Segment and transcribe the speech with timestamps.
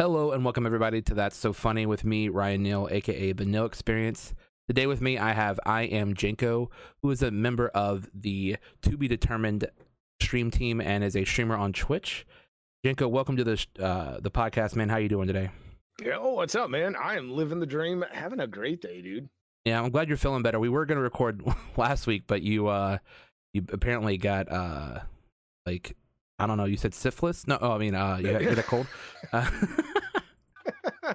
[0.00, 3.64] Hello and welcome everybody to That's So Funny with me, Ryan Neal, aka The Neal
[3.64, 4.32] Experience.
[4.68, 6.68] Today with me, I have I Am Jenko,
[7.02, 9.68] who is a member of the To Be Determined
[10.22, 12.24] stream team and is a streamer on Twitch.
[12.86, 14.88] Jenko, welcome to the uh, the podcast, man.
[14.88, 15.50] How you doing today?
[16.00, 16.94] Yeah, oh, what's up, man?
[16.94, 19.28] I am living the dream, having a great day, dude.
[19.64, 20.60] Yeah, I'm glad you're feeling better.
[20.60, 21.42] We were gonna record
[21.76, 22.98] last week, but you uh
[23.52, 25.00] you apparently got uh
[25.66, 25.96] like
[26.38, 26.66] I don't know.
[26.66, 27.46] You said syphilis?
[27.46, 28.86] No, oh, I mean, uh, you got, you a cold.
[29.32, 29.50] Uh,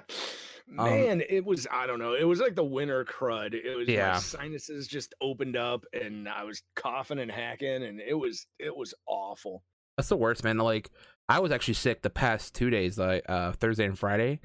[0.78, 2.14] Um, Man, um, it was I don't know.
[2.14, 3.54] It was like the winter crud.
[3.54, 4.12] It was yeah.
[4.12, 8.76] my sinuses just opened up and I was coughing and hacking and it was it
[8.76, 9.62] was awful.
[9.96, 10.58] That's the worst, man.
[10.58, 10.90] Like
[11.28, 14.40] I was actually sick the past two days, like uh Thursday and Friday.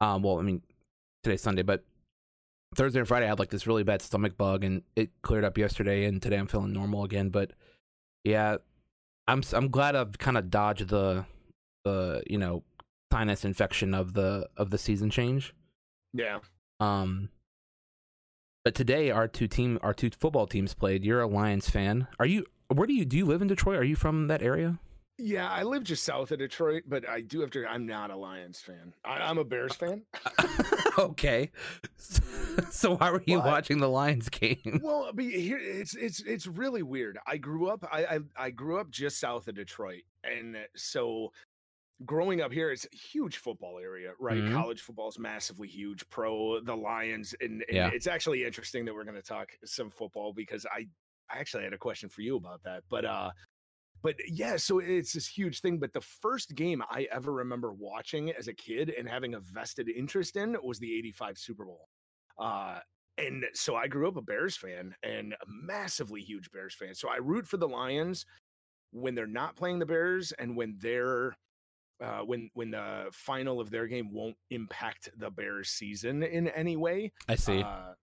[0.00, 0.62] Um, well, I mean
[1.22, 1.84] today's Sunday, but
[2.74, 5.56] Thursday and Friday I had like this really bad stomach bug and it cleared up
[5.56, 7.30] yesterday and today I'm feeling normal again.
[7.30, 7.52] But
[8.22, 8.58] yeah,
[9.26, 11.24] I'm I'm glad I've kind of dodged the
[11.84, 12.62] the you know
[13.12, 15.54] sinus infection of the of the season change.
[16.12, 16.40] Yeah.
[16.80, 17.30] Um.
[18.64, 21.04] But today our two team our two football teams played.
[21.04, 22.06] You're a Lions fan.
[22.18, 22.46] Are you?
[22.68, 23.78] Where do you do you live in Detroit?
[23.78, 24.78] Are you from that area?
[25.16, 27.64] Yeah, I live just south of Detroit, but I do have to.
[27.66, 28.94] I'm not a Lions fan.
[29.04, 30.02] I, am a Bears fan.
[30.98, 31.50] okay,
[32.70, 34.80] so why were you well, watching the Lions game?
[34.82, 37.18] Well, here it's it's it's really weird.
[37.26, 37.84] I grew up.
[37.90, 41.32] I, I I grew up just south of Detroit, and so
[42.04, 44.38] growing up here, it's a huge football area, right?
[44.38, 44.54] Mm-hmm.
[44.54, 46.08] College football is massively huge.
[46.10, 47.90] Pro, the Lions, and, and yeah.
[47.92, 50.86] it's actually interesting that we're going to talk some football because I,
[51.30, 52.82] I actually had a question for you about that.
[52.88, 53.30] But uh,
[54.04, 55.78] but yeah, so it's this huge thing.
[55.78, 59.88] But the first game I ever remember watching as a kid and having a vested
[59.88, 61.88] interest in was the '85 Super Bowl.
[62.38, 62.80] Uh,
[63.16, 66.94] and so I grew up a Bears fan and a massively huge Bears fan.
[66.94, 68.26] So I root for the Lions
[68.92, 71.34] when they're not playing the Bears and when they're
[72.02, 76.76] uh, when when the final of their game won't impact the Bears season in any
[76.76, 77.10] way.
[77.26, 77.62] I see.
[77.62, 77.94] Uh,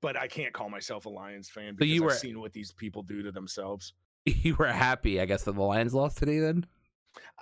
[0.00, 2.72] but I can't call myself a Lions fan because you were, I've seen what these
[2.72, 3.94] people do to themselves.
[4.42, 6.38] You were happy, I guess, that the Lions lost today.
[6.38, 6.66] Then,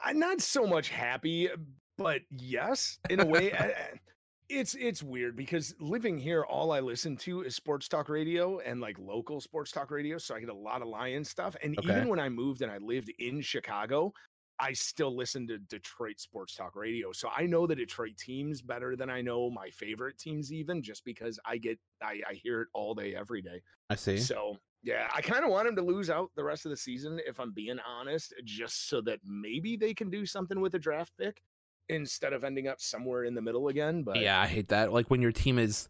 [0.03, 1.49] I'm not so much happy,
[1.97, 3.53] but yes, in a way.
[4.49, 8.81] it's it's weird because living here, all I listen to is sports talk radio and
[8.81, 10.19] like local sports talk radio.
[10.19, 11.57] So I get a lot of Lions stuff.
[11.63, 11.89] And okay.
[11.91, 14.13] even when I moved and I lived in Chicago,
[14.61, 17.13] I still listen to Detroit sports talk radio.
[17.13, 21.05] So I know the Detroit teams better than I know my favorite teams, even just
[21.05, 23.63] because I get I, I hear it all day, every day.
[23.91, 24.19] I see.
[24.19, 27.21] So yeah, I kind of want him to lose out the rest of the season,
[27.27, 31.13] if I'm being honest, just so that maybe they can do something with a draft
[31.19, 31.43] pick
[31.89, 34.03] instead of ending up somewhere in the middle again.
[34.03, 34.93] But yeah, I hate that.
[34.93, 35.89] Like when your team is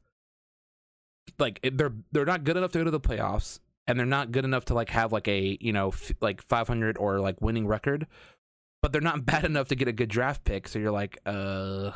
[1.39, 4.45] like they're they're not good enough to go to the playoffs, and they're not good
[4.45, 8.07] enough to like have like a you know f- like 500 or like winning record
[8.83, 10.69] but they're not bad enough to get a good draft pick.
[10.69, 11.93] So you're like, uh,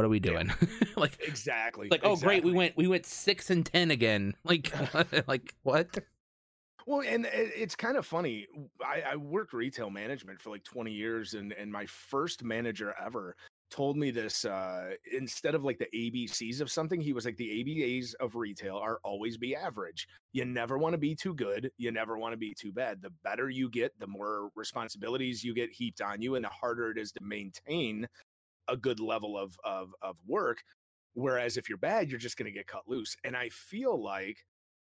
[0.00, 0.50] what are we doing?
[0.96, 1.88] Like exactly.
[1.90, 2.40] Like oh exactly.
[2.40, 4.34] great, we went we went six and ten again.
[4.44, 4.72] Like
[5.28, 5.98] like what?
[6.86, 8.46] Well, and it's kind of funny.
[8.84, 13.36] I, I worked retail management for like 20 years, and and my first manager ever
[13.70, 17.62] told me this uh, instead of like the ABCs of something, he was like, the
[17.62, 20.08] ABAs of retail are always be average.
[20.32, 21.70] You never want to be too good.
[21.78, 23.00] You never want to be too bad.
[23.00, 26.90] The better you get, the more responsibilities you get heaped on you, and the harder
[26.90, 28.08] it is to maintain
[28.70, 30.62] a good level of of, of work.
[31.14, 33.16] Whereas if you're bad, you're just going to get cut loose.
[33.24, 34.38] And I feel like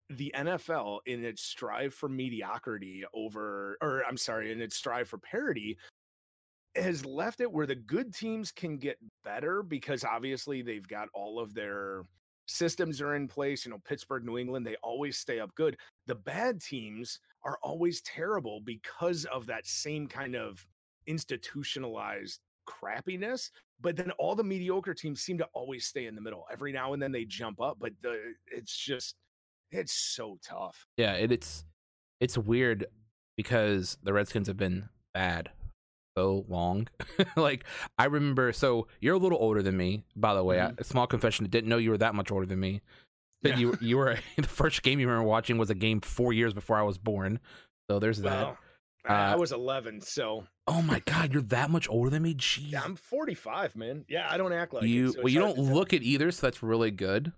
[0.09, 5.17] the NFL in its strive for mediocrity over, or I'm sorry, in its strive for
[5.17, 5.77] parity
[6.75, 11.39] has left it where the good teams can get better because obviously they've got all
[11.39, 12.03] of their
[12.47, 13.65] systems are in place.
[13.65, 15.77] You know, Pittsburgh, New England, they always stay up good.
[16.07, 20.65] The bad teams are always terrible because of that same kind of
[21.07, 23.49] institutionalized crappiness.
[23.81, 26.45] But then all the mediocre teams seem to always stay in the middle.
[26.51, 29.15] Every now and then they jump up, but the it's just
[29.71, 30.85] it's so tough.
[30.97, 31.65] Yeah, it, it's
[32.19, 32.85] it's weird
[33.35, 35.49] because the Redskins have been bad
[36.17, 36.87] so long.
[37.35, 37.65] like
[37.97, 38.53] I remember.
[38.53, 40.57] So you're a little older than me, by the way.
[40.57, 40.75] Mm-hmm.
[40.79, 41.45] I, small confession.
[41.47, 42.81] Didn't know you were that much older than me.
[43.41, 43.57] yeah.
[43.57, 46.77] you you were the first game you remember watching was a game four years before
[46.77, 47.39] I was born.
[47.89, 48.55] So there's that.
[49.07, 50.45] Uh, I was 11, so.
[50.67, 52.35] Oh my God, you're that much older than me.
[52.35, 52.71] Jeez.
[52.71, 54.05] Yeah, I'm 45, man.
[54.07, 55.07] Yeah, I don't act like you.
[55.07, 57.33] It, so well, you don't look it either, so that's really good.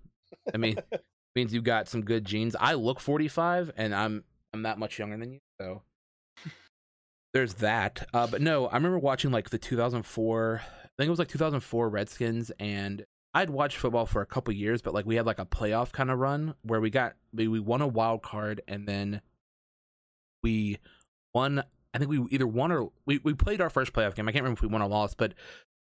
[0.53, 0.77] I mean,
[1.35, 2.55] means you got some good genes.
[2.59, 4.23] I look 45, and I'm
[4.53, 5.81] I'm that much younger than you, so
[7.33, 8.07] there's that.
[8.13, 10.61] Uh, but no, I remember watching like the 2004.
[10.63, 14.81] I think it was like 2004 Redskins, and I'd watched football for a couple years,
[14.81, 17.59] but like we had like a playoff kind of run where we got we, we
[17.59, 19.21] won a wild card, and then
[20.43, 20.79] we
[21.35, 21.63] won.
[21.93, 24.27] I think we either won or we, we played our first playoff game.
[24.27, 25.33] I can't remember if we won or lost, but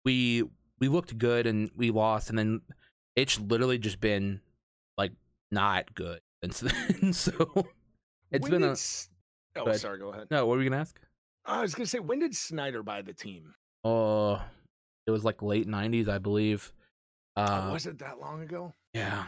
[0.04, 0.44] we
[0.78, 2.60] we looked good and we lost, and then
[3.16, 4.40] it's literally just been
[4.96, 5.12] like
[5.50, 6.60] not good, since
[7.00, 7.12] then.
[7.12, 7.66] so
[8.30, 8.76] it's When been a
[9.56, 9.80] Oh, ahead.
[9.80, 9.98] sorry.
[9.98, 10.28] Go ahead.
[10.30, 10.46] no.
[10.46, 10.98] What were you gonna ask?
[11.44, 13.54] I was gonna say, when did Snyder buy the team?
[13.82, 14.40] Oh,
[15.06, 16.72] it was like late '90s, I believe.
[17.36, 18.72] Uh, oh, was it that long ago?
[18.94, 19.24] Yeah.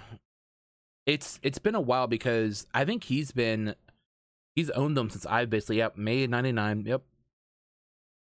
[1.06, 3.75] It's it's been a while because I think he's been
[4.55, 7.03] he's owned them since I basically yep, May 99, yep.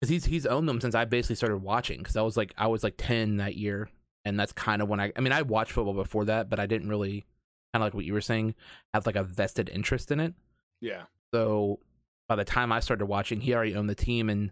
[0.02, 2.68] Cuz he's he's owned them since I basically started watching cuz I was like I
[2.68, 3.90] was like 10 that year
[4.26, 6.66] and that's kind of when I I mean I watched football before that, but I
[6.66, 7.26] didn't really
[7.74, 8.56] kind of like what you were saying
[8.94, 10.34] have like a vested interest in it.
[10.82, 11.04] Yeah.
[11.34, 11.80] So
[12.28, 14.52] by the time I started watching, he already owned the team, and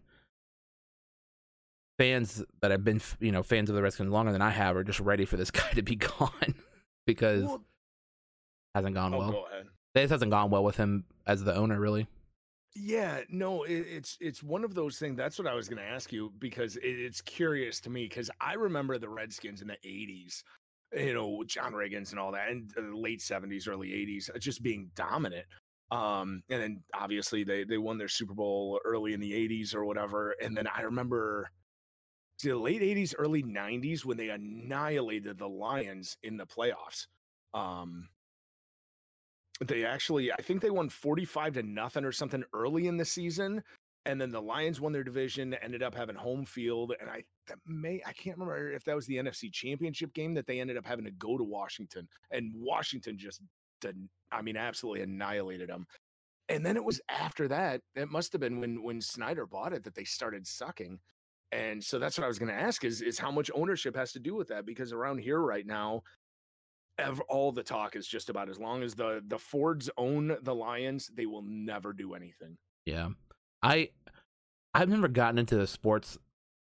[1.98, 4.84] fans that have been, you know, fans of the Redskins longer than I have are
[4.84, 6.56] just ready for this guy to be gone
[7.06, 7.64] because Well,
[8.74, 9.32] hasn't gone oh, well.
[9.32, 9.68] go ahead.
[9.96, 12.06] This hasn't gone well with him as the owner, really.
[12.76, 15.16] Yeah, no, it, it's it's one of those things.
[15.16, 18.30] That's what I was going to ask you because it, it's curious to me because
[18.42, 20.44] I remember the Redskins in the '80s,
[20.94, 24.62] you know, John Riggins and all that, and the late '70s, early '80s, uh, just
[24.62, 25.46] being dominant.
[25.92, 29.86] Um, and then obviously they they won their Super Bowl early in the '80s or
[29.86, 30.36] whatever.
[30.44, 31.50] And then I remember
[32.44, 37.08] the late '80s, early '90s when they annihilated the Lions in the playoffs.
[37.54, 38.10] Um,
[39.62, 43.64] they actually i think they won 45 to nothing or something early in the season
[44.08, 47.24] and then the lions won their division ended up having home field and i
[47.66, 50.86] may i can't remember if that was the nfc championship game that they ended up
[50.86, 53.42] having to go to washington and washington just
[53.82, 53.96] did
[54.32, 55.86] i mean absolutely annihilated them
[56.50, 59.84] and then it was after that it must have been when when snyder bought it
[59.84, 61.00] that they started sucking.
[61.52, 64.12] And so that's what i was going to ask is is how much ownership has
[64.14, 64.66] to do with that?
[64.66, 66.02] Because around here right now
[66.98, 70.56] ev- all the talk is just about as long as the the Fords own the
[70.56, 72.58] Lions, they will never do anything.
[72.86, 73.10] Yeah,
[73.62, 73.90] I
[74.74, 76.18] I've never gotten into the sports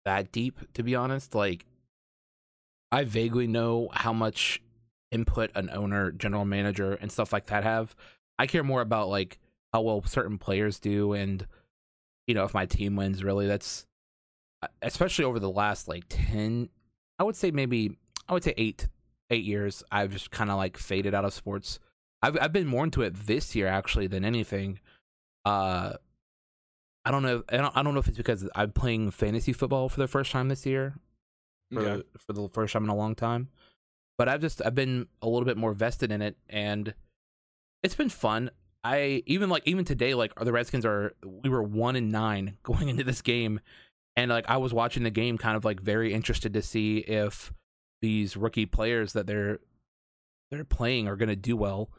[0.05, 1.35] that deep, to be honest.
[1.35, 1.65] Like,
[2.91, 4.61] I vaguely know how much
[5.11, 7.95] input an owner, general manager, and stuff like that have.
[8.37, 9.39] I care more about like
[9.73, 11.45] how well certain players do, and
[12.27, 13.23] you know if my team wins.
[13.23, 13.85] Really, that's
[14.61, 16.69] uh, especially over the last like ten.
[17.17, 18.87] I would say maybe I would say eight
[19.29, 19.83] eight years.
[19.91, 21.79] I've just kind of like faded out of sports.
[22.21, 24.79] I've I've been more into it this year actually than anything.
[25.45, 25.93] Uh,
[27.03, 27.43] I don't know.
[27.49, 30.31] I don't, I don't know if it's because I'm playing fantasy football for the first
[30.31, 30.95] time this year,
[31.71, 31.97] for, Yeah.
[32.17, 33.49] for the first time in a long time.
[34.17, 36.93] But I've just I've been a little bit more vested in it, and
[37.83, 38.49] it's been fun.
[38.83, 41.13] I even like even today, like the Redskins are
[41.43, 43.59] we were one and nine going into this game,
[44.15, 47.51] and like I was watching the game, kind of like very interested to see if
[48.01, 49.59] these rookie players that they're
[50.51, 51.89] they're playing are going to do well.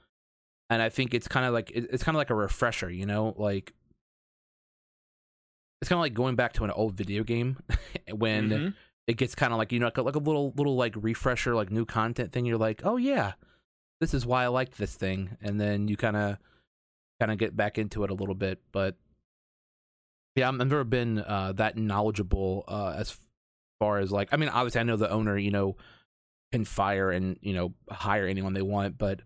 [0.71, 3.35] And I think it's kind of like it's kind of like a refresher, you know,
[3.37, 3.73] like
[5.81, 7.59] it's kind of like going back to an old video game
[8.13, 8.75] when Mhm.
[9.07, 11.55] it gets kind of like you know like a, like a little little like refresher
[11.55, 13.33] like new content thing you're like oh yeah
[14.01, 16.39] this is why i liked this thing and then you kind of
[17.21, 18.97] kind of get back into it a little bit but
[20.35, 23.19] yeah i've never been uh that knowledgeable uh as
[23.79, 25.77] far as like i mean obviously i know the owner you know
[26.53, 29.21] can fire and you know hire anyone they want but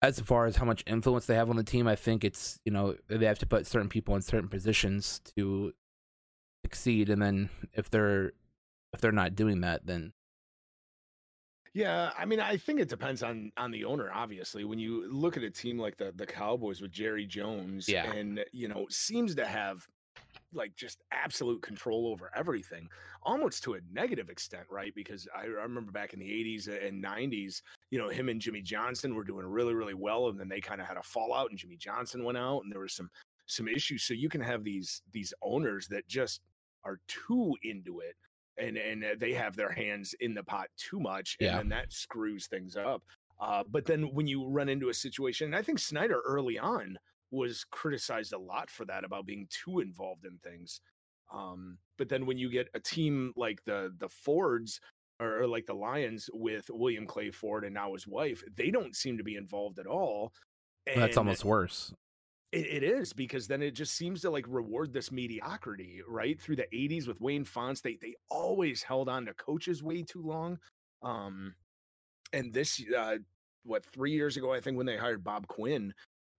[0.00, 2.72] as far as how much influence they have on the team i think it's you
[2.72, 5.72] know they have to put certain people in certain positions to
[6.64, 8.32] succeed and then if they're
[8.92, 10.12] if they're not doing that then
[11.74, 14.10] Yeah, I mean, I think it depends on on the owner.
[14.12, 18.10] Obviously, when you look at a team like the the Cowboys with Jerry Jones, Yeah.
[18.10, 19.86] and you know, seems to have
[20.52, 22.88] like just absolute control over everything,
[23.22, 24.94] almost to a negative extent, right?
[24.94, 28.62] Because I, I remember back in the '80s and '90s, you know, him and Jimmy
[28.62, 31.58] Johnson were doing really, really well, and then they kind of had a fallout, and
[31.58, 33.10] Jimmy Johnson went out, and there was some
[33.46, 34.04] some issues.
[34.04, 36.40] So you can have these these owners that just
[36.84, 38.14] are too into it
[38.56, 41.58] and and uh, they have their hands in the pot too much and Yeah.
[41.58, 43.02] then that screws things up
[43.40, 46.96] uh, but then when you run into a situation and i think snyder early on
[47.30, 50.80] was criticized a lot for that about being too involved in things
[51.32, 54.80] um, but then when you get a team like the the fords
[55.20, 58.96] or, or like the lions with william clay ford and now his wife they don't
[58.96, 60.32] seem to be involved at all
[60.94, 61.92] that's almost worse
[62.52, 66.40] it, it is because then it just seems to like reward this mediocrity, right?
[66.40, 70.22] Through the 80s with Wayne Fontes, they they always held on to coaches way too
[70.22, 70.58] long.
[71.02, 71.54] Um
[72.32, 73.16] and this uh
[73.64, 75.92] what 3 years ago I think when they hired Bob Quinn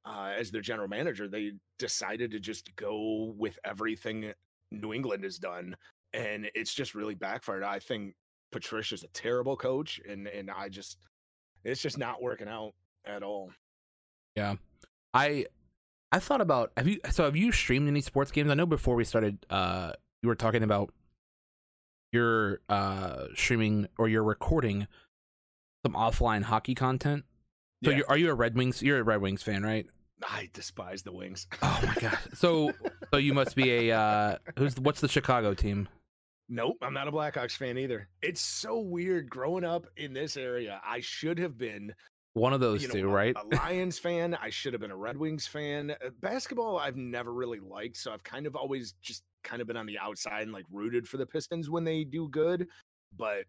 [0.06, 4.34] uh as their general manager, they decided to just go with everything
[4.72, 5.76] New England has done
[6.14, 7.64] and it's just really backfired.
[7.64, 8.16] I think
[8.52, 10.98] Patricia's a terrible coach and and I just
[11.64, 12.74] it's just not working out
[13.06, 13.52] at all.
[14.36, 14.56] Yeah,
[15.14, 15.46] I
[16.12, 18.96] i thought about have you so have you streamed any sports games i know before
[18.96, 19.92] we started uh
[20.24, 20.92] you were talking about
[22.12, 24.88] you're uh streaming or you're recording
[25.86, 27.24] some offline hockey content.
[27.84, 27.98] So Yeah.
[27.98, 28.82] you're, are you a Red Wings?
[28.82, 29.86] You're a Red Wings fan, right?
[30.28, 31.48] I despise the Wings.
[31.62, 32.18] Oh my god.
[32.34, 32.72] So
[33.12, 35.88] so you must be a uh who's what's the Chicago team?
[36.50, 38.10] Nope, I'm not a Blackhawks fan either.
[38.22, 40.82] It's so weird growing up in this area.
[40.84, 41.94] I should have been
[42.34, 43.36] One of those you know, two, right?
[43.38, 44.36] A Lions fan.
[44.36, 45.92] I should have been a Red Wings fan.
[45.92, 49.78] Uh, basketball, I've never really liked, so I've kind of always just kind of been
[49.78, 52.68] on the outside and like rooted for the Pistons when they do good.
[53.16, 53.44] But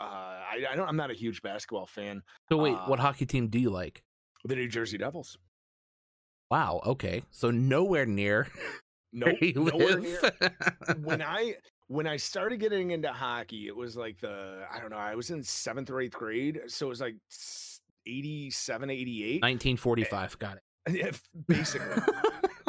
[0.00, 0.88] uh, I, I don't.
[0.88, 2.22] I'm not a huge basketball fan.
[2.48, 4.02] So wait, what uh, hockey team do you like?
[4.44, 5.36] The New Jersey Devils.
[6.50, 7.22] Wow, okay.
[7.30, 8.48] So nowhere near
[9.12, 10.20] No, where nowhere near.
[11.02, 11.56] when I
[11.88, 15.30] when I started getting into hockey, it was like the I don't know, I was
[15.30, 19.42] in seventh or eighth grade, so it was like s- 87, 88.
[19.42, 20.62] 1945, got it.
[20.90, 21.10] Yeah,
[21.46, 22.02] basically.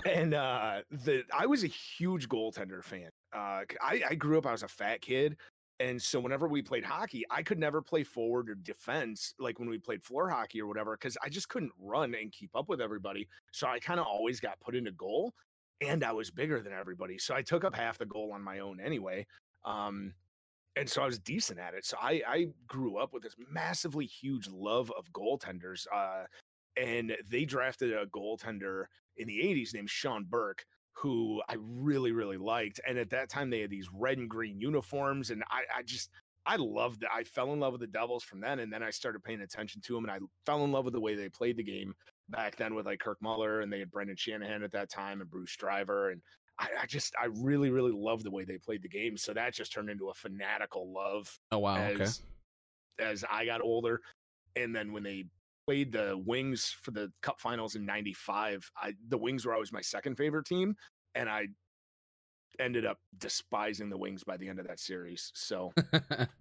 [0.06, 3.10] and uh the I was a huge goaltender fan.
[3.34, 5.38] Uh I, I grew up, I was a fat kid.
[5.82, 9.68] And so whenever we played hockey, I could never play forward or defense like when
[9.68, 12.80] we played floor hockey or whatever, because I just couldn't run and keep up with
[12.80, 13.28] everybody.
[13.52, 15.34] So I kind of always got put into goal
[15.82, 17.18] and I was bigger than everybody.
[17.18, 19.26] So I took up half the goal on my own anyway.
[19.66, 20.14] Um
[20.76, 21.84] and so I was decent at it.
[21.84, 25.88] So I I grew up with this massively huge love of goaltenders.
[25.92, 26.26] Uh
[26.78, 28.86] and they drafted a goaltender
[29.18, 32.80] in the 80s named Sean Burke, who I really, really liked.
[32.88, 35.32] And at that time, they had these red and green uniforms.
[35.32, 36.10] And I, I just,
[36.46, 37.10] I loved it.
[37.14, 38.60] I fell in love with the Devils from then.
[38.60, 40.06] And then I started paying attention to them.
[40.06, 41.94] And I fell in love with the way they played the game
[42.30, 43.62] back then with like Kirk Muller.
[43.62, 46.12] And they had Brendan Shanahan at that time and Bruce Driver.
[46.12, 46.22] And
[46.60, 49.18] I, I just, I really, really loved the way they played the game.
[49.18, 52.22] So that just turned into a fanatical love Oh wow, as
[53.00, 53.12] okay.
[53.12, 54.02] as I got older.
[54.56, 55.26] And then when they
[55.72, 59.80] played the Wings for the Cup Finals in '95, I the Wings were always my
[59.80, 60.76] second favorite team,
[61.16, 61.48] and I
[62.60, 65.32] ended up despising the Wings by the end of that series.
[65.34, 65.72] So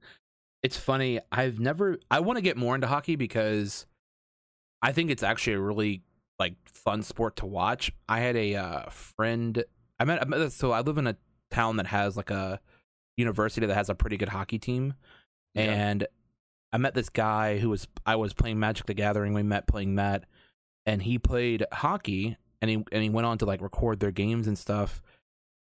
[0.65, 1.21] it's funny.
[1.31, 1.99] I've never.
[2.11, 3.87] I want to get more into hockey because
[4.83, 6.03] I think it's actually a really
[6.41, 7.93] like fun sport to watch.
[8.09, 9.63] I had a uh, friend.
[10.01, 10.51] I met, I met.
[10.51, 11.17] So I live in a
[11.53, 12.59] town that has like a
[13.17, 14.95] university that has a pretty good hockey team,
[15.55, 15.63] Yeah.
[15.71, 16.07] and
[16.73, 17.89] I met this guy who was.
[18.07, 19.35] I was playing Magic the Gathering.
[19.35, 20.25] We met playing that,
[20.87, 24.47] and he played hockey, and he and he went on to like record their games
[24.47, 25.03] and stuff.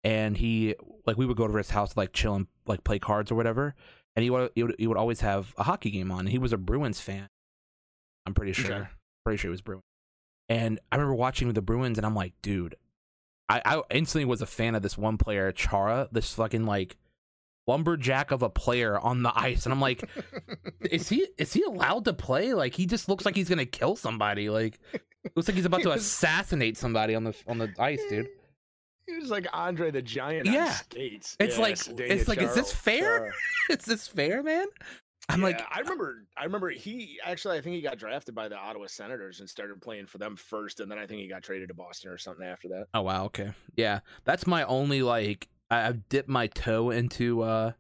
[0.05, 0.75] And he
[1.07, 3.35] like we would go to his house to like chill and like play cards or
[3.35, 3.75] whatever
[4.17, 6.21] and he would, he would he would always have a hockey game on.
[6.21, 7.29] And he was a Bruins fan.
[8.25, 8.75] I'm pretty sure.
[8.75, 8.89] Okay.
[9.25, 9.85] Pretty sure he was Bruins.
[10.49, 12.77] And I remember watching the Bruins, and I'm like, dude,
[13.49, 16.97] I, I instantly was a fan of this one player, Chara, this fucking like
[17.67, 20.09] lumberjack of a player on the ice, and I'm like,
[20.91, 22.55] is he is he allowed to play?
[22.55, 24.49] Like he just looks like he's gonna kill somebody.
[24.51, 24.79] Like
[25.35, 28.29] looks like he's about to assassinate somebody on the on the ice, dude.
[29.07, 30.71] he was like Andre the Giant Yeah.
[30.73, 31.37] skates.
[31.41, 33.19] It's like- Zdeno it's like, is this fair?
[33.19, 33.33] Chara.
[33.71, 34.67] is this fair, man?
[35.29, 36.23] I'm like, I remember.
[36.37, 37.59] I remember he actually.
[37.59, 40.79] I think he got drafted by the Ottawa Senators and started playing for them first,
[40.79, 42.87] and then I think he got traded to Boston or something after that.
[42.95, 43.51] Oh wow, okay.
[43.75, 44.01] Yeah.
[44.25, 47.73] That's my only like I, I've dipped my toe into uh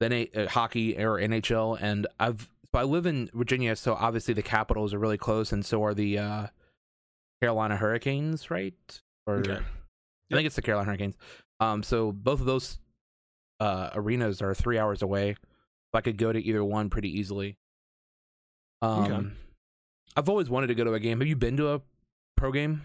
[0.00, 4.34] the N- uh, hockey or NHL and I've so I live in Virginia, so obviously
[4.34, 6.46] the capitals are really close and so are the uh
[7.40, 8.74] Carolina Hurricanes, right?
[9.26, 9.58] Or Okay.
[10.32, 11.16] I think it's the Carolina Hurricanes.
[11.60, 12.78] Um so both of those
[13.60, 15.34] uh arenas are 3 hours away.
[15.34, 17.56] So I could go to either one pretty easily.
[18.82, 19.28] Um Okay.
[20.16, 21.18] I've always wanted to go to a game.
[21.20, 21.82] Have you been to a
[22.36, 22.82] pro game?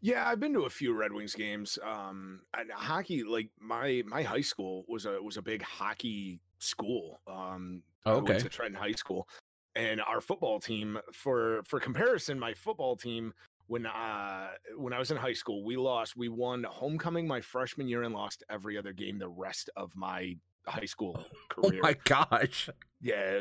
[0.00, 1.78] Yeah, I've been to a few Red Wings games.
[1.82, 7.20] Um, and hockey, like my my high school was a was a big hockey school.
[7.26, 8.38] Um, Oh, I went okay.
[8.40, 9.26] to Trenton High School,
[9.74, 13.32] and our football team, for for comparison, my football team
[13.66, 16.14] when uh when I was in high school, we lost.
[16.16, 20.36] We won homecoming my freshman year and lost every other game the rest of my
[20.66, 21.30] high school career.
[21.58, 21.80] Oh career.
[21.82, 22.68] my gosh.
[23.00, 23.40] yeah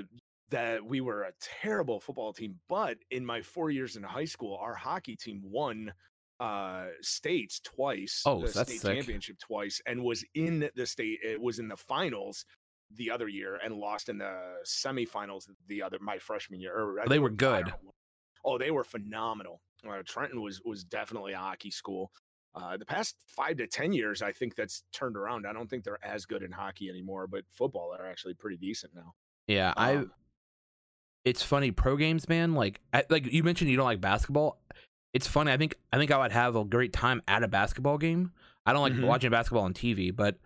[0.50, 4.58] that we were a terrible football team but in my four years in high school
[4.62, 5.92] our hockey team won
[6.44, 8.96] uh states twice Oh, the state sick.
[8.96, 12.46] championship twice and was in the state it was in the finals
[12.96, 14.36] the other year and lost in the
[14.66, 17.72] semifinals the other my freshman year They were good.
[18.46, 22.12] oh they were phenomenal uh, trenton was was definitely a hockey school
[22.56, 25.48] uh, the past five to ten years, I think that's turned around.
[25.48, 28.94] I don't think they're as good in hockey anymore, but football are actually pretty decent
[28.94, 29.16] now.
[29.48, 30.12] Yeah, I Um,
[31.26, 34.62] it's funny pro games man like I, like you mentioned you don't like basketball
[35.14, 37.98] it's funny i think i think i would have a great time at a basketball
[37.98, 38.32] game
[38.66, 39.06] i don't like Mhm.
[39.08, 40.38] watching basketball on tv but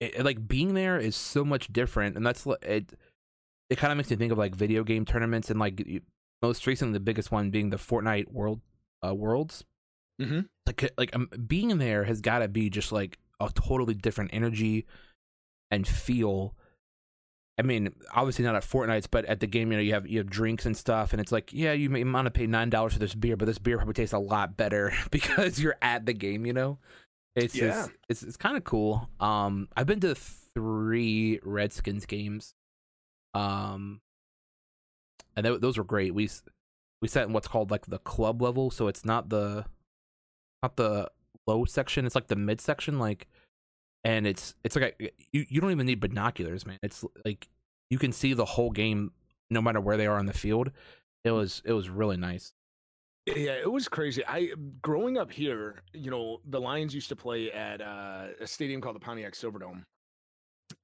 [0.00, 2.92] it, it- like being there is so much different and that's it
[3.70, 5.86] it kind of makes me think of like video game tournaments and like
[6.42, 8.60] most recently the biggest one being the fortnite world
[9.06, 9.64] uh worlds
[10.20, 10.48] Mhm.
[10.66, 14.84] like like um, being there has got to be just like a totally different energy
[15.70, 16.56] and feel.
[17.58, 20.18] I mean, obviously not at Fortnite's, but at the game, you know, you have you
[20.18, 22.92] have drinks and stuff, and it's like, yeah, you may want to pay nine dollars
[22.92, 26.12] for this beer, but this beer probably tastes a lot better because you're at the
[26.12, 26.78] game, you know.
[27.34, 27.66] It's Yeah.
[27.68, 29.08] just, it's it's kind of cool.
[29.20, 32.54] Um, I've been to three Redskins games,
[33.34, 34.00] um,
[35.36, 36.14] and tho- those were great.
[36.14, 36.28] We
[37.02, 39.64] we sat in what's called like the club level, so it's not the
[40.62, 41.10] not the
[41.46, 42.06] low section.
[42.06, 43.28] It's like the mid section, like,
[44.04, 46.78] and it's it's like a, you you don't even need binoculars, man.
[46.82, 47.48] It's like
[47.90, 49.12] you can see the whole game
[49.50, 50.70] no matter where they are on the field.
[51.24, 52.52] It was it was really nice.
[53.26, 54.24] Yeah, it was crazy.
[54.26, 58.80] I growing up here, you know, the Lions used to play at uh, a stadium
[58.80, 59.84] called the Pontiac Silverdome,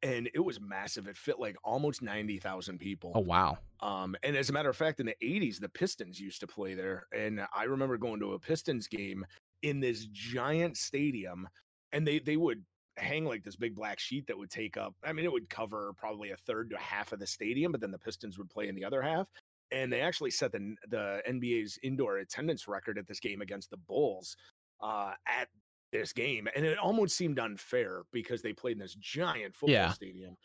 [0.03, 1.07] and it was massive.
[1.09, 3.13] It fit like almost ninety thousand people.
[3.15, 6.41] Oh wow, Um, and as a matter of fact, in the 80s, the Pistons used
[6.41, 7.07] to play there.
[7.13, 9.25] And I remember going to a Pistons game
[9.63, 11.49] in this giant stadium,
[11.93, 12.63] and they they would
[12.97, 15.93] hang like this big black sheet that would take up, I mean, it would cover
[15.97, 18.75] probably a third to half of the stadium, but then the Pistons would play in
[18.75, 19.27] the other half.
[19.73, 23.77] And they actually set the the NBA's indoor attendance record at this game against the
[23.79, 24.37] Bulls
[24.81, 25.49] uh, at
[25.91, 29.93] this game, and it almost seemed unfair because they played in this giant football Yeah.
[29.93, 30.37] stadium.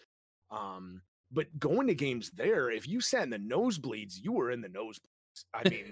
[0.51, 1.01] Um,
[1.31, 4.69] but going to games there, if you sat in the nosebleeds, you were in the
[4.69, 4.99] nosebleeds.
[5.53, 5.91] I mean,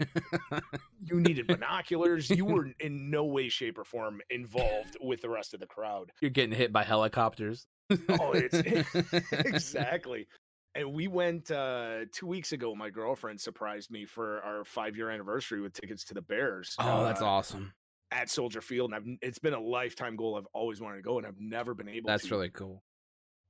[1.04, 2.30] you needed binoculars.
[2.30, 6.12] You were in no way, shape, or form involved with the rest of the crowd.
[6.22, 7.68] you're getting hit by helicopters.
[8.10, 8.54] Oh, it's
[9.32, 10.28] exactly.
[10.76, 12.76] And we went uh two weeks ago.
[12.76, 16.76] My girlfriend surprised me for our five year anniversary with tickets to the Bears.
[16.80, 17.74] Oh, that's uh, awesome.
[18.12, 20.36] at Soldier Field, and I've it's been a lifetime goal.
[20.36, 22.08] I've always wanted to go, and I've never been able.
[22.08, 22.36] That's to.
[22.36, 22.84] really cool.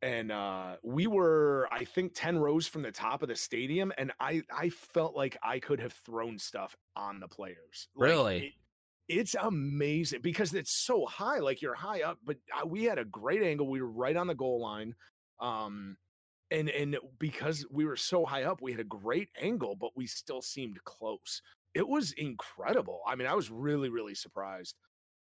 [0.02, 4.12] And uh we were i think 10 rows from the top of the stadium and
[4.20, 8.38] i i felt like i could have thrown stuff on the players Like, Really?
[8.38, 8.54] it-
[9.10, 13.06] it's amazing because it's so high like you're high up but uh, we had a
[13.06, 14.94] great angle we were right on the goal line
[15.40, 15.98] um
[16.52, 20.08] and and because we were so high up we had a great angle but we
[20.08, 21.42] still seemed close
[21.74, 24.78] it was incredible i mean i was really really surprised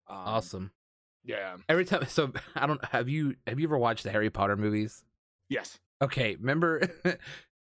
[0.07, 0.73] um, Awesome.
[1.23, 4.57] Yeah Every time, so I don't have you have you ever watched the Harry Potter
[4.57, 5.03] movies?
[5.49, 7.15] yes Okay, remember you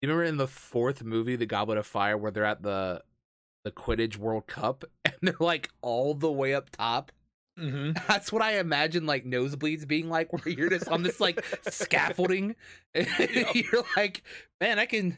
[0.01, 3.03] remember in the fourth movie, The Goblet of Fire, where they're at the
[3.63, 7.11] the Quidditch World Cup and they're like all the way up top.
[7.59, 7.91] mm-hmm.
[8.07, 12.55] That's what I imagine like nosebleeds being like, where you're just on this like scaffolding.
[12.95, 13.07] And
[13.53, 14.23] you're like,
[14.59, 15.17] man, I can.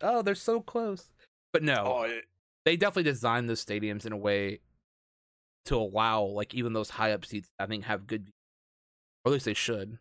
[0.00, 1.10] Oh, they're so close.
[1.52, 2.24] But no, oh it,
[2.64, 4.60] they definitely designed those stadiums in a way
[5.66, 7.50] to allow like even those high up seats.
[7.58, 8.30] I think have good,
[9.24, 9.98] or at least they should.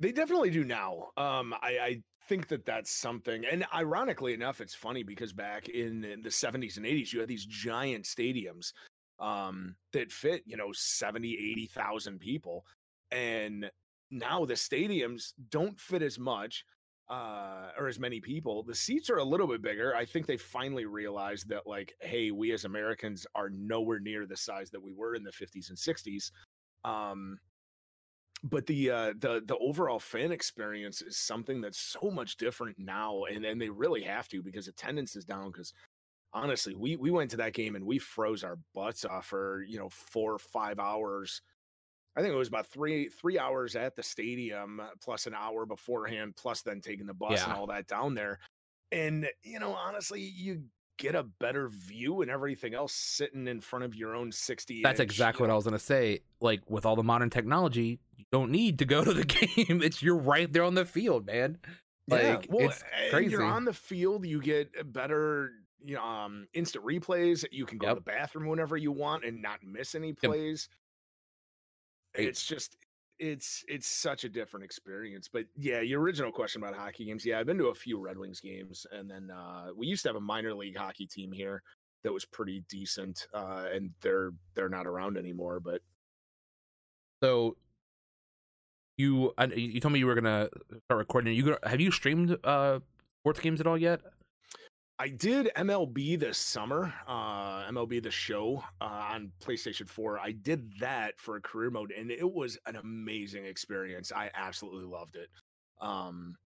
[0.00, 1.08] They definitely do now.
[1.16, 3.44] Um, I, I think that that's something.
[3.44, 7.28] And ironically enough, it's funny because back in, in the 70s and 80s, you had
[7.28, 8.72] these giant stadiums
[9.18, 12.64] um, that fit, you know, 70, 80,000 people.
[13.10, 13.70] And
[14.10, 16.64] now the stadiums don't fit as much
[17.08, 19.94] uh or as many people the seats are a little bit bigger.
[19.94, 24.36] I think they finally realized that like hey we as americans are nowhere near the
[24.36, 26.32] size that we were in the 50s and 60s
[26.84, 27.38] um
[28.42, 33.24] but the uh the the overall fan experience is something that's so much different now
[33.24, 35.72] and and they really have to because attendance is down because
[36.32, 39.78] honestly we we went to that game and we froze our butts off for you
[39.78, 41.40] know four or five hours
[42.16, 45.66] i think it was about three three hours at the stadium uh, plus an hour
[45.66, 48.38] beforehand plus then taking the bus and all that down there
[48.92, 50.62] and you know honestly you
[50.98, 54.98] get a better view and everything else sitting in front of your own 60 That's
[54.98, 56.20] exactly what I was gonna say.
[56.40, 59.24] Like with all the modern technology, you don't need to go to the
[59.66, 59.82] game.
[59.82, 61.58] It's you're right there on the field, man.
[62.08, 63.32] Like well, it's crazy.
[63.32, 64.24] You're on the field.
[64.24, 65.50] You get better,
[65.84, 67.44] you know, um, instant replays.
[67.52, 67.96] You can go Yep.
[67.96, 70.70] to the bathroom whenever you want and not miss any plays.
[72.18, 72.76] It's just,
[73.18, 75.28] it's it's such a different experience.
[75.32, 77.24] But yeah, your original question about hockey games.
[77.24, 80.08] Yeah, I've been to a few Red Wings games, and then uh, we used to
[80.10, 81.62] have a minor league hockey team here
[82.04, 85.60] that was pretty decent, uh, and they're they're not around anymore.
[85.60, 85.80] But
[87.22, 87.56] So
[88.98, 90.48] you I, you told me you were gonna
[90.84, 91.34] start recording.
[91.34, 92.80] You gonna, have you streamed uh
[93.22, 94.00] sports games at all yet?
[94.98, 100.18] I did MLB this summer, uh, MLB the show uh, on PlayStation 4.
[100.18, 104.10] I did that for a career mode, and it was an amazing experience.
[104.10, 105.28] I absolutely loved it.
[105.82, 106.36] Um,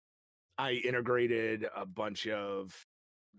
[0.59, 2.75] I integrated a bunch of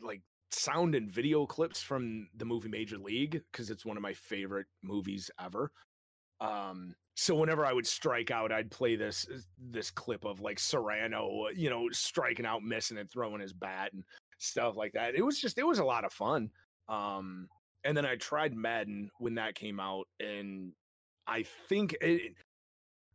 [0.02, 0.21] like
[0.52, 4.67] sound and video clips from the movie Major League because it's one of my favorite
[4.82, 5.71] movies ever.
[6.39, 9.28] Um, so whenever I would strike out, I'd play this
[9.60, 14.04] this clip of like Cerrano, you know, striking out, missing, and throwing his bat and
[14.41, 15.15] stuff like that.
[15.15, 16.49] It was just it was a lot of fun.
[16.89, 17.47] Um,
[17.84, 20.73] and then I tried Madden when that came out, and
[21.27, 22.36] I think it,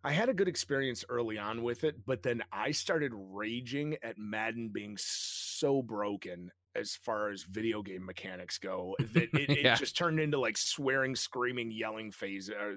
[0.02, 4.18] I had a good experience early on with it, but then I started raging at
[4.18, 9.96] Madden being so broken as far as video game mechanics go that it, it just
[9.96, 12.50] turned into like swearing, screaming, yelling phase.
[12.50, 12.74] Uh,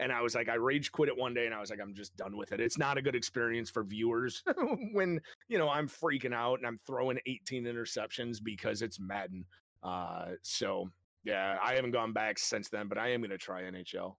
[0.00, 1.94] and I was like, I rage quit it one day, and I was like, I'm
[1.94, 2.60] just done with it.
[2.60, 4.42] It's not a good experience for viewers
[4.92, 9.44] when you know I'm freaking out and I'm throwing 18 interceptions because it's Madden.
[9.82, 10.90] Uh, so
[11.22, 14.16] yeah, I haven't gone back since then, but I am gonna try NHL.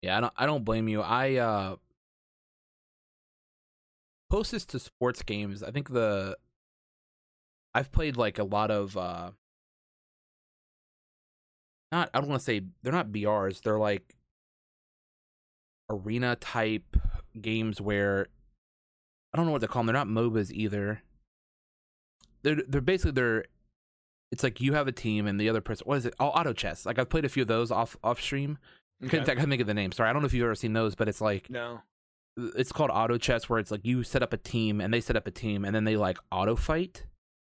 [0.00, 1.02] Yeah, I don't I don't blame you.
[1.02, 1.76] I uh
[4.30, 6.36] closest to sports games, I think the
[7.74, 9.32] I've played like a lot of uh
[11.90, 14.14] not I don't want to say they're not BRs, they're like
[15.90, 16.96] arena type
[17.40, 18.28] games where
[19.32, 19.86] I don't know what to call them.
[19.94, 21.02] They're not MOBAs either.
[22.42, 23.44] They're they're basically they're
[24.32, 26.14] it's like you have a team and the other person what is it?
[26.20, 26.86] Oh, auto chess.
[26.86, 28.58] Like I've played a few of those off off stream.
[29.02, 29.92] Couldn't, I couldn't think of the name.
[29.92, 31.80] Sorry, I don't know if you've ever seen those, but it's like No.
[32.36, 35.16] it's called auto chess where it's like you set up a team and they set
[35.16, 37.06] up a team and then they like auto fight.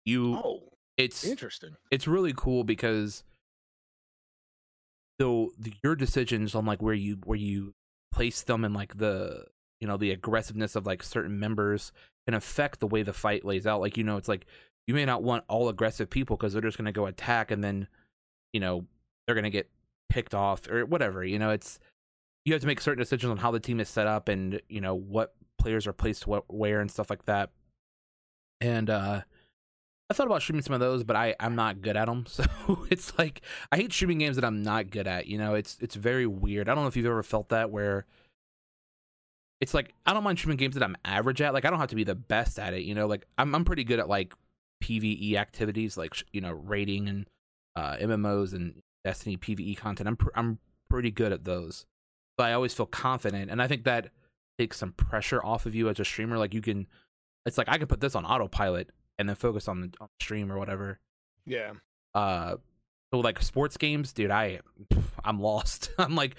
[0.05, 0.61] You Oh,
[0.97, 1.77] it's interesting.
[1.91, 3.23] it's really cool because
[5.19, 7.75] though the, your decisions on like where you where you
[8.17, 9.45] place them and like the
[9.79, 11.93] you know the aggressiveness of like certain members
[12.27, 13.83] can affect the way the fight lays out.
[13.83, 14.47] Like you know it's like
[14.87, 17.89] you may not want all aggressive people because they're just to go attack and then
[18.55, 18.87] you know
[19.27, 19.71] they're to get
[20.09, 21.79] picked off or whatever you know it's
[22.47, 24.81] you have to make certain decisions on how the team is set up and you
[24.81, 27.51] know what players are placed where and stuff like that.
[28.63, 29.23] And uh
[30.09, 32.27] I thought about streaming some of those, but I I'm not good at them.
[32.67, 33.43] So it's like
[33.73, 35.27] I hate streaming games that I'm not good at.
[35.27, 36.69] You know, it's it's very weird.
[36.69, 38.07] I don't know if you've ever felt that where
[39.61, 41.55] it's like I don't mind streaming games that I'm average at.
[41.55, 42.83] Like I don't have to be the best at it.
[42.83, 44.35] You know, like I'm I'm pretty good at like
[44.83, 47.27] PVE activities, like you know raiding and
[47.75, 50.09] uh, MMOs and Destiny PVE content.
[50.09, 51.87] I'm pr- I'm pretty good at those.
[52.37, 54.11] But I always feel confident, and I think that
[54.59, 56.37] takes some pressure off of you as a streamer.
[56.37, 56.87] Like you can,
[57.47, 60.25] it's like I can put this on autopilot and then focus on the, on the
[60.25, 60.99] stream or whatever.
[61.47, 61.73] Yeah.
[62.15, 62.57] Uh,
[63.13, 64.61] so like sports games, dude, I
[65.25, 65.91] I'm lost.
[65.99, 66.37] I'm like,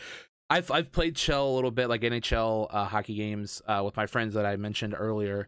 [0.50, 4.06] I've I've played shell a little bit, like NHL uh, hockey games, uh, with my
[4.06, 5.48] friends that I mentioned earlier.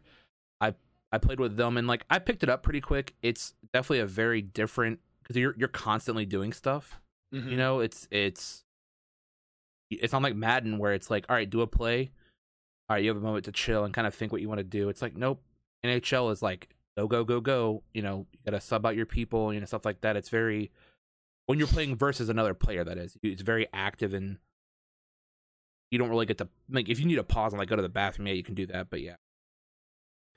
[0.60, 0.74] I
[1.12, 3.14] I played with them and like I picked it up pretty quick.
[3.22, 7.00] It's definitely a very different because you're you're constantly doing stuff.
[7.34, 7.50] Mhm.
[7.50, 8.64] You know, it's it's
[9.90, 12.10] it's not like Madden where it's like, all right, do a play.
[12.88, 14.58] All right, you have a moment to chill and kind of think what you want
[14.58, 14.88] to do.
[14.88, 15.40] It's like, nope.
[15.84, 17.82] NHL is like go go go go.
[17.94, 20.16] You know, you gotta sub out your people, you know, stuff like that.
[20.16, 20.70] It's very
[21.46, 22.84] when you're playing versus another player.
[22.84, 24.38] That is, it's very active and
[25.90, 27.82] you don't really get to like if you need to pause and like go to
[27.82, 28.28] the bathroom.
[28.28, 28.90] Yeah, you can do that.
[28.90, 29.16] But yeah,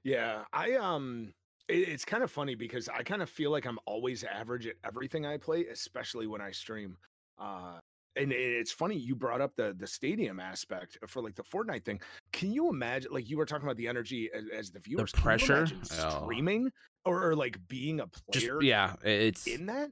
[0.03, 1.33] Yeah, I um
[1.67, 4.75] it, it's kind of funny because I kind of feel like I'm always average at
[4.83, 6.97] everything I play, especially when I stream.
[7.37, 7.79] Uh
[8.15, 11.99] and it's funny you brought up the the stadium aspect for like the Fortnite thing.
[12.31, 15.21] Can you imagine like you were talking about the energy as, as the viewers you
[15.21, 15.67] pressure?
[15.99, 16.23] Oh.
[16.23, 16.71] streaming
[17.05, 19.91] or, or like being a just player yeah, it's in that?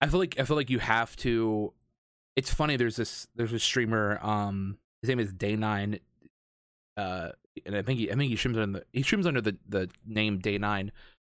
[0.00, 1.72] I feel like I feel like you have to.
[2.36, 2.76] It's funny.
[2.76, 4.18] There's this there's a streamer.
[4.22, 6.00] Um, his name is Day Nine.
[6.96, 7.30] Uh,
[7.66, 9.90] and I think he I think he streams under the he streams under the the
[10.06, 10.92] name Day Nine,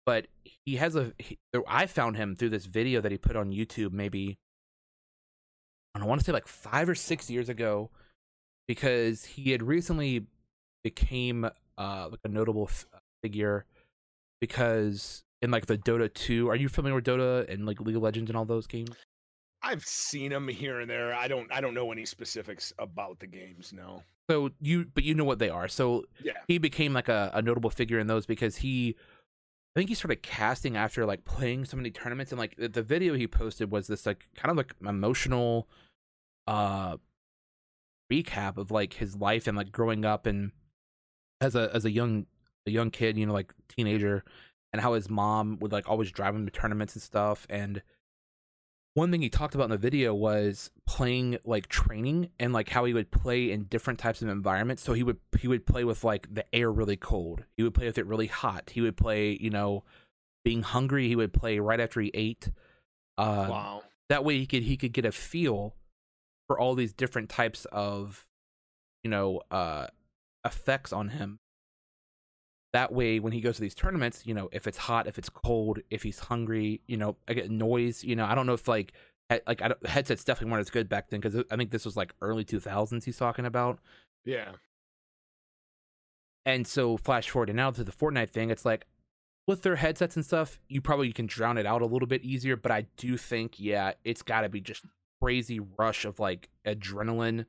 [0.06, 1.12] but he has a.
[1.18, 3.92] He, I found him through this video that he put on YouTube.
[3.92, 4.38] Maybe
[5.94, 7.90] I want to say like five or six years ago,
[8.68, 10.26] because he had recently
[10.84, 11.44] became
[11.78, 12.86] uh like a notable f-
[13.22, 13.64] figure
[14.40, 18.02] because in like the Dota 2 are you familiar with Dota and like League of
[18.02, 18.90] Legends and all those games
[19.62, 21.14] I've seen them here and there.
[21.14, 24.02] I don't I don't know any specifics about the games, no.
[24.30, 26.32] so you but you know what they are so Yeah.
[26.48, 28.96] he became like a, a notable figure in those because he
[29.74, 33.14] I think he started casting after like playing so many tournaments and like the, video
[33.14, 35.68] he posted was this like kind of like emotional
[36.48, 36.96] uh
[38.12, 40.50] recap of like his life and like growing up and
[41.40, 42.26] as a as a young
[42.66, 44.24] a young kid, you know, like teenager,
[44.72, 47.46] and how his mom would like always drive him to tournaments and stuff.
[47.48, 47.82] And
[48.94, 52.84] one thing he talked about in the video was playing like training and like how
[52.84, 54.82] he would play in different types of environments.
[54.82, 57.44] So he would he would play with like the air really cold.
[57.56, 58.70] He would play with it really hot.
[58.70, 59.84] He would play, you know,
[60.44, 61.06] being hungry.
[61.06, 62.50] He would play right after he ate.
[63.18, 63.82] Uh, wow.
[64.08, 65.74] that way he could he could get a feel
[66.46, 68.26] for all these different types of
[69.04, 69.86] you know uh
[70.44, 71.38] effects on him
[72.72, 75.28] that way when he goes to these tournaments you know if it's hot if it's
[75.28, 78.68] cold if he's hungry you know i get noise you know i don't know if
[78.68, 78.92] like
[79.46, 81.96] like I don't, headsets definitely weren't as good back then because i think this was
[81.96, 83.78] like early 2000s he's talking about
[84.24, 84.52] Yeah.
[86.44, 88.86] and so flash forward to now to the Fortnite thing, it's like
[89.46, 92.56] with their headsets and stuff, you probably can drown it out a little bit easier.
[92.56, 94.84] But I do think, yeah, it's got to be just
[95.20, 97.44] crazy rush of like adrenaline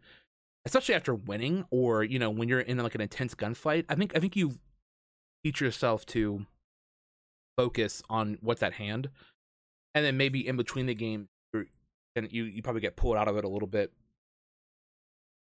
[0.65, 3.85] especially after winning or you know when you're in like an intense gunfight.
[3.89, 4.53] I think I think you
[5.43, 6.45] teach yourself to
[7.57, 9.09] focus on what's at hand,
[9.95, 11.27] and then maybe in between the game,
[12.15, 13.91] and you you probably get pulled out of it a little bit.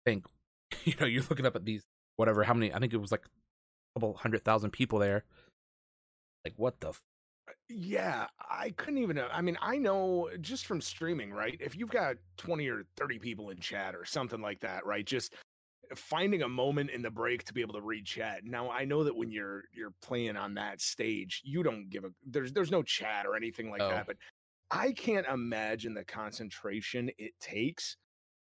[0.04, 0.26] Think
[0.84, 1.82] you know you're looking up at these
[2.16, 5.24] whatever how many I think it was like a couple hundred thousand people there.
[6.44, 7.02] Like what the f-
[7.68, 9.18] yeah, I couldn't even.
[9.18, 11.56] uh, I mean, I know just from streaming, right?
[11.60, 15.04] If you've got 20 or 30 people in chat or something like that, right?
[15.04, 15.34] Just
[15.94, 18.44] finding a moment in the break to be able to read chat.
[18.44, 19.34] Now, I know that when mm.
[19.34, 23.36] you're you're playing on that stage, you don't give a there's there's no chat or
[23.36, 23.88] anything like Oh.
[23.88, 24.16] that, but
[24.70, 27.96] I can't imagine the concentration it takes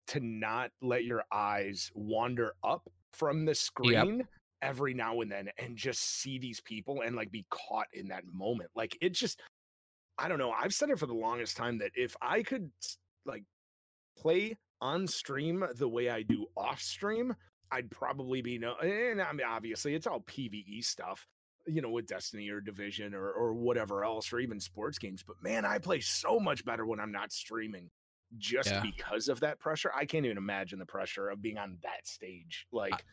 [0.08, 4.26] to not let your eyes wander up from the screen
[4.62, 8.24] every now and then and just see these people and like be caught in that
[8.32, 8.70] moment.
[8.74, 9.40] Like it just
[10.18, 10.50] I don't know.
[10.50, 12.70] I've said it for the longest time that if I could
[13.24, 13.44] like
[14.16, 17.34] play on stream the way I do off stream,
[17.70, 21.26] I'd probably be no and I mean obviously it's all PvE stuff,
[21.66, 25.36] you know, with Destiny or Division or or whatever else or even sports games, but
[25.42, 27.90] man, I play so much better when I'm not streaming
[28.36, 28.80] just Yeah.
[28.82, 29.90] because of that pressure.
[29.94, 32.66] I can't even imagine the pressure of being on that stage.
[32.72, 33.04] Like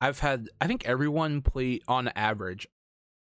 [0.00, 2.66] I've had I think everyone play on average,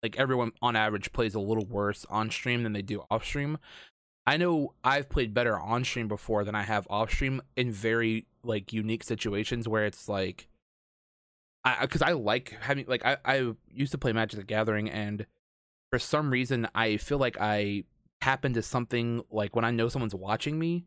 [0.02, 3.58] like everyone on average plays a little worse on stream than they do off stream.
[4.28, 8.28] I know I've played better on stream before than I have off stream in very
[8.44, 10.50] like unique situations where it's like
[11.63, 15.26] I because I like having like I I used to play Magic the Gathering and
[15.90, 17.86] for some reason I feel like I
[18.22, 20.86] tap into something like when I know someone's watching me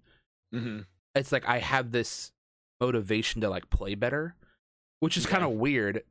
[0.54, 0.84] mhm.
[1.14, 2.32] it's like I have this
[2.78, 4.34] motivation to like play better,
[5.00, 6.02] which is kind of weird,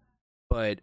[0.49, 0.79] but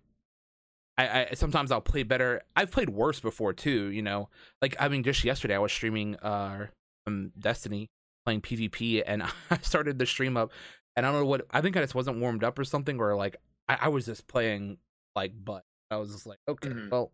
[0.98, 2.42] I, I sometimes I'll play better.
[2.54, 4.28] I've played worse before too, you know.
[4.62, 6.66] Like I mean, just yesterday I was streaming uh
[7.06, 7.88] um, Destiny
[8.24, 10.52] playing PvP, and I started the stream up,
[10.96, 13.14] and I don't know what I think I just wasn't warmed up or something, or
[13.14, 13.36] like
[13.68, 14.78] I, I was just playing
[15.14, 15.64] like butt.
[15.90, 16.90] I was just like, okay, Mhm.
[16.90, 17.12] well,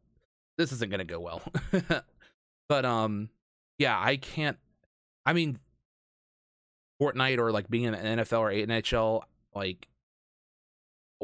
[0.59, 1.43] this isn't gonna go well.
[2.69, 3.31] but um,
[3.79, 4.59] yeah, I can't.
[5.27, 5.59] I mean,
[7.01, 9.23] Fortnite or like being in the NFL or NHL,
[9.55, 9.89] like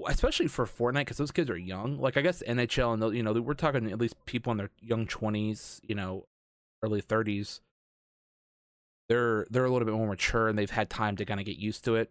[0.06, 1.98] especially for Fortnite because those kids are young.
[2.00, 5.06] Like I guess NHL and you know we're talking at least people in their young
[5.06, 6.26] twenties, you know,
[6.82, 7.60] early thirties.
[9.08, 11.56] They're they're a little bit more mature and they've had time to kind of get
[11.56, 12.10] used to it.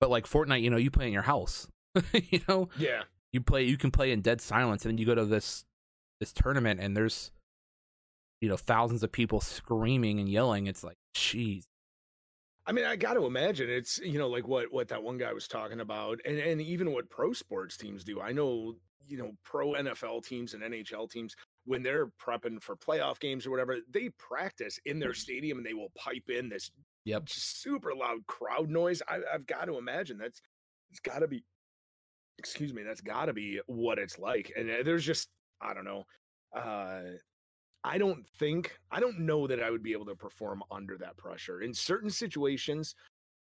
[0.00, 1.68] But like Fortnite, you know, you play in your house.
[2.12, 3.02] you know, Yeah.
[3.32, 5.64] you play you can play in dead silence and then you go to this
[6.20, 7.30] this tournament and there's
[8.40, 10.66] you know thousands of people screaming and yelling.
[10.66, 11.64] It's like, jeez.
[12.66, 15.32] I mean, I got to imagine it's you know like what what that one guy
[15.32, 18.20] was talking about, and and even what pro sports teams do.
[18.20, 18.74] I know
[19.06, 23.50] you know pro NFL teams and NHL teams when they're prepping for playoff games or
[23.50, 26.70] whatever, they practice in their stadium and they will pipe in this
[27.04, 27.28] Yep.
[27.28, 29.00] super loud crowd noise.
[29.08, 30.40] I, I've got to imagine that's
[30.90, 31.44] it's got to be,
[32.38, 34.52] excuse me, that's got to be what it's like.
[34.56, 35.28] And uh, there's just
[35.60, 36.04] I don't know.
[36.54, 37.02] Uh,
[37.86, 41.16] I don't think I don't know that I would be able to perform under that
[41.16, 42.96] pressure in certain situations.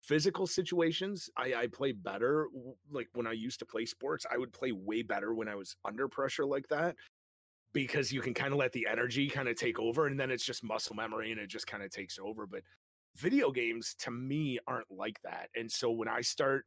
[0.00, 2.48] Physical situations, I, I play better.
[2.90, 5.76] Like when I used to play sports, I would play way better when I was
[5.84, 6.96] under pressure like that
[7.74, 10.44] because you can kind of let the energy kind of take over and then it's
[10.44, 12.46] just muscle memory and it just kind of takes over.
[12.46, 12.62] But
[13.16, 15.50] video games to me aren't like that.
[15.54, 16.64] And so when I start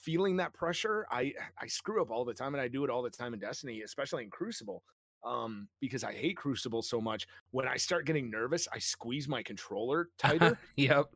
[0.00, 3.02] feeling that pressure, I I screw up all the time and I do it all
[3.02, 4.82] the time in Destiny, especially in Crucible.
[5.24, 7.26] Um, because I hate Crucible so much.
[7.50, 11.06] When I start getting nervous, I squeeze my controller tighter yep.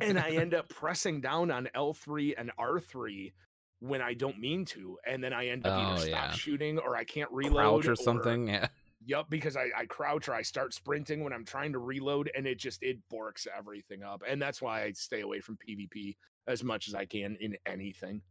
[0.00, 3.32] and I end up pressing down on L3 and R3
[3.80, 4.98] when I don't mean to.
[5.06, 6.30] And then I end up Oh, either stop yeah.
[6.32, 8.48] shooting or I can't reload crouch or something.
[8.48, 8.68] Yeah.
[9.04, 12.46] Yep, because I, I crouch or I start sprinting when I'm trying to reload and
[12.46, 14.22] it just it borks everything up.
[14.26, 18.22] And that's why I stay away from PvP as much as I can in anything.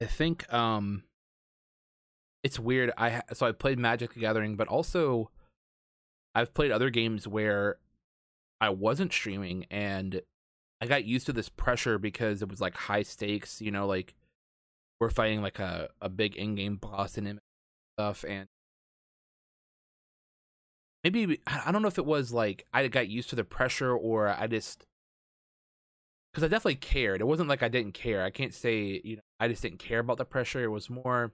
[0.00, 1.02] I think um
[2.42, 2.92] it's weird.
[2.96, 5.30] I so I played Magic the Gathering, but also
[6.34, 7.76] I've played other games where
[8.60, 10.20] I wasn't streaming and
[10.80, 14.14] I got used to this pressure because it was like high stakes, you know, like
[15.00, 17.38] we're fighting like a, a big in-game boss and
[17.98, 18.46] stuff and
[21.04, 24.28] maybe I don't know if it was like I got used to the pressure or
[24.28, 24.86] I just
[26.32, 27.20] because I definitely cared.
[27.20, 28.22] It wasn't like I didn't care.
[28.22, 30.62] I can't say you know I just didn't care about the pressure.
[30.62, 31.32] It was more.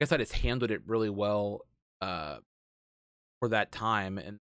[0.00, 1.62] I guess I just handled it really well
[2.00, 2.38] uh,
[3.40, 4.38] for that time, and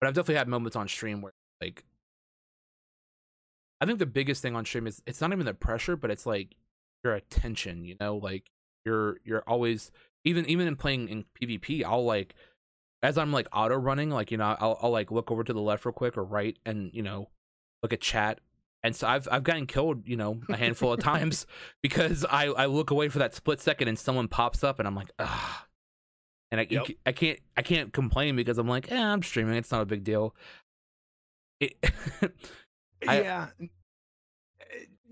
[0.00, 1.84] but I've definitely had moments on stream where like
[3.80, 6.26] I think the biggest thing on stream is it's not even the pressure, but it's
[6.26, 6.56] like
[7.04, 7.84] your attention.
[7.84, 8.50] You know, like
[8.84, 9.90] you're you're always
[10.24, 12.34] even even in playing in PvP, I'll like
[13.02, 15.60] as I'm like auto running, like you know, I'll I'll like look over to the
[15.60, 17.28] left real quick or right, and you know,
[17.82, 18.40] look at chat,
[18.86, 21.46] and so I've I've gotten killed, you know, a handful of times
[21.82, 24.94] because I I look away for that split second and someone pops up and I'm
[24.94, 25.66] like, ah,
[26.50, 26.86] and I Yep.
[27.04, 30.04] I can't I can't complain because I'm like, eh, I'm streaming, it's not a big
[30.04, 30.34] deal.
[31.60, 31.74] It,
[33.08, 33.46] I- yeah.
[33.60, 33.66] eh,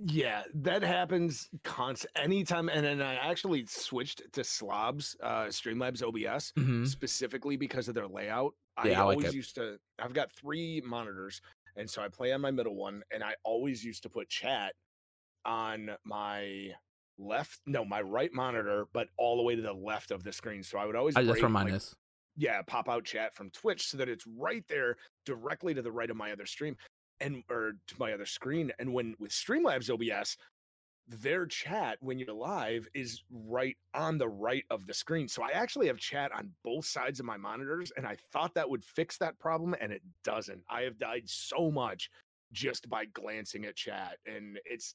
[0.07, 2.69] Yeah, that happens constant anytime.
[2.69, 6.87] And then I actually switched to Slobs, uh, Streamlabs OBS Mhm.
[6.87, 8.55] specifically because of their layout.
[8.77, 9.35] I Yeah, I like always it.
[9.35, 9.79] used to.
[9.99, 11.41] I've got three monitors,
[11.77, 14.75] and so I play on my middle one, and I always used to put chat
[15.45, 16.71] on my
[17.19, 20.63] left, no, my right monitor, but all the way to the left of the screen.
[20.63, 21.83] So I would always I, that's break, where mine like,
[22.37, 26.11] yeah, pop out chat from Twitch so that it's right there directly to the right
[26.11, 26.77] of my other stream
[27.21, 28.73] and or to my other screen.
[28.79, 30.37] And when with Streamlabs OBS,
[31.07, 35.29] their chat when you're live is right on the right of the screen.
[35.29, 38.71] So I actually have chat on both sides of my monitors, and I thought that
[38.71, 40.63] would fix that problem, and it doesn't.
[40.69, 42.11] I have died so much
[42.53, 44.95] just by glancing at chat, and it's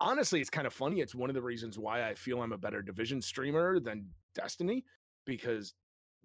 [0.00, 1.00] honestly it's kind of funny.
[1.00, 4.84] It's one of the reasons why I feel I'm a better division streamer than Destiny
[5.24, 5.74] because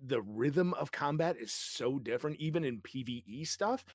[0.03, 3.85] the rhythm of combat is so different, even in PvE stuff.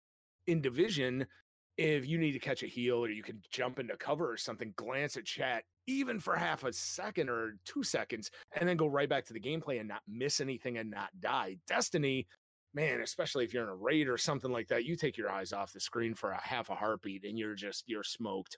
[0.47, 1.27] In Division,
[1.77, 4.73] if you need to catch a heal or you can jump into cover or something,
[4.77, 9.09] glance at chat, even for half a second or two seconds, and then go right
[9.09, 11.57] back to the gameplay and not miss anything and not die.
[11.67, 12.27] Destiny,
[12.75, 15.53] man, especially if you're in a raid or something like that, you take your eyes
[15.53, 18.57] off the screen for a half a heartbeat and you're just you're smoked.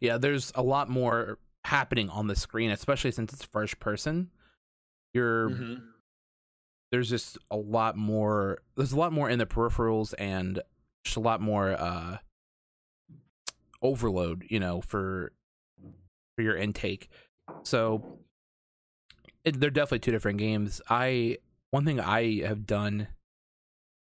[0.00, 4.30] Yeah, there's a lot more happening on the screen, especially since it's first person.
[5.12, 5.92] You're Mhm.
[6.92, 10.60] there's just a lot more there's a lot more in the peripherals and
[11.14, 12.18] a lot more uh
[13.82, 15.30] overload you know for
[16.34, 17.08] for your intake.
[17.62, 18.18] So
[19.44, 20.80] it, they're definitely two different games.
[20.90, 21.38] I
[21.70, 23.08] one thing i have done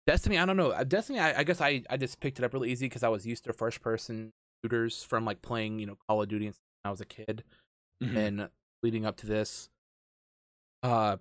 [0.06, 2.52] destiny i don't know uh, destiny i, I guess i i just picked it up
[2.52, 5.96] really easy because i was used to first person shooters from like playing you know
[6.08, 7.44] call of duty and when i was a kid
[8.02, 8.16] Mhm.
[8.16, 8.48] and
[8.82, 9.68] leading up to this.
[10.82, 11.18] Uh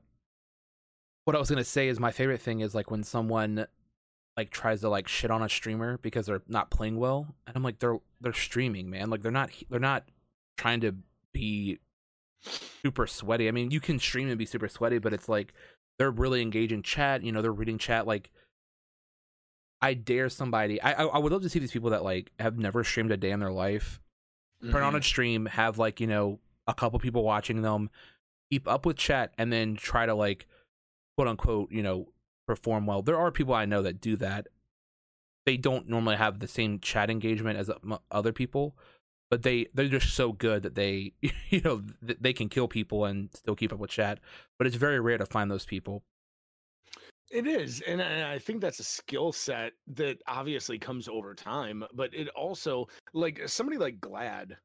[1.25, 3.67] what i was gonna say is my favorite thing is like when someone
[4.37, 7.63] like tries to like shit on a streamer because they're not playing well and i'm
[7.63, 9.09] like they're they're streaming man.
[9.09, 10.05] Like they're not they're not
[10.57, 10.95] trying to
[11.33, 11.79] be
[12.83, 13.47] super sweaty.
[13.47, 15.53] I mean you can stream and be super sweaty but it's like
[15.97, 18.31] they're really engaging chat you know they're reading chat like
[19.81, 22.83] i dare somebody i i, would love to see these people that like have never
[22.83, 23.99] streamed a day in their life
[24.69, 25.03] turn on a mm-hmm.
[25.03, 27.89] stream, have like, you know, a couple people watching them,
[28.49, 30.45] keep up with chat, and then try to like
[31.17, 32.07] quote unquote, you know,
[32.47, 33.01] perform well.
[33.01, 34.47] There are people I know that do that.
[35.45, 38.77] They don't normally have the same chat engagement as uh, other people,
[39.29, 41.13] but they they're just so good that they
[41.49, 44.19] you know they can kill people and still keep up with chat.
[44.57, 46.03] But it's very rare to find those people.
[47.31, 51.83] It is, and I I think that's a skill set that obviously comes over time.
[51.93, 54.57] But it also, like somebody like Gladd,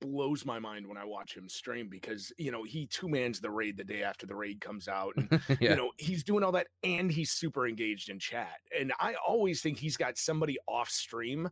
[0.00, 3.50] blows my mind when I watch him stream because you know he two mans the
[3.50, 5.28] raid the day after the raid comes out, and
[5.60, 5.70] yeah.
[5.70, 8.58] you know he's doing all that, and he's super engaged in chat.
[8.78, 11.48] And I always think he's got somebody off stream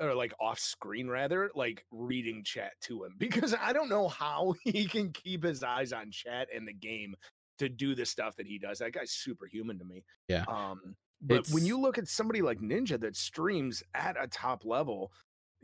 [0.00, 4.54] or like off screen rather, like reading chat to him because I don't know how
[4.64, 7.14] he can keep his eyes on chat and the game
[7.58, 8.78] to do the stuff that he does.
[8.78, 10.04] That guy's superhuman to me.
[10.28, 10.44] Yeah.
[10.48, 15.10] Um, but when you look at somebody like Ninja that streams at a top level,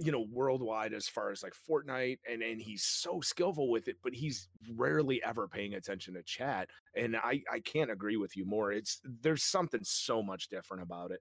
[0.03, 3.97] you know, worldwide as far as like Fortnite, and and he's so skillful with it,
[4.03, 6.69] but he's rarely ever paying attention to chat.
[6.97, 8.73] And I I can't agree with you more.
[8.73, 11.21] It's there's something so much different about it.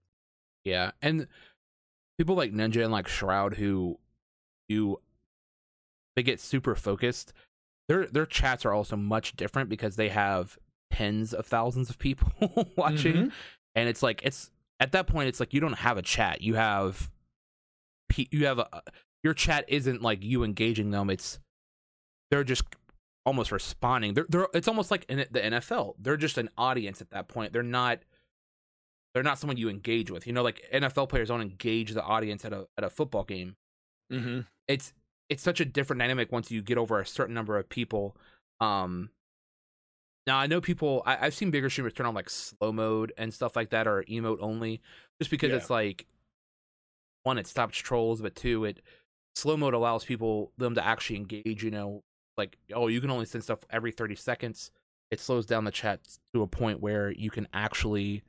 [0.63, 1.27] Yeah, and
[2.17, 3.99] people like Ninja and like Shroud who
[4.67, 4.97] do
[6.15, 7.33] they get super focused.
[7.87, 10.57] Their their chats are also much different because they have
[10.91, 12.31] tens of thousands of people
[12.77, 13.31] watching, Mhm.
[13.75, 16.41] and it's like it's at that point it's like you don't have a chat.
[16.41, 17.09] You have
[18.17, 18.67] you have a
[19.23, 21.09] your chat isn't like you engaging them.
[21.09, 21.39] It's
[22.31, 22.63] they're just
[23.25, 24.13] almost responding.
[24.13, 25.95] They're they're it's almost like in the NFL.
[25.99, 27.53] They're just an audience at that point.
[27.53, 27.99] They're not
[29.13, 30.27] they're not someone you engage with.
[30.27, 33.55] You know, like NFL players don't engage the audience at a at a football game.
[34.11, 34.41] Mm-hmm.
[34.67, 34.93] It's
[35.29, 38.15] it's such a different dynamic once you get over a certain number of people.
[38.61, 39.09] Um
[40.27, 43.33] now I know people I, I've seen bigger streamers turn on like slow mode and
[43.33, 44.81] stuff like that or emote only
[45.19, 45.57] just because Yeah.
[45.57, 46.05] it's like
[47.23, 48.81] one, it stops trolls, but two, it
[49.35, 52.03] slow mode allows people them to actually engage, you know,
[52.37, 54.71] like oh you can only send stuff every 30 seconds.
[55.11, 55.99] It slows down the chat
[56.33, 58.23] to a point where you can actually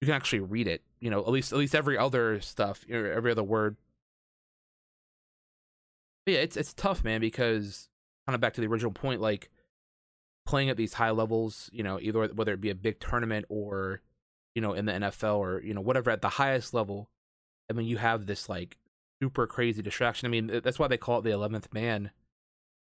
[0.00, 2.94] you can actually read it you know at least at least every other stuff you
[2.94, 3.76] know, every other word
[6.26, 7.88] But yeah it's it's tough man because
[8.26, 9.50] kind of back to the original point like
[10.46, 14.00] playing at these high levels you know either whether it be a big tournament or
[14.54, 17.10] you know in the NFL or you know whatever at the highest level
[17.70, 18.76] I mean you have this like
[19.22, 20.26] super crazy distraction.
[20.26, 22.10] I mean, that's why they call it the eleventh man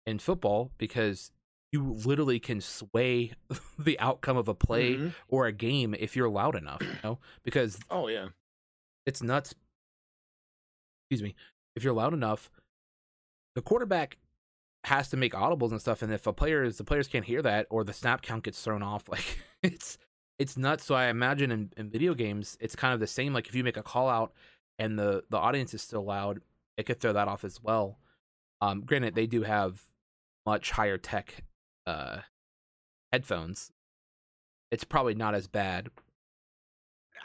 [0.06, 1.32] in football because
[1.72, 3.32] you literally can sway
[3.80, 5.08] the outcome of a play Mm-hmm.
[5.30, 6.82] or a game if you're loud enough.
[6.82, 8.28] You know, because Oh yeah.
[9.06, 9.56] it's nuts.
[11.10, 11.36] Excuse me.
[11.76, 12.52] If you're loud enough,
[13.56, 14.18] the quarterback
[14.86, 16.02] has to make audibles and stuff.
[16.02, 18.62] And if a player is the players can't hear that or the snap count gets
[18.62, 19.98] thrown off, like it's
[20.40, 20.84] it's nuts.
[20.86, 23.34] So I imagine in, in video games, it's kind of the same.
[23.34, 24.34] Like if you make a call out
[24.80, 26.42] and the the audience is still loud,
[26.78, 28.00] it could throw that off as well.
[28.62, 29.84] Um, granted, they do have
[30.46, 31.44] much higher tech
[31.86, 32.20] uh
[33.12, 33.72] headphones.
[34.72, 35.90] It's probably not as bad.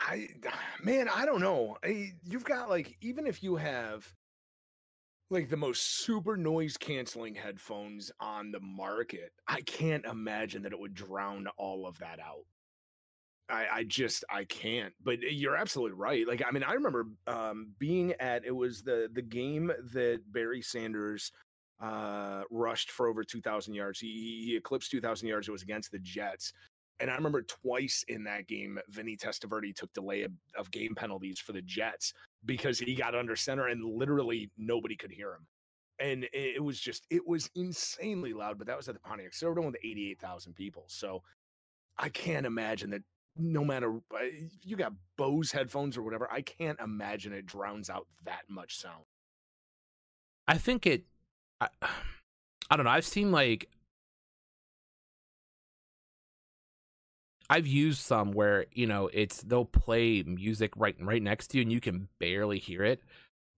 [0.00, 0.28] I
[0.82, 1.76] man, I don't know.
[1.84, 4.12] I, you've got like even if you have
[5.30, 10.80] like the most super noise canceling headphones on the market, I can't imagine that it
[10.80, 12.46] would drown all of that out.
[13.50, 14.92] I, I just I can't.
[15.02, 16.26] But you're absolutely right.
[16.26, 20.62] Like I mean, I remember um, being at it was the the game that Barry
[20.62, 21.32] Sanders
[21.80, 24.00] uh, rushed for over 2,000 yards.
[24.00, 25.48] He, he eclipsed 2,000 yards.
[25.48, 26.52] It was against the Jets.
[27.00, 31.38] And I remember twice in that game, Vinny Testaverde took delay of, of game penalties
[31.38, 32.12] for the Jets
[32.44, 35.46] because he got under center and literally nobody could hear him.
[36.00, 38.58] And it, it was just, it was insanely loud.
[38.58, 40.84] But that was at the Pontiac Silverdome with 88,000 people.
[40.88, 41.22] So
[41.96, 43.02] I can't imagine that
[43.38, 44.24] no matter uh,
[44.62, 49.04] you got Bose headphones or whatever, I can't imagine it drowns out that much sound.
[50.46, 51.04] I think it.
[51.60, 51.68] I,
[52.70, 52.90] I don't know.
[52.90, 53.70] I've seen like
[57.50, 61.62] I've used some where you know it's they'll play music right right next to you
[61.62, 63.02] and you can barely hear it.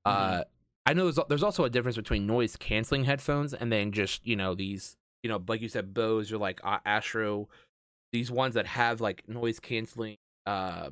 [0.06, 0.12] Mhm.
[0.12, 0.44] Uh,
[0.86, 4.36] I know there's there's also a difference between noise canceling headphones and then just you
[4.36, 7.48] know these you know like you said Bose or like uh, Astro,
[8.12, 10.90] these ones that have like noise canceling uh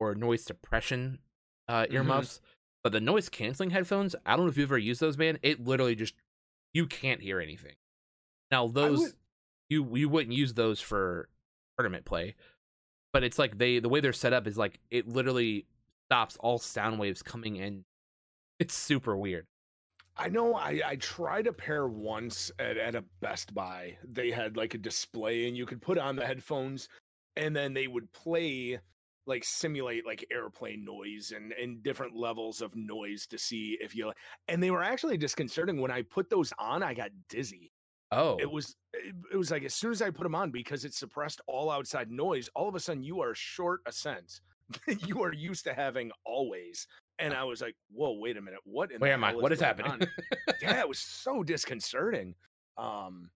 [0.00, 1.18] or noise suppression
[1.68, 1.92] uh Mhm.
[1.94, 2.40] earmuffs.
[2.84, 5.38] But the noise canceling headphones, I don't know if you've ever used those, man.
[5.42, 6.14] It literally just
[6.72, 7.74] you can't hear anything.
[8.50, 9.12] Now those would-
[9.68, 11.28] you you wouldn't use those for
[11.76, 12.34] tournament play,
[13.12, 15.66] but it's like they the way they're set up is like it literally
[16.08, 17.84] stops all sound waves coming in.
[18.58, 19.46] It's super weird.
[20.18, 23.96] I know I, I tried a pair once at, at a Best Buy.
[24.04, 26.88] They had like a display and you could put on the headphones
[27.36, 28.80] and then they would play
[29.26, 34.10] like simulate like airplane noise and, and different levels of noise to see if you
[34.48, 35.80] and they were actually disconcerting.
[35.80, 37.70] When I put those on, I got dizzy.
[38.10, 40.84] Oh, It was it, it was like as soon as I put them on because
[40.84, 44.40] it suppressed all outside noise, all of a sudden you are short a sense
[45.06, 46.86] you are used to having always.
[47.18, 48.60] And I was like, whoa, wait a minute.
[48.64, 49.34] What in where the am I?
[49.34, 50.08] What is happening?
[50.62, 52.34] yeah, it was so disconcerting.
[52.76, 53.30] Um,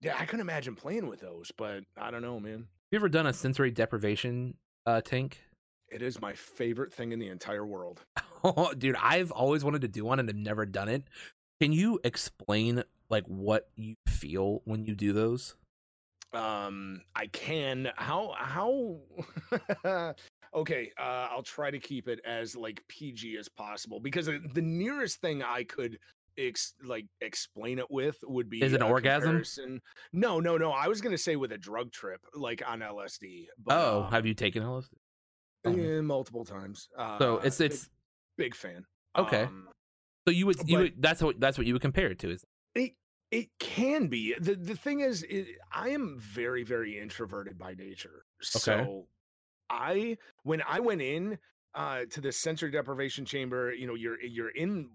[0.00, 2.58] yeah, I couldn't imagine playing with those, but I don't know, man.
[2.58, 4.54] Have you ever done a sensory deprivation
[4.86, 5.40] uh tank?
[5.88, 8.04] It is my favorite thing in the entire world.
[8.78, 11.04] Dude, I've always wanted to do one and have never done it.
[11.60, 15.54] Can you explain like what you feel when you do those?
[16.32, 17.90] Um, I can.
[17.96, 18.34] How?
[18.36, 18.98] How?
[20.54, 24.62] okay, uh, I'll try to keep it as like PG as possible because uh, the
[24.62, 25.98] nearest thing I could
[26.38, 29.22] ex- like explain it with would be Is it an orgasm?
[29.28, 29.80] comparison-
[30.12, 30.70] No, no, no.
[30.70, 33.46] I was gonna say with a drug trip, like on LSD.
[33.64, 34.94] But, oh, um, have you taken LSD?
[35.66, 36.88] Yeah, multiple times.
[36.96, 37.90] Uh, So it's big- it's
[38.36, 38.84] big fan.
[39.16, 39.44] Okay.
[39.44, 39.68] Um,
[40.26, 42.30] so you would you but- would, that's what that's what you would compare it to
[42.30, 42.44] is
[42.74, 42.94] it
[43.30, 44.34] it can be.
[44.38, 48.24] the The thing is, it, I am very very introverted by nature.
[48.40, 49.08] So
[49.70, 51.38] I when I went in
[51.74, 54.88] uh, to the sensory deprivation chamber, you know, you're you're in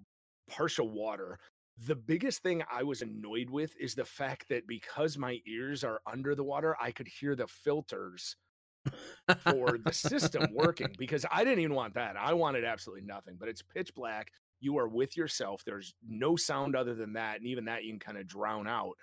[0.49, 1.39] partial water.
[1.85, 6.01] The biggest thing I was annoyed with is the fact that because my ears are
[6.05, 8.35] under the water, I could hear the filters
[9.43, 12.17] for the system working because I didn't even want that.
[12.17, 14.31] I wanted absolutely nothing, but it's pitch black.
[14.59, 15.63] You are with yourself.
[15.65, 17.37] There's no sound other than that.
[17.37, 18.95] And even that you can kind of drown out.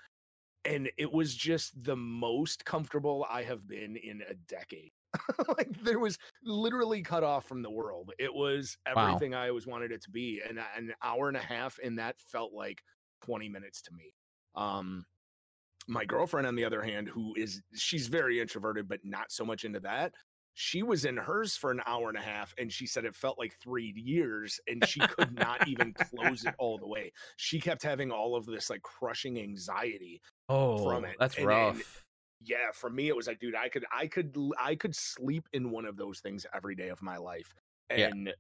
[0.65, 4.91] And it was just the most comfortable I have been in a decade.
[5.57, 8.13] like there was literally cut off from the world.
[8.19, 9.09] It was Wow.
[9.09, 10.41] everything I always wanted it to be.
[10.47, 12.83] And an hour and a half, and that felt like
[13.25, 14.13] 20 minutes to me.
[14.55, 15.05] Um,
[15.89, 19.65] my girlfriend, on the other hand, who is she's very introverted, but not so much
[19.65, 20.13] into that.
[20.59, 23.39] She was in hers for an hour and a half, and she said it felt
[23.39, 27.13] like three years, and she could not even close it all the way.
[27.37, 30.21] She kept having all of this like crushing anxiety.
[30.49, 31.17] oh from it.
[31.21, 31.75] that's And- rough.
[31.77, 31.85] and-
[32.43, 35.71] Yeah, for me, it was like, dude, I could, I could, I could sleep in
[35.71, 37.55] one of those things every day of my life,
[37.91, 38.09] Yeah.
[38.09, 38.35] and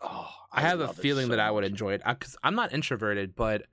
[0.00, 3.34] oh, I have a feeling so that I would enjoy it because I'm not introverted,
[3.36, 3.66] but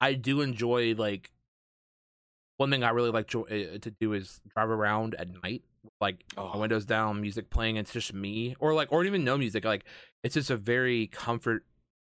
[0.00, 1.32] I do enjoy like
[2.58, 5.62] one thing I really like jo- uh, to do is drive around at night
[6.00, 6.58] like Oh.
[6.58, 7.76] windows down, music playing.
[7.76, 9.64] It's just me, or like, or even no music.
[9.64, 9.84] Like
[10.22, 11.64] it's just a very comfort,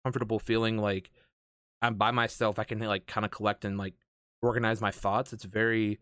[0.05, 0.79] comfortable feeling.
[0.79, 1.11] Like
[1.83, 2.59] I'm by myself.
[2.59, 3.95] I can like kind of collect and like
[4.43, 5.33] organize my thoughts.
[5.33, 5.99] It's very,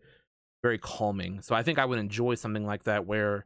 [0.63, 1.41] very calming.
[1.41, 3.45] So I think I would enjoy something like that where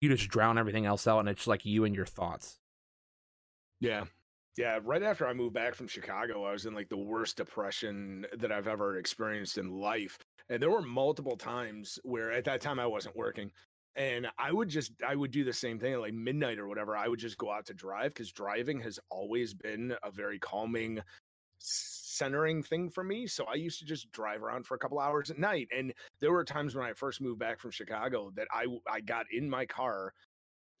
[0.00, 2.58] you just drown everything else out and it's like you and your thoughts.
[3.80, 4.04] Yeah.
[4.56, 4.78] Yeah.
[4.82, 8.52] Right after I moved back from Chicago, I was in like the worst depression that
[8.52, 10.18] I've ever experienced in life.
[10.48, 13.50] And there were multiple times where at that time I wasn't working.
[13.96, 16.96] And I would just, I would do the same thing at like midnight or whatever.
[16.96, 21.00] I would just go out to drive because driving has always been a very calming,
[22.14, 23.26] centering thing for me.
[23.26, 25.68] So I used to just drive around for a couple hours at night.
[25.76, 29.26] And there were times when I first moved back from Chicago that I, I got
[29.32, 30.12] in my car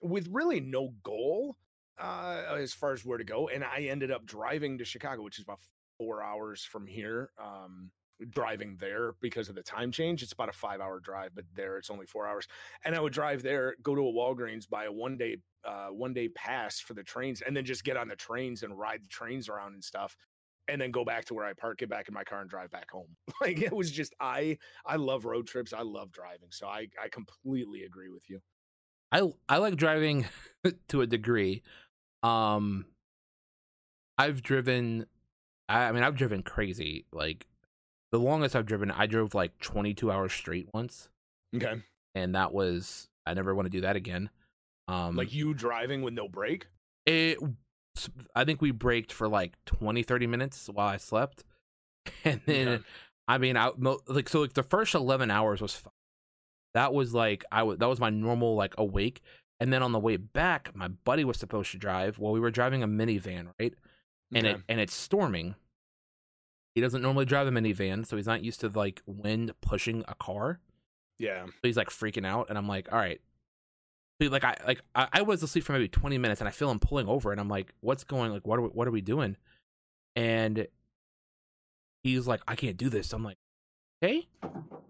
[0.00, 1.56] with really no goal
[1.98, 3.48] uh, as far as where to go.
[3.48, 5.60] And I ended up driving to Chicago, which is about
[5.98, 7.30] four hours from here.
[7.42, 7.90] Um,
[8.30, 10.22] driving there because of the time change.
[10.22, 12.46] It's about a five hour drive, but there it's only four hours.
[12.84, 16.14] And I would drive there, go to a Walgreens, buy a one day, uh, one
[16.14, 19.08] day pass for the trains, and then just get on the trains and ride the
[19.08, 20.16] trains around and stuff.
[20.68, 22.70] And then go back to where I park, get back in my car, and drive
[22.70, 23.08] back home.
[23.40, 24.56] Like it was just I
[24.86, 25.72] I love road trips.
[25.72, 26.48] I love driving.
[26.50, 28.40] So I I completely agree with you.
[29.12, 30.26] I I like driving
[30.88, 31.62] to a degree.
[32.22, 32.86] Um
[34.18, 35.06] I've driven
[35.68, 37.04] I, I mean I've driven crazy.
[37.12, 37.46] Like
[38.12, 41.08] the longest I've driven, I drove like 22 hours straight once,
[41.54, 41.82] Okay.
[42.14, 44.30] and that was I never want to do that again.
[44.88, 46.68] Um Like you driving with no break.
[47.06, 47.38] it
[48.34, 51.44] I think we braked for like 20 30 minutes while I slept.
[52.24, 52.84] And then Okay.
[53.28, 53.70] I mean I
[54.08, 55.92] like so like the first 11 hours was fine.
[56.74, 59.22] That was like I was that was my normal like awake.
[59.60, 62.18] And then on the way back, my buddy was supposed to drive.
[62.18, 63.72] Well, we were driving a minivan, right?
[64.34, 64.56] And Okay.
[64.56, 65.54] it and it's storming.
[66.74, 70.14] He doesn't normally drive a minivan, so he's not used to like wind pushing a
[70.16, 70.58] car.
[71.18, 71.46] yeah.
[71.46, 73.20] So he's like freaking out, and I'm like, all right.
[74.20, 77.08] Like I like I, was asleep for maybe 20 minutes, and I feel him pulling
[77.08, 78.32] over, and I'm like, what's going?
[78.32, 79.36] Like, what are we, what are we doing?
[80.14, 80.66] And
[82.02, 83.12] he's like, I can't do this.
[83.12, 83.38] I'm like,
[84.02, 84.28] okay,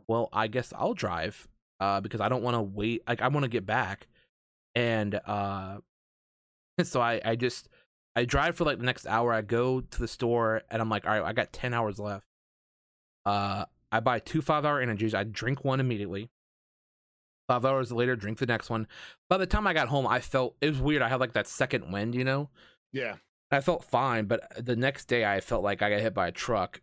[0.07, 1.49] well, I guess I'll drive,
[1.81, 3.03] uh, because I don't want to wait.
[3.09, 4.09] Like, I want to get back,
[4.75, 5.79] and uh,
[6.83, 7.69] so I I just
[8.15, 9.33] I drive for like the next hour.
[9.33, 12.27] I go to the store, and I'm like, all right, I got 10 hours left.
[13.25, 15.15] Uh, I buy two five hour energies.
[15.15, 16.29] I drink one immediately.
[17.49, 18.87] Five hours later, drink the next one.
[19.29, 21.03] By the time I got home, I felt it was weird.
[21.03, 22.49] I had like that second wind, you know.
[22.93, 23.17] Yeah.
[23.51, 26.33] I felt fine, but the next day I felt like I got hit by a
[26.33, 26.81] truck.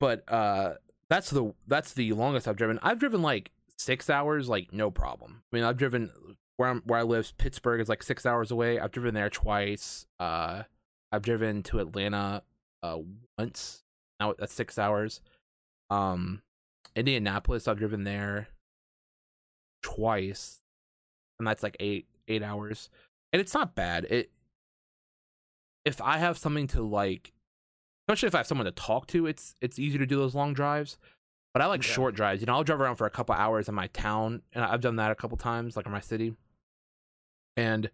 [0.00, 0.74] But uh,
[1.08, 2.78] that's the that's the longest I've driven.
[2.82, 5.42] I've driven like six hours, like no problem.
[5.52, 6.10] I mean, I've driven
[6.56, 7.36] where I'm where I live.
[7.38, 8.80] Pittsburgh is like six hours away.
[8.80, 10.06] I've driven there twice.
[10.18, 10.62] Uh,
[11.12, 12.42] I've driven to Atlanta
[12.82, 12.98] uh
[13.38, 13.82] once.
[14.20, 15.20] Now that's six hours.
[15.90, 16.42] Um,
[16.94, 18.48] Indianapolis, I've driven there
[19.86, 20.60] twice,
[21.38, 22.90] and that's like eight eight hours,
[23.32, 24.04] and it's not bad.
[24.06, 24.30] It
[25.84, 27.32] if I have something to like,
[28.08, 30.54] especially if I have someone to talk to, it's it's easy to do those long
[30.54, 30.98] drives.
[31.54, 32.42] But I like short drives.
[32.42, 34.96] You know, I'll drive around for a couple hours in my town, and I've done
[34.96, 36.34] that a couple times, like in my city,
[37.56, 37.88] and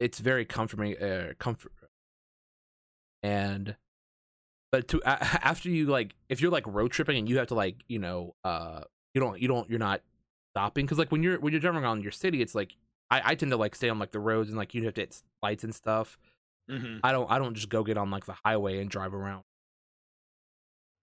[0.00, 0.98] it's very comforting.
[0.98, 1.72] Uh, comfort,
[3.22, 3.76] and
[4.72, 7.76] but to after you like, if you're like road tripping and you have to like,
[7.86, 8.80] you know, uh,
[9.14, 10.02] you don't, you don't, you're not
[10.56, 12.76] stopping because like when you're when you're driving around your city, it's like
[13.10, 15.02] I, I tend to like stay on like the roads and like you have to
[15.02, 16.18] hit lights and stuff.
[16.70, 16.98] Mm-hmm.
[17.04, 19.42] I don't I don't just go get on like the highway and drive around.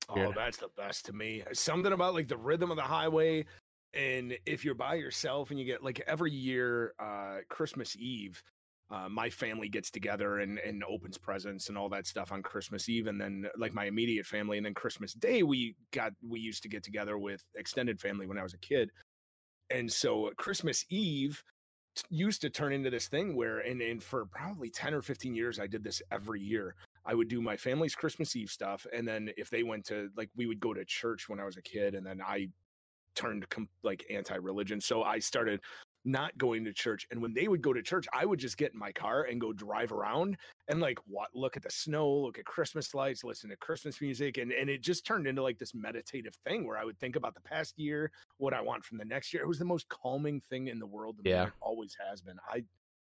[0.10, 1.44] Oh, that's the best to me.
[1.54, 3.46] Something about like the rhythm of the highway.
[3.94, 8.44] And if you're by yourself and you get like every year, uh, Christmas Eve,
[8.92, 12.90] uh, my family gets together and, and opens presents and all that stuff on Christmas
[12.90, 13.08] Eve.
[13.08, 14.58] And then like my immediate family.
[14.58, 18.38] And then Christmas Day, we got, we used to get together with extended family when
[18.38, 18.90] I was a kid.
[19.74, 21.44] And so uh, Christmas Eve
[21.96, 25.34] t- used to turn into this thing where, and, and for probably 10 or 15
[25.34, 26.76] years, I did this every year.
[27.06, 30.30] I would do my family's Christmas Eve stuff, and then if they went to like
[30.38, 32.48] we would go to church when I was a kid, and then I
[33.14, 35.60] turned com- like anti-religion, so I started
[36.06, 37.08] not going to church.
[37.12, 39.40] And when they would go to church, I would just get in my car and
[39.40, 40.38] go drive around
[40.68, 44.38] and like what look at the snow, look at Christmas lights, listen to Christmas music,
[44.38, 47.36] and and it just turned into like this meditative thing where I would think about
[47.36, 49.44] the past year, what I want from the next year.
[49.44, 51.20] It was the most calming thing in the world.
[51.24, 51.48] Yeah.
[51.48, 52.38] It always has been.
[52.48, 52.64] I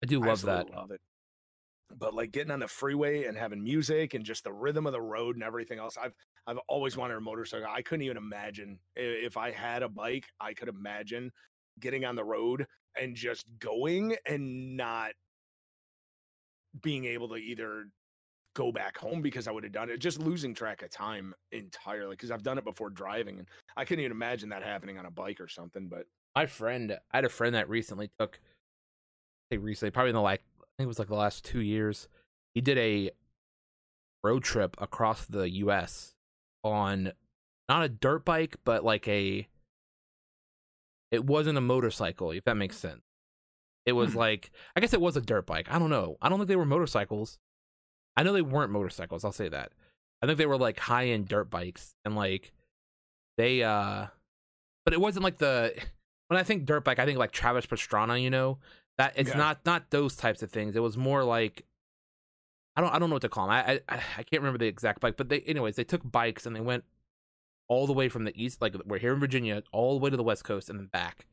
[0.02, 0.70] I do I love that.
[0.70, 1.00] Love it.
[1.94, 5.00] But like getting on the freeway and having music and just the rhythm of the
[5.00, 6.14] road and everything else, I've
[6.46, 7.68] I've always wanted a motorcycle.
[7.68, 10.26] I couldn't even imagine if I had a bike.
[10.40, 11.32] I could imagine
[11.80, 12.66] getting on the road
[13.00, 15.10] and just going and not
[16.82, 17.86] being able to either
[18.54, 22.16] go back home because I would have done it, just losing track of time entirely.
[22.16, 25.10] Because I've done it before driving, and I couldn't even imagine that happening on a
[25.10, 25.88] bike or something.
[25.88, 28.40] But my friend, I had a friend that recently took,
[29.52, 32.08] say recently, probably in the like, I think it was like the last two years.
[32.54, 33.10] He did a
[34.24, 36.14] road trip across the U.S.
[36.64, 37.12] on
[37.68, 39.46] not a dirt bike, but like a.
[41.10, 43.02] It wasn't a motorcycle, if that makes sense.
[43.84, 44.18] It was Hmm.
[44.18, 45.70] like, I guess it was a dirt bike.
[45.70, 46.16] I don't know.
[46.20, 47.38] I don't think they were motorcycles.
[48.16, 49.24] I know they weren't motorcycles.
[49.24, 49.72] I'll say that.
[50.22, 52.52] I think they were like high end dirt bikes, and like
[53.36, 54.06] they, uh,
[54.84, 55.74] but it wasn't like the.
[56.28, 58.20] When I think dirt bike, I think like Travis Pastrana.
[58.20, 58.58] You know
[58.98, 59.36] that it's Yeah.
[59.36, 60.74] not not those types of things.
[60.74, 61.64] It was more like
[62.74, 63.52] I don't I don't know what to call them.
[63.54, 63.80] I I,
[64.18, 66.82] I can't remember the exact bike, but they anyways they took bikes and they went
[67.68, 70.16] all the way from the east, like we're here in Virginia, all the way to
[70.16, 71.26] the west coast and then back.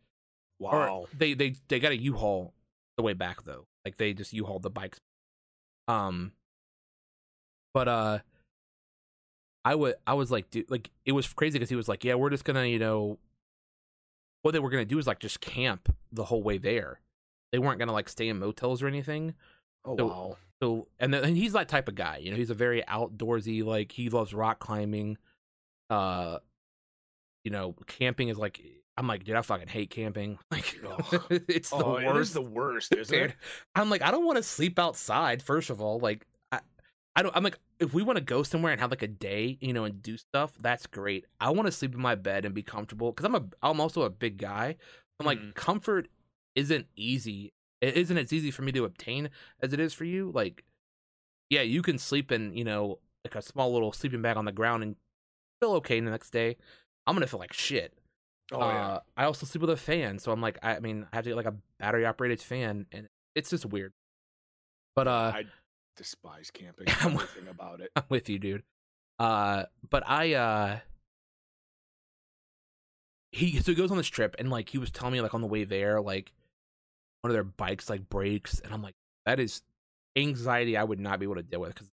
[0.60, 1.06] Or Wow.
[1.18, 2.54] they they they got a U-Haul
[2.98, 3.66] the way back though.
[3.86, 4.98] Like they just U-Hauled the bikes.
[5.88, 6.32] Um.
[7.74, 8.20] But uh.
[9.66, 12.16] I would I was like dude like it was crazy because he was like yeah
[12.16, 13.18] we're just gonna you know
[14.42, 17.00] what they were gonna do is like just camp the whole way there.
[17.54, 19.36] They weren't gonna like stay in motels or anything.
[19.86, 20.38] Oh so- wow.
[20.62, 22.38] So and then and he's that type of guy, you know.
[22.38, 25.18] He's a very outdoorsy, like he loves rock climbing.
[25.90, 26.40] Uh,
[27.44, 28.62] you know, camping is like
[28.96, 30.38] I'm like, dude, I fucking hate camping.
[30.52, 31.24] Like, Ugh.
[31.50, 32.34] it's the Oh, it is worst.
[32.36, 33.34] the worst, isn't it?
[33.76, 35.42] I'm like, I don't want to sleep outside.
[35.42, 36.60] First of all, like, I,
[37.16, 37.36] I don't.
[37.36, 39.84] I'm like, if we want to go somewhere and have like a day, you know,
[39.86, 41.26] and do stuff, that's great.
[41.40, 44.04] I want to sleep in my bed and be comfortable because I'm a, I'm also
[44.04, 44.76] a big guy.
[45.20, 45.56] I'm like, Mhm.
[45.56, 46.08] comfort
[46.56, 47.52] isn't easy.
[47.82, 49.30] It isn't as easy for me to obtain
[49.62, 50.32] as it is for you.
[50.34, 50.64] Like,
[51.50, 54.52] yeah, you can sleep in, you know, like a small little sleeping bag on the
[54.52, 54.96] ground and
[55.64, 56.58] feel okay the next day.
[57.08, 57.94] I'm gonna feel like shit.
[58.52, 59.00] Oh uh, yeah.
[59.16, 61.38] I also sleep with a fan, so I'm like, I mean, I have to get
[61.38, 63.94] like a battery operated fan, and it's just weird.
[64.96, 65.46] But uh, I
[65.96, 66.88] despise camping.
[67.02, 67.92] I'm- Everything about it.
[67.96, 68.64] I'm with you, dude.
[69.20, 70.80] Uh, but I uh,
[73.32, 75.42] he so he goes on this trip, and like he was telling me like on
[75.42, 76.34] the way there, like
[77.22, 78.96] one of their bikes like breaks, and I'm like,
[79.26, 79.62] that is
[80.16, 81.90] anxiety I would not be able to deal with because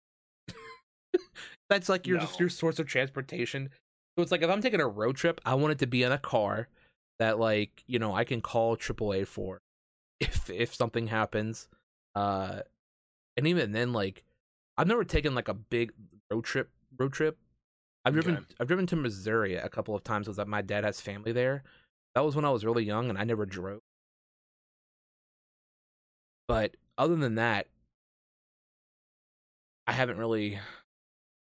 [1.70, 2.44] that's like your just No.
[2.44, 3.70] your source of transportation.
[4.16, 6.12] So it's like if I'm taking a road trip, I want it to be in
[6.12, 6.68] a car
[7.18, 9.60] that like you know I can call AAA for
[10.20, 11.68] if if something happens.
[12.14, 12.60] Uh,
[13.36, 14.24] and even then, like
[14.76, 15.92] I've never taken like a big
[16.30, 16.70] road trip.
[16.98, 17.38] Road trip.
[18.04, 18.36] I've driven.
[18.36, 18.44] Okay.
[18.60, 20.26] I've driven to Missouri a couple of times.
[20.34, 21.62] That my dad has family there.
[22.14, 23.80] That was when I was really young, and I never drove.
[26.48, 27.66] But other than that,
[29.86, 30.58] I haven't really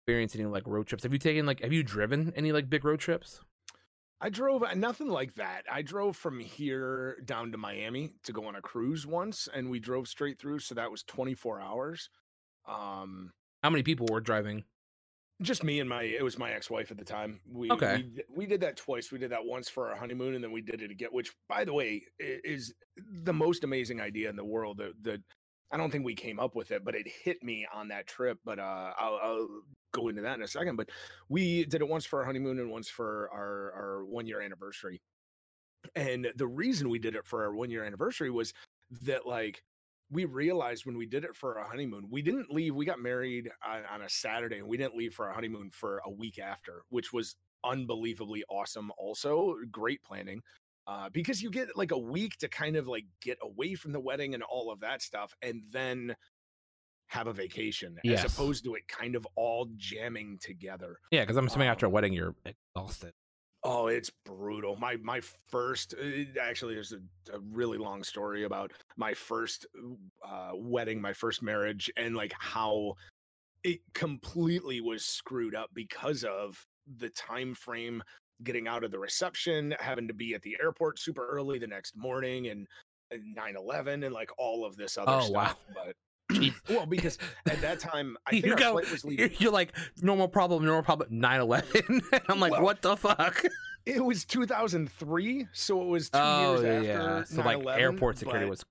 [0.04, 1.04] experienced any like road trips.
[1.04, 1.62] Have you taken like?
[1.62, 3.40] Have you driven any like big road trips?
[4.20, 5.64] I drove uh, nothing like that.
[5.72, 9.80] I drove from here down to Miami to go on a cruise once, and we
[9.80, 10.60] drove straight through.
[10.60, 12.10] So that was 24 hours.
[12.68, 13.32] Um,
[13.64, 14.64] How many people were driving?
[15.42, 17.40] just me and my it was my ex-wife at the time.
[17.52, 18.06] We Okay.
[18.16, 19.12] we, we did that twice.
[19.12, 21.10] We did that once for our honeymoon, and then we did it again.
[21.12, 22.74] Which, by the way, is
[23.24, 24.78] the most amazing idea in the world.
[24.78, 25.22] That, that
[25.74, 28.38] I don't think we came up with it, but it hit me on that trip.
[28.46, 29.48] But uh, I'll, I'll
[29.92, 30.76] go into that in a second.
[30.76, 30.90] But
[31.30, 35.02] we did it once for our honeymoon and once for our our one year anniversary.
[35.96, 38.54] And the reason we did it for our one year anniversary was
[39.02, 39.64] that like
[40.12, 42.76] we realized when we did it for our honeymoon, we didn't leave.
[42.76, 46.02] We got married on, on a Saturday and we didn't leave for our honeymoon for
[46.06, 48.92] a week after, which was unbelievably awesome.
[48.98, 50.42] Also, great planning.
[50.86, 54.00] Uh, because you get like a week to kind of like get away from the
[54.00, 56.14] wedding and all of that stuff, and then
[57.08, 58.26] have a vacation Yes.
[58.26, 60.98] as opposed to it kind of all jamming together.
[61.12, 63.12] Yeah, because I'm assuming after a Um, wedding you're exhausted.
[63.64, 64.76] Oh, it's brutal.
[64.76, 67.00] My my first uh, actually there's a,
[67.34, 69.66] a really long story about my first
[70.26, 72.96] uh wedding, my first marriage and like how
[73.64, 76.66] it completely was screwed up because of
[76.98, 78.04] the time frame
[78.44, 81.96] getting out of the reception, having to be at the airport super early the next
[81.96, 82.68] morning and
[83.38, 85.46] 9/11 and like all of this other Oh, wow.
[85.46, 85.96] stuff, but
[86.70, 87.18] well because
[87.50, 90.66] at that time I think you go, flight was you're, leaving you're like normal problem,
[90.66, 92.02] normal problem, 9/11.
[92.30, 93.44] I'm like, Well, what the fuck?
[93.86, 98.18] It was 2003, so it was two Oh years yeah, after so like 9/11, airport
[98.18, 98.66] security but- was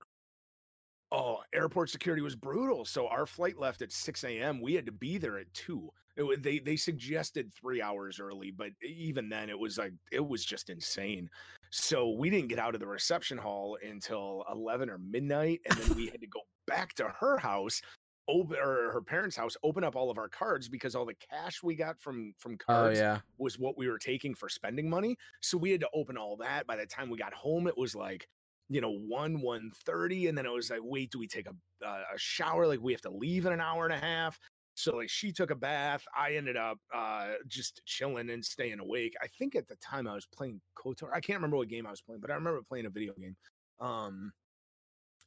[1.15, 2.85] Oh, airport security was brutal.
[2.85, 4.59] So our flight left at 6 a.m.
[4.59, 5.91] We had to be there at two.
[6.15, 10.45] It, they they suggested three hours early, but even then, it was like it was
[10.45, 11.29] just insane.
[11.71, 15.97] So we didn't get out of the reception hall until 11 or midnight, and then
[15.97, 17.81] we had to go back to her house,
[18.27, 21.63] open or her parents' house, open up all of our cards because all the cash
[21.63, 23.19] we got from from Oh cards yeah.
[23.39, 25.17] was what we were taking for spending money.
[25.41, 26.67] So we had to open all that.
[26.67, 28.27] By the time we got home, it was like,
[28.69, 31.85] you know, one one thirty, and then it was like, wait, do we take a
[31.85, 32.67] uh, a shower?
[32.67, 34.39] Like we have to leave in an hour and a half.
[34.75, 36.03] So like she took a bath.
[36.17, 39.13] I ended up uh just chilling and staying awake.
[39.21, 41.09] I think at the time I was playing KOTOR.
[41.13, 43.35] I can't remember what game I was playing, but I remember playing a video game.
[43.79, 44.31] Um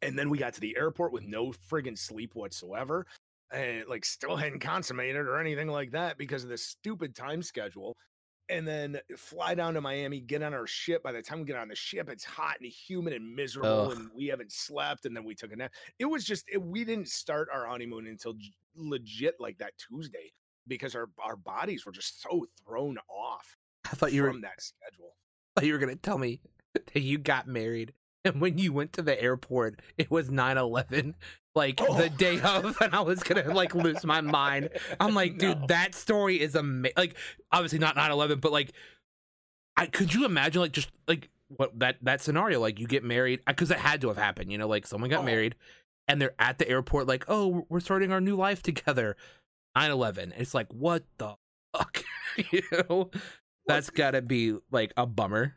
[0.03, 3.07] and then we got to the airport with no friggin' sleep whatsoever.
[3.53, 7.97] And like still hadn't consummated or anything like that because of this stupid time schedule.
[8.49, 11.03] And then fly down to Miami, get on our ship.
[11.03, 13.97] By the time we get on the ship, it's hot and humid and miserable, Ugh.
[13.97, 15.05] and we haven't slept.
[15.05, 15.72] And then we took a nap.
[15.99, 20.32] It was just it, we didn't start our honeymoon until j- legit like that Tuesday
[20.68, 23.57] because our our bodies were just so thrown off
[23.90, 25.14] I thought you were from that schedule.
[25.55, 26.40] thought you were gonna tell me
[26.74, 27.92] that you got married
[28.24, 31.14] and when you went to the airport it was 9-11
[31.57, 31.96] like Oh.
[31.96, 34.68] the day of and i was gonna like lose my mind
[35.00, 35.66] i'm like dude No.
[35.68, 37.16] that story is amazing like
[37.50, 38.72] obviously not 9-11 but like
[39.76, 43.40] i could you imagine like just like what that that scenario like you get married
[43.46, 45.24] uh, because it had to have happened you know like someone got Oh.
[45.24, 45.54] married
[46.09, 49.16] and they're at the airport like oh we're starting our new life together
[49.76, 51.34] 9-11 it's like what the
[51.76, 52.04] fuck
[52.52, 53.11] you know
[53.66, 55.54] that's gotta be like a bummer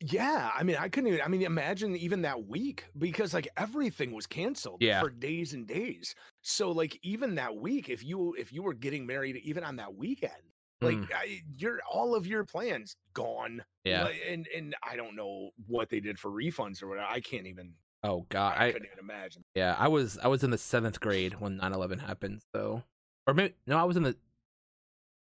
[0.00, 1.20] Yeah, I mean, I couldn't even.
[1.22, 5.00] I mean, imagine even that week because like everything was canceled Yeah.
[5.00, 6.14] for days and days.
[6.42, 9.94] So like even that week, if you if you were getting married even on that
[9.94, 10.32] weekend,
[10.80, 11.08] like Mm.
[11.14, 13.62] I, your all of your plans gone.
[13.84, 17.06] yeah and and I don't know what they did for refunds or whatever.
[17.08, 17.74] I can't even.
[18.02, 19.44] Oh god, I, I couldn't even imagine.
[19.54, 22.82] yeah, I was I was in the seventh grade when 9-11 happened, so
[23.26, 24.16] or maybe no, I was in the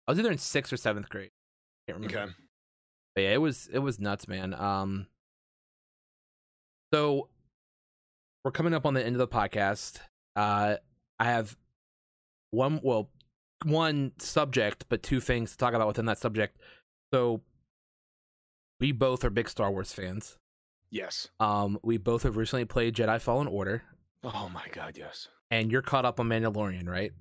[0.07, 1.31] I was either in sixth or seventh grade.
[1.89, 2.19] Can't remember.
[2.21, 2.33] Okay.
[3.15, 4.55] But yeah, it was it was nuts, man.
[4.55, 5.07] Um,
[6.93, 7.29] so
[8.45, 9.99] we're coming up on the end of the podcast.
[10.37, 10.77] Uh,
[11.19, 11.57] I have
[12.51, 13.11] one well,
[13.65, 16.59] one subject, but two things to talk about within that subject.
[17.13, 17.43] So
[18.81, 20.37] we both are big Star Wars fans.
[20.91, 21.29] Yes.
[21.41, 23.83] Um, we both have recently played Jedi Fallen Order,
[24.25, 24.97] Oh my God.
[24.99, 25.29] Yes.
[25.51, 27.13] and you're caught up on Mandalorian, right?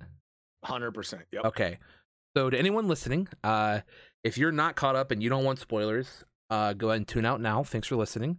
[0.64, 1.24] Hundred percent.
[1.32, 1.46] Yep.
[1.46, 1.78] Okay.
[2.36, 3.82] So to anyone listening, uh,
[4.24, 7.26] if you're not caught up and you don't want spoilers, uh, go ahead and tune
[7.26, 7.64] out now.
[7.64, 8.38] Thanks for listening,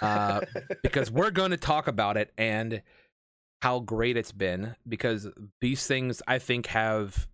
[0.00, 0.40] uh,
[0.82, 2.82] because we're going to talk about it and
[3.60, 4.74] how great it's been.
[4.88, 5.28] Because
[5.60, 7.28] these things, I think, have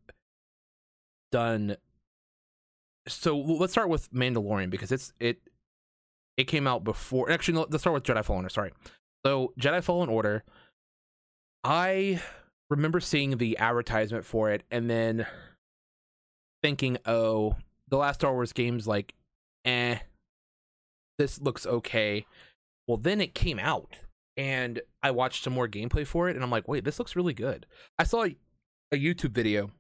[1.33, 1.77] done.
[3.07, 5.41] So let's start with Mandalorian because it's it.
[6.37, 7.31] It came out before.
[7.31, 8.51] Actually, no, let's start with Jedi Fallen Order.
[8.51, 8.73] Sorry.
[9.25, 10.45] So Jedi Fallen Order.
[11.65, 12.23] I
[12.71, 15.27] remember seeing the advertisement for it and then
[16.63, 17.57] thinking, oh,
[17.89, 19.15] the last Star Wars game's like,
[19.65, 19.99] eh,
[21.19, 22.27] this looks okay.
[22.87, 23.97] Well, then it came out
[24.37, 27.35] and I watched some more gameplay for it and I'm like, wait, this looks really
[27.35, 27.67] good.
[27.99, 28.37] I saw a,
[28.93, 29.71] a YouTube video.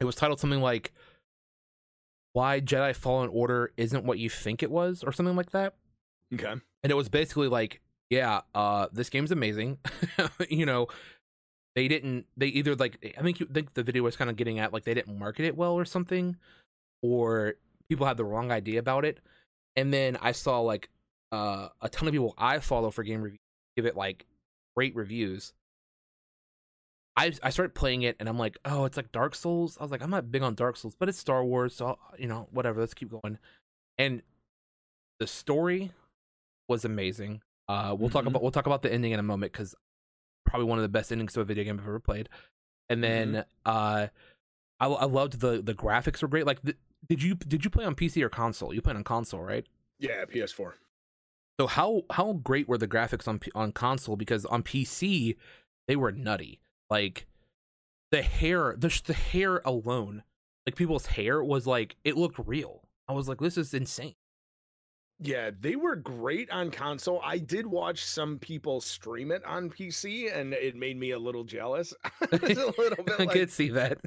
[0.00, 0.92] It was titled something like,
[2.32, 5.74] Why Jedi Fallen Order Isn't What You Think It Was, or something like that
[6.32, 6.60] okay.
[6.82, 7.80] and it was basically like
[8.10, 9.78] yeah uh this game's amazing
[10.48, 10.86] you know
[11.74, 14.58] they didn't they either like i think you think the video was kind of getting
[14.58, 16.36] at like they didn't market it well or something
[17.04, 17.54] or
[17.90, 19.18] people have the wrong idea about it
[19.76, 20.88] and then i saw like
[21.32, 23.38] uh a ton of people i follow for game reviews
[23.76, 24.24] give it like
[24.76, 25.52] great reviews
[27.16, 29.76] I, I started playing it and I'm like, oh, it's like Dark Souls.
[29.78, 31.98] I was like, I'm not big on Dark Souls, but it's Star Wars, so I'll-
[32.18, 32.80] you know, whatever.
[32.80, 33.38] Let's keep going.
[33.98, 34.20] And
[35.20, 35.92] the story
[36.68, 37.40] was amazing.
[37.68, 38.28] Uh, we'll talk Mhm.
[38.30, 39.76] about we'll talk about the ending in a moment because
[40.44, 42.28] probably one of the best endings to a video game I've ever played.
[42.88, 44.08] And then uh,
[44.80, 46.46] I, I loved the the graphics were great.
[46.46, 46.58] Like,
[47.08, 48.74] did you did you play on PC or console?
[48.74, 49.66] You played on console, right?
[49.98, 50.24] Yeah.
[50.24, 50.72] PS4.
[51.60, 54.16] So how how great were the graphics on on console?
[54.16, 55.36] Because on PC
[55.86, 56.60] they were nutty.
[56.90, 57.26] Like
[58.10, 60.22] the hair, the the hair alone,
[60.66, 62.82] like people's hair was like it looked real.
[63.08, 64.14] I was like, this is insane.
[65.20, 67.20] Yeah, they were great on console.
[67.24, 71.44] I did watch some people stream it on PC, and it made me a little
[71.44, 71.94] jealous.
[72.04, 73.98] I a little bit I like, could see that.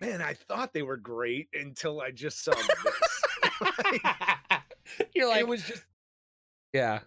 [0.00, 3.12] Man, I thought they were great until I just saw this.
[5.14, 5.84] You're like, it was just,
[6.72, 7.00] yeah,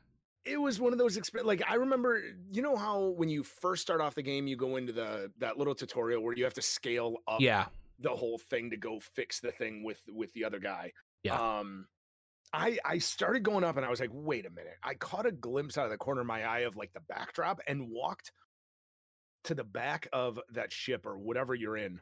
[0.48, 2.22] it was one of those exp- like I remember,
[2.52, 5.58] you know how when you first start off the game, you go into the that
[5.58, 7.66] little tutorial where you have to scale up yeah,
[8.00, 10.94] the whole thing to go fix the thing with with the other guy.
[11.24, 11.60] Yeah.
[11.60, 11.88] Um
[12.54, 14.78] I I started going up and I was like, wait a minute.
[14.82, 17.60] I caught a glimpse out of the corner of my eye of like the backdrop
[17.68, 18.32] and walked
[19.46, 22.00] to the back of that ship or whatever you're in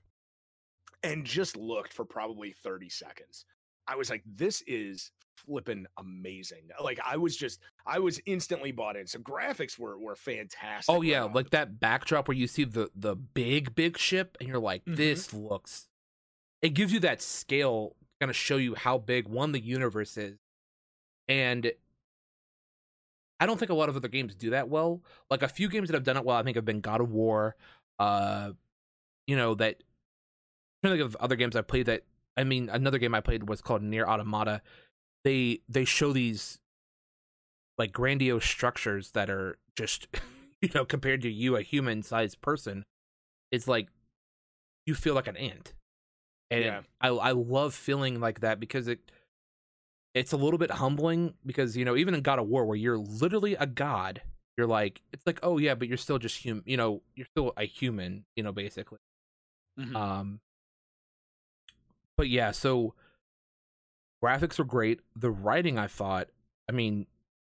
[1.12, 3.45] and just looked for probably 30 seconds.
[3.88, 6.70] I was like, this is flipping amazing.
[6.82, 9.06] Like I was just I was instantly bought in.
[9.06, 10.93] So graphics were were fantastic.
[10.93, 14.60] Oh yeah, like that backdrop where you see the the big big ship, and you're
[14.60, 14.95] like, Mhm.
[14.95, 15.88] this looks.
[16.62, 20.39] It gives you that scale, kind of show you how big one the universe is,
[21.28, 21.72] and
[23.39, 25.03] I don't think a lot of other games do that well.
[25.30, 27.12] Like a few games that have done it well, I think have been God of
[27.12, 27.56] War,
[27.99, 28.53] uh,
[29.28, 29.84] you know that
[30.86, 32.03] I'm trying to think of other games I played that
[32.38, 34.61] I mean another game I played was called NieR: Automata.
[35.23, 36.59] They they show these
[37.77, 40.07] like grandiose structures that are just
[40.61, 42.86] you know compared to you a human sized person
[43.51, 43.89] it's like
[44.86, 45.73] you feel like an ant
[46.49, 46.81] and Yeah.
[47.01, 48.99] I I love feeling like that because it
[50.13, 52.97] it's a little bit humbling because you know even in God of War where you're
[52.97, 54.21] literally a god
[54.57, 57.51] you're like it's like oh yeah but you're still just human you know you're still
[57.57, 58.99] a human you know basically
[59.77, 59.95] Mhm.
[59.95, 60.39] um
[62.18, 62.93] but yeah so
[64.24, 66.30] graphics were great the writing I thought
[66.70, 67.05] I mean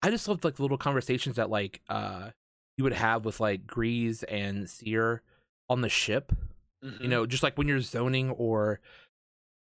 [0.02, 2.30] I just loved like the little conversations that like uh
[2.78, 5.22] you would have with like Greez and Cere
[5.70, 6.32] on the ship
[6.82, 7.10] you Mhm.
[7.10, 8.80] know just like when you're zoning or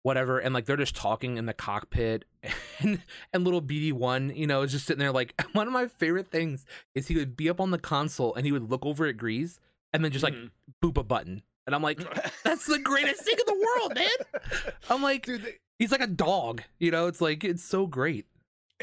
[0.04, 2.26] whatever and like they're just talking in the cockpit
[2.80, 3.02] and
[3.34, 6.66] and little bd1 you know is just sitting there like one of my favorite things
[6.96, 9.60] is he would be up on the console and he would look over at Greez
[9.94, 10.50] and then just like Mhm.
[10.84, 11.99] boop a button and i'm like
[12.43, 14.41] that's the greatest thing in the world man
[14.89, 18.26] i'm like Dude, they- he's like a dog you know it's like it's so great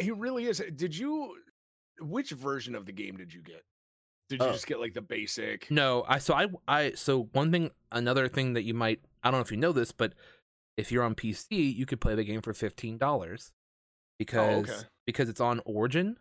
[0.01, 0.63] he really is.
[0.77, 1.35] Did you?
[2.01, 3.65] Which version of the game did you get?
[4.29, 4.53] Did you Oh.
[4.53, 5.69] just get like the basic?
[5.73, 9.39] No, I so I I so one thing another thing that you might I don't
[9.41, 10.13] know if you know this, but
[10.77, 13.55] if you're on PC, you could play the game for fifteen dollars oh,
[14.21, 14.83] because Oh, okay.
[15.05, 16.17] because it's on Origin,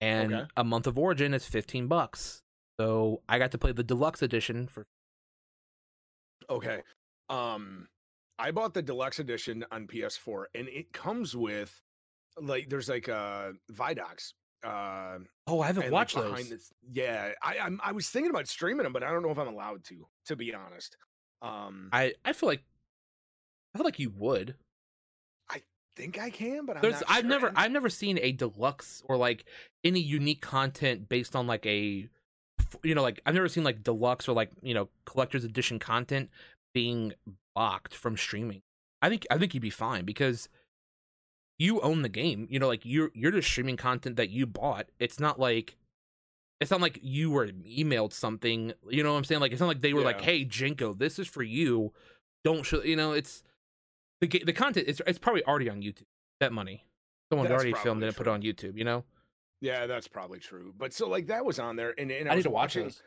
[0.00, 0.46] and Okay.
[0.56, 2.42] a month of Origin is fifteen bucks.
[2.80, 4.84] So I got to play the deluxe edition for
[6.56, 6.80] Okay.
[7.28, 7.88] Um
[8.38, 11.80] I bought the deluxe edition on PS4 and it comes with
[12.40, 14.32] like there's like uh Vidocs.
[14.64, 16.48] Uh oh I haven't like, watched behind those.
[16.50, 19.38] this- yeah, I I'm, I was thinking about streaming them, but I don't know if
[19.38, 20.96] I'm allowed to, to be honest.
[21.40, 22.62] Um I I feel like
[23.74, 24.54] I feel like you would.
[25.50, 25.62] I
[25.96, 27.28] think I can, but I'm There's not I've sure.
[27.28, 29.44] never I've never seen a deluxe or like
[29.84, 32.08] any unique content based on like a
[32.82, 36.30] you know like I've never seen like deluxe or like you know collector's edition content
[36.74, 37.12] being
[37.54, 38.62] blocked from streaming.
[39.00, 40.48] I think I think you'd be fine because
[41.58, 42.46] you own the game.
[42.50, 44.86] You know like you're you're just streaming content that you bought.
[44.98, 45.76] It's not like
[46.60, 48.72] it's not like you were emailed something.
[48.88, 49.40] You know what I'm saying?
[49.40, 51.92] Like it's not like they were like, "Hey, Jenko, this is for you.
[52.44, 53.42] Don't show." You know, it's
[54.20, 54.86] the the content.
[54.88, 56.04] It's it's probably already on YouTube.
[56.40, 56.84] That money.
[57.30, 58.76] someone already filmed it and put it on YouTube.
[58.76, 59.04] You know.
[59.62, 60.74] Yeah, that's probably true.
[60.76, 62.62] But so like that was on there, and, and I, I need was to watch
[62.76, 62.82] watching.
[62.82, 63.02] those.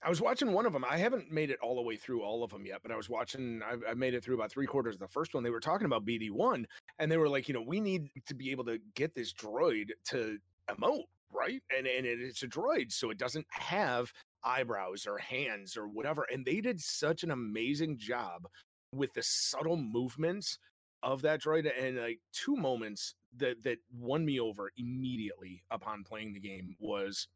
[0.00, 0.84] I was watching one of them.
[0.88, 3.10] I haven't made it all the way through all of them yet, but I was
[3.10, 3.60] watching.
[3.68, 5.42] I, I made it through about three quarters of the first one.
[5.42, 6.68] They were talking about BD one,
[7.00, 9.88] and they were like, you know, we need to be able to get this droid
[10.10, 10.38] to
[10.70, 11.60] emote, right?
[11.76, 14.12] And and it, it's a droid, so it doesn't have
[14.44, 16.28] eyebrows or hands or whatever.
[16.32, 18.46] And they did such an amazing job
[18.94, 20.60] with the subtle movements
[21.02, 26.32] of that droid and like two moments that that won me over immediately upon playing
[26.32, 27.28] the game was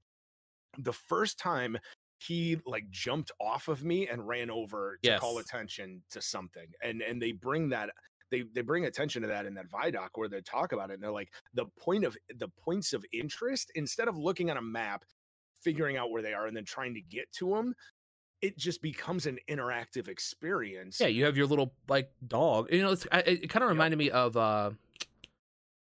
[0.78, 1.76] the first time
[2.18, 7.02] he like jumped off of me and ran over to call attention to something and
[7.02, 7.90] and they bring that
[8.30, 11.02] they they bring attention to that in that vidoc where they talk about it and
[11.02, 15.04] they're like the point of the points of interest instead of looking on a map
[15.60, 17.74] figuring out where they are and then trying to get to them
[18.42, 22.70] it just becomes an interactive experience Yeah, you have your little like dog.
[22.72, 24.70] You know, it's, I, it kind of reminded me of uh,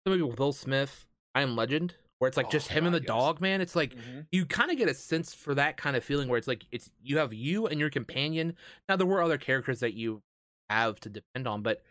[0.04, 2.94] the movie with Will Smith, I Am Legend, where it's like Oh, just him and
[2.94, 3.06] the yes.
[3.06, 3.60] dog, man.
[3.60, 4.26] It's like Mhm.
[4.32, 6.90] you kind of get a sense for that kind of feeling where it's like it's
[7.02, 8.56] you have you and your companion.
[8.88, 10.22] Now there were other characters that you
[10.68, 11.82] have to depend on, but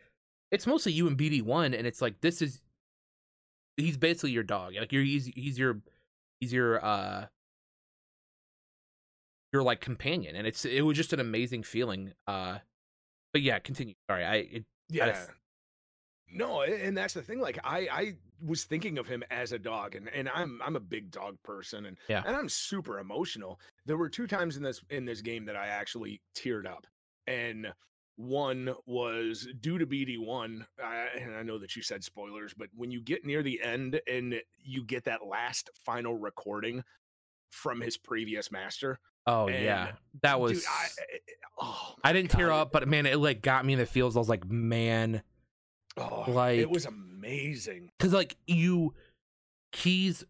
[0.51, 2.61] it's mostly you and BD one, and it's like this is
[3.77, 4.75] he's basically your dog.
[4.75, 5.81] Like you're he's he's your
[6.39, 7.27] he's your uh
[9.53, 12.13] your like companion, and it's it was just an amazing feeling.
[12.27, 12.59] Uh,
[13.33, 13.95] but yeah, continue.
[14.09, 15.29] Sorry, I it, yeah just-
[16.31, 18.13] no and that's the thing like i i
[18.45, 21.85] was thinking of him as a dog and and i'm i'm a big dog person
[21.85, 22.23] and Yeah.
[22.25, 25.67] and i'm super emotional there were two times in this in this game that i
[25.67, 26.85] actually teared up
[27.27, 27.67] and
[28.15, 30.85] one was due to bd1 uh,
[31.19, 34.35] and i know that you said spoilers but when you get near the end and
[34.63, 36.83] you get that last final recording
[37.49, 40.53] from his previous master oh And, yeah, that was.
[40.53, 40.87] dude, I,
[41.59, 44.15] oh I didn't tear up, but man, it like got me in the feels.
[44.15, 45.21] I was like, man,
[45.99, 48.93] oh, like- it was amazing because like you,
[49.71, 50.23] he's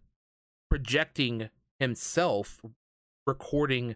[0.70, 1.50] projecting
[1.80, 2.62] himself
[3.26, 3.96] recording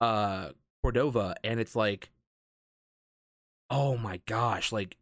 [0.00, 0.50] uh
[0.82, 2.10] Cordova, and it's like,
[3.70, 4.96] oh my gosh, like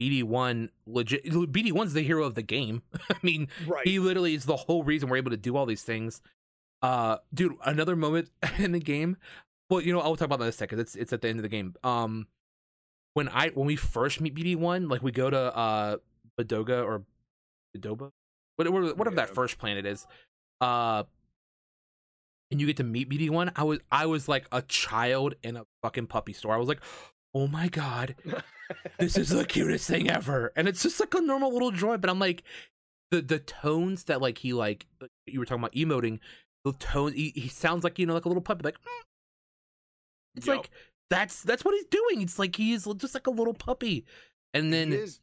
[0.00, 1.24] BD one legit.
[1.24, 2.82] BD one's the hero of the game.
[3.10, 5.82] I mean, right he literally is the whole reason we're able to do all these
[5.82, 6.20] things.
[6.82, 9.16] Uh, dude, another moment in the game.
[9.70, 10.80] Well, you know, I'll talk about that in a second.
[10.80, 11.74] It's it's at the end of the game.
[11.82, 12.26] Um,
[13.14, 15.96] when I when we first meet BD one, like we go to uh
[16.40, 17.02] Badoga or
[17.76, 18.10] Badoba,
[18.56, 20.06] whatever whatever that first planet is.
[20.60, 21.04] Uh,
[22.50, 25.64] and you get to meet BD1, I was I was like a child in a
[25.82, 26.54] fucking puppy store.
[26.54, 26.82] I was like,
[27.34, 28.14] "Oh my god,
[28.98, 32.10] this is the cutest thing ever!" And it's just like a normal little droid, but
[32.10, 32.44] I'm like,
[33.10, 34.86] the the tones that like he like
[35.26, 36.20] you were talking about emoting,
[36.64, 39.02] the tones he, he sounds like you know like a little puppy, like "Mm."
[40.36, 40.58] it's Yup.
[40.58, 40.70] like
[41.12, 42.22] that's that's what he's doing.
[42.22, 44.06] It's like he's just like a little puppy,
[44.54, 45.20] and then is-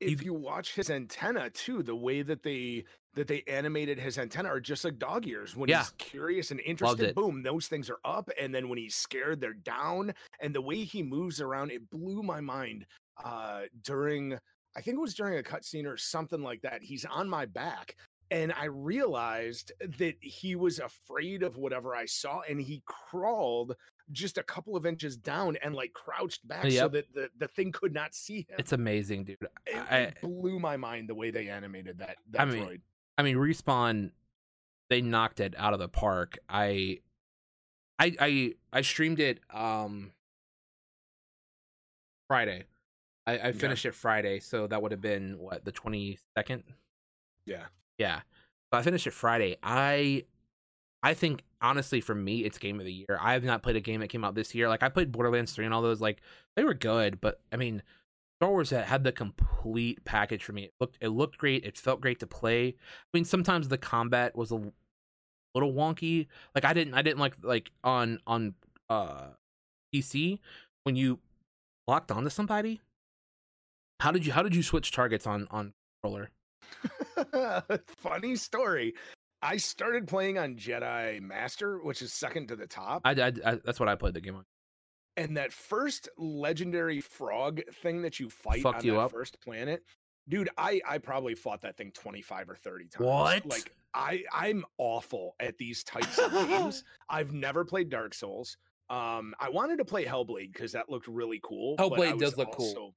[0.00, 2.84] if you- you watch his antenna too, the way that they
[3.14, 5.56] that they animated his antenna are just like dog ears.
[5.56, 5.78] When Yeah.
[5.80, 8.30] he's curious and interested, boom, those things are up.
[8.38, 10.14] And then when he's scared, they're down.
[10.40, 12.86] And the way he moves around, it blew my mind.
[13.24, 14.38] Uh during
[14.76, 16.82] I think it was during a cutscene or something like that.
[16.82, 17.96] He's on my back.
[18.30, 23.74] And I realized that he was afraid of whatever I saw, and he crawled
[24.12, 27.72] just a couple of inches down and like crouched back so that the, the thing
[27.72, 28.56] could not see him.
[28.58, 29.38] it's amazing, dude.
[29.66, 32.16] It, I- it blew my mind the way they animated that.
[32.30, 32.80] that I mean, droid.
[33.16, 34.10] I mean, respawn,
[34.90, 36.38] they knocked it out of the park.
[36.48, 37.00] I,
[37.98, 40.12] I, I, I streamed it um
[42.28, 42.64] Friday.
[43.26, 46.64] I, I finished it Friday, so that would have been what the twenty second.
[47.44, 47.64] Yeah.
[47.98, 48.20] Yeah,
[48.72, 49.56] so I finished it Friday.
[49.62, 50.24] I,
[51.02, 53.18] I think honestly, for me, it's game of the year.
[53.20, 54.68] I have not played a game that came out this year.
[54.68, 56.00] Like I played Borderlands three and all those.
[56.00, 56.20] Like
[56.56, 57.82] they were good, but I mean,
[58.38, 60.64] Star Wars had, had the complete package for me.
[60.64, 61.64] It looked it looked great.
[61.64, 62.68] It felt great to play.
[62.68, 64.60] I mean, sometimes the combat was a
[65.54, 66.26] little wonky.
[66.54, 68.54] Like I didn't I didn't like like on on
[68.88, 69.28] uh
[69.92, 70.38] PC
[70.84, 71.18] when you
[71.88, 72.80] locked onto somebody.
[74.00, 75.72] How did you how did you switch targets on on
[76.02, 76.30] controller?
[77.98, 78.94] Funny story.
[79.40, 83.02] I started playing on Jedi Master, which is second to the top.
[83.04, 84.44] I, I, I that's what I played the game on.
[85.16, 89.10] and that first legendary frog thing that you fight Fucked on you that up?
[89.12, 89.82] first planet,
[90.28, 93.06] dude, I I probably fought that thing 25 or 30 times.
[93.06, 93.46] What?
[93.46, 96.84] Like I I'm awful at these types of games.
[97.08, 98.56] I've never played Dark Souls.
[98.90, 101.76] Um I wanted to play Hellblade because that looked really cool.
[101.76, 102.94] Hellblade does look cool.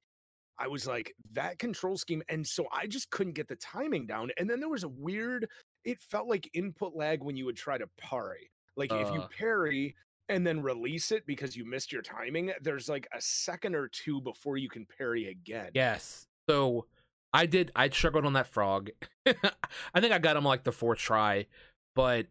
[0.61, 4.29] I was like that control scheme and so I just couldn't get the timing down
[4.37, 5.47] and then there was a weird
[5.83, 8.51] it felt like input lag when you would try to parry.
[8.77, 9.27] Like if you Uh.
[9.35, 9.95] parry
[10.29, 14.21] and then release it because you missed your timing, there's like a second or two
[14.21, 15.71] before you can parry again.
[15.73, 16.27] Yes.
[16.49, 16.85] So
[17.33, 17.71] I did.
[17.75, 18.91] I struggled on that frog.
[19.25, 21.47] I think I got him like the fourth try,
[21.95, 22.27] but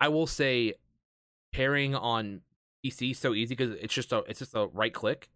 [0.00, 0.74] I will say,
[1.52, 2.40] parrying on
[2.84, 5.28] PC so easy because it's just a it's just a right click.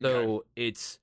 [0.00, 0.46] So Okay.
[0.56, 0.98] it's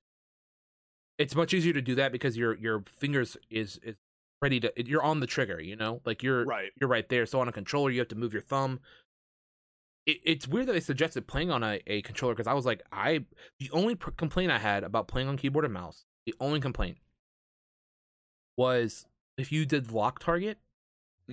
[1.17, 3.95] it's much easier to do that because your your fingers is is
[4.41, 5.59] ready to you're on the trigger.
[5.61, 6.71] You know, like you're right.
[6.79, 7.25] you're right there.
[7.25, 8.79] So on a controller, you have to move your thumb.
[10.05, 12.81] It, it's weird that they suggested playing on a, a controller because I was like,
[12.91, 13.25] I
[13.59, 16.97] the only pr- complaint I had about playing on keyboard and mouse, the only complaint
[18.57, 19.05] was
[19.37, 20.59] if you did lock target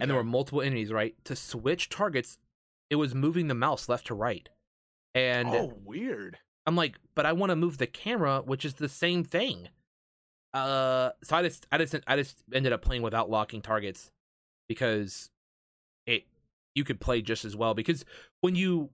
[0.00, 1.14] and there were multiple enemies, right?
[1.24, 2.38] To switch targets,
[2.88, 4.48] it was moving the mouse left to right,
[5.14, 6.38] and oh weird.
[6.66, 9.68] I'm like, but I want to move the camera, which is the same thing.
[10.54, 14.10] Uh, so I just, I just, I just ended up playing without locking targets
[14.68, 15.30] because
[16.06, 16.24] it,
[16.74, 18.04] you could play just as well because
[18.42, 18.90] when you,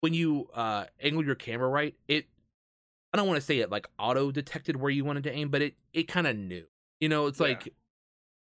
[0.00, 2.26] when you uh angle your camera right, it,
[3.12, 5.62] I don't want to say it like auto detected where you wanted to aim, but
[5.62, 6.64] it, it kind of knew.
[7.00, 7.48] You know, it's Yeah.
[7.48, 7.74] like,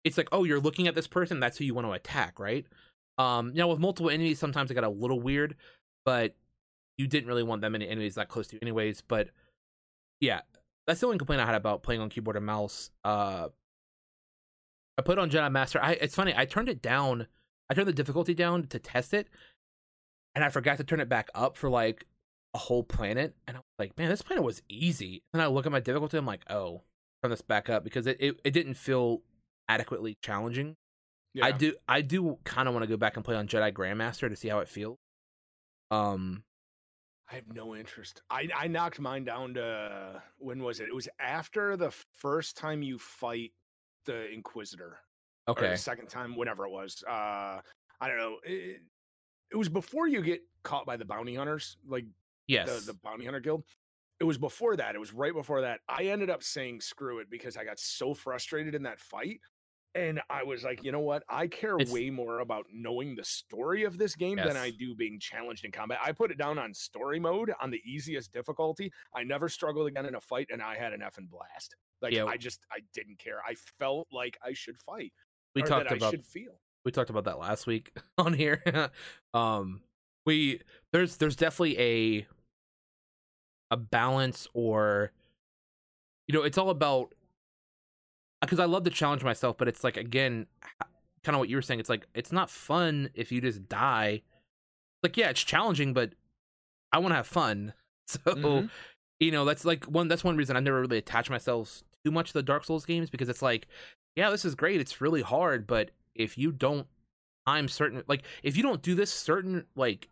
[0.04, 2.66] it's like, oh, you're looking at this person, that's who you want to attack, right?
[3.18, 5.54] Um, now with multiple enemies, sometimes it got a little weird,
[6.04, 6.34] but
[7.02, 9.28] you didn't really want that many enemies that close to you anyways but
[10.20, 10.40] yeah
[10.86, 13.48] that's the only complaint i had about playing on keyboard and mouse uh
[14.98, 17.26] i put on jedi master i it's funny i turned it down
[17.68, 19.28] i turned the difficulty down to test it
[20.34, 22.06] and i forgot to turn it back up for like
[22.54, 25.66] a whole planet and i was like man this planet was easy and i look
[25.66, 26.82] at my difficulty i'm like oh
[27.22, 29.22] turn this back up because it, it, it didn't feel
[29.68, 30.76] adequately challenging
[31.34, 31.46] Yeah.
[31.46, 34.28] I do I do kind of want to go back and play on Jedi Grandmaster
[34.28, 34.98] to see how it feels.
[35.90, 36.42] Um
[37.32, 38.20] I have no interest.
[38.30, 40.88] I I knocked mine down to when was it?
[40.88, 43.52] It was after the first time you fight
[44.04, 44.98] the Inquisitor.
[45.48, 45.70] Or okay.
[45.70, 47.02] the second time, whatever it was.
[47.08, 47.60] Uh
[48.00, 48.36] I don't know.
[48.44, 48.82] It,
[49.50, 52.04] it was before you get caught by the bounty hunters, like
[52.48, 52.68] Yes.
[52.68, 53.64] the, the bounty hunter guild.
[54.20, 54.94] It was before that.
[54.94, 55.80] It was right before that.
[55.88, 59.40] I ended up saying screw it because I got so frustrated in that fight.
[59.94, 61.22] And I was like, you know what?
[61.28, 64.94] I care It's- way more about knowing the story of this game than I do
[64.94, 65.98] being challenged in combat.
[66.02, 68.90] I put it down on story mode on the easiest difficulty.
[69.14, 71.76] I never struggled again in a fight, and I had an effing blast.
[72.00, 72.24] Like Yeah.
[72.24, 73.40] I just I didn't care.
[73.46, 75.12] I felt like I should fight.
[75.54, 76.58] we talked that I about should feel.
[76.86, 78.90] we talked about that last week on here.
[79.34, 79.82] um
[80.24, 80.60] we
[80.92, 82.26] there's there's definitely a
[83.70, 85.12] a balance or
[86.28, 87.12] you know, it's all about
[88.42, 90.46] because I love to challenge myself, but it's like again
[91.24, 94.22] kind of what you were saying it's like it's not fun if you just die
[95.02, 96.12] like yeah, it's challenging, but
[96.92, 97.72] I want to have fun.
[98.08, 98.70] So Mhm.
[99.20, 100.08] you know, that's like one.
[100.08, 103.08] That's one reason I never really attach myself too much to the Dark Souls games
[103.10, 103.68] because it's like,
[104.16, 104.80] yeah, this is great.
[104.80, 106.86] It's really hard, but if you don't
[107.46, 110.08] I'm certain, like if you don't do this certain like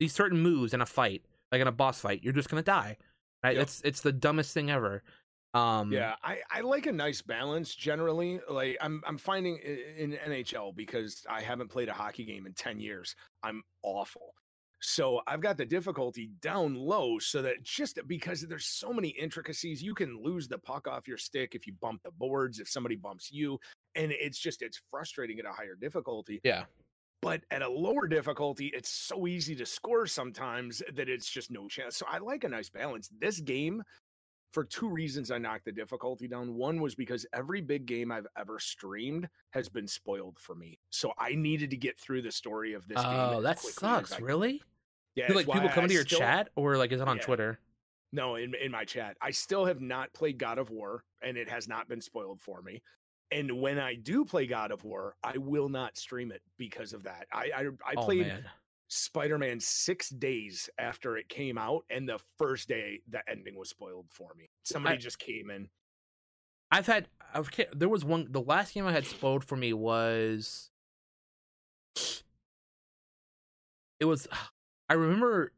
[0.00, 1.22] these certain moves in a fight,
[1.52, 2.96] like in a boss fight, you're just gonna die.
[3.42, 3.56] Right?
[3.56, 3.62] Yep.
[3.62, 5.02] It's it's the dumbest thing ever.
[5.54, 8.40] Um, Yeah, I, I like a nice balance generally.
[8.48, 12.80] Like I'm I'm finding in NHL because I haven't played a hockey game in 10
[12.80, 13.14] years.
[13.42, 14.34] I'm awful.
[14.80, 19.82] So I've got the difficulty down low so that just because there's so many intricacies,
[19.82, 22.94] you can lose the puck off your stick if you bump the boards, if somebody
[22.94, 23.58] bumps you,
[23.96, 26.40] and it's just it's frustrating at a higher difficulty.
[26.44, 26.64] Yeah.
[27.20, 31.66] But at a lower difficulty, it's so easy to score sometimes that it's just no
[31.66, 31.96] chance.
[31.96, 33.10] So I like a nice balance.
[33.20, 33.82] This game
[34.52, 36.54] for two reasons I knocked the difficulty down.
[36.54, 40.78] One was because every big game I've ever streamed has been spoiled for me.
[40.90, 43.06] So I needed to get through the story of this game.
[43.12, 44.18] Oh, that sucks.
[44.20, 44.62] Really?
[45.14, 47.16] Yeah, Do, like people come I into your still- chat, or like is it on
[47.16, 47.22] Yeah.
[47.22, 47.58] Twitter?
[48.12, 49.16] No, in in my chat.
[49.20, 52.62] I still have not played God of War, and it has not been spoiled for
[52.62, 52.82] me.
[53.30, 57.02] And when I do play God of War, I will not stream it because of
[57.02, 57.26] that.
[57.32, 58.06] I I, I oh
[58.88, 59.38] played man.
[59.38, 64.06] Spider-Man six days after it came out, and the first day the ending was spoiled
[64.10, 64.50] for me.
[64.64, 65.68] Somebody I- just came in.
[66.70, 70.70] I've had I've there was one the last game I had spoiled for me was
[74.00, 74.28] it was
[74.88, 75.52] I remember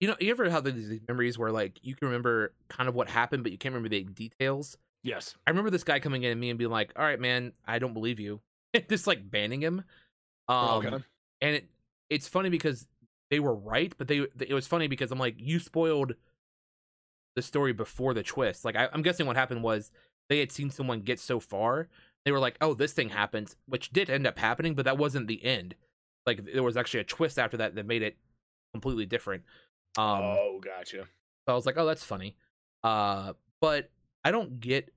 [0.00, 2.94] you know you ever have these these memories where like you can remember kind of
[2.94, 4.78] what happened but you can't remember the details.
[5.02, 5.34] Yes.
[5.46, 7.78] I remember this guy coming in at me and being like, "All right, man, I
[7.78, 8.40] don't believe you,"
[8.88, 9.84] just like banning him.
[10.48, 11.04] Um, okay.
[11.42, 11.68] and it
[12.10, 12.86] it's funny because
[13.30, 16.14] they were right, but they it was funny because I'm like, you spoiled
[17.36, 18.64] the story before the twist.
[18.64, 19.90] Like I, I'm guessing what happened was
[20.28, 21.88] they had seen someone get so far,
[22.24, 25.28] they were like, oh, this thing happens, which did end up happening, but that wasn't
[25.28, 25.74] the end.
[26.26, 28.16] Like there was actually a twist after that that made it
[28.72, 29.42] completely different.
[29.98, 31.04] Um, oh, gotcha.
[31.46, 32.36] so I was like, oh, that's funny.
[32.82, 33.90] Uh, but
[34.24, 34.92] I don't get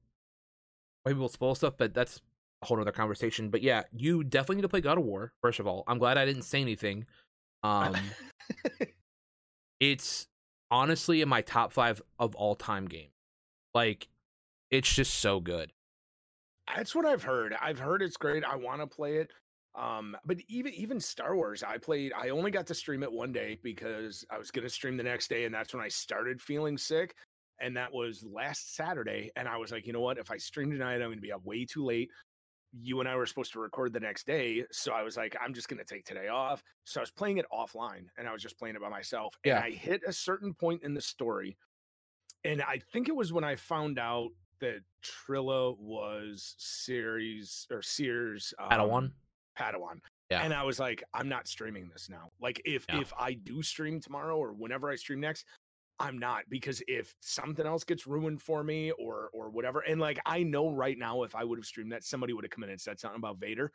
[1.03, 2.21] why people spoil stuff, but that's
[2.67, 3.49] whole other conversation.
[3.49, 5.83] But yeah, you definitely need to play God of War, first of all.
[5.87, 7.05] I'm glad I didn't say anything.
[7.63, 7.95] Um,
[9.79, 10.27] it's
[10.69, 13.09] honestly in my top five of all time game.
[13.73, 14.07] Like,
[14.69, 15.71] it's just so good.
[16.75, 17.55] That's what I've heard.
[17.61, 18.43] I've heard it's great.
[18.43, 19.31] I want to play it.
[19.75, 22.11] Um, but even even Star Wars, I played.
[22.17, 25.29] I only got to stream it one day because I was gonna stream the next
[25.29, 27.13] day, and that's when I started feeling sick.
[27.59, 29.31] And that was last Saturday.
[29.35, 30.17] And I was like, you know what?
[30.17, 32.09] If I stream tonight, I'm gonna be up way too late.
[32.81, 35.53] You and I were supposed to record the next day, so I was like, I'm
[35.53, 36.63] just gonna take today off.
[36.85, 39.35] So I was playing it offline, and I was just playing it by myself.
[39.45, 39.57] Yeah.
[39.57, 41.57] And I hit a certain point in the story,
[42.43, 48.53] and I think it was when I found out that Trilla was Cere's or Cere's
[48.59, 49.11] um, Padawan.
[49.57, 49.99] Padawan.
[50.31, 50.43] Yeah.
[50.43, 52.29] And I was like, I'm not streaming this now.
[52.41, 52.99] Like if Yeah.
[52.99, 55.45] if I do stream tomorrow or whenever I stream next,
[55.99, 60.19] I'm not because if something else gets ruined for me or or whatever, and like
[60.25, 62.69] I know right now if I would have streamed that, somebody would have come in
[62.69, 63.71] and said something about Vader.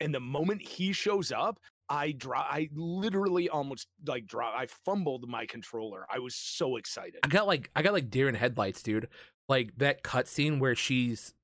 [0.00, 1.58] And the moment he shows up,
[1.88, 6.06] I draw I literally almost like draw I fumbled my controller.
[6.10, 7.20] I was so excited.
[7.22, 9.08] I got like I got like deer in headlights, dude.
[9.48, 11.34] Like that cutscene where she's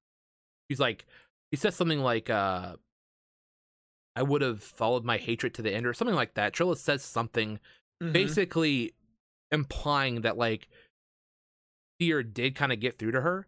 [0.70, 1.06] she's like
[1.50, 2.76] he says something like uh
[4.16, 6.52] I would have followed my hatred to the end or something like that.
[6.52, 7.58] Trilla says something
[8.02, 8.12] Mhm.
[8.12, 8.92] basically
[9.52, 10.68] implying that like
[11.98, 13.46] fear did kind of get through to her.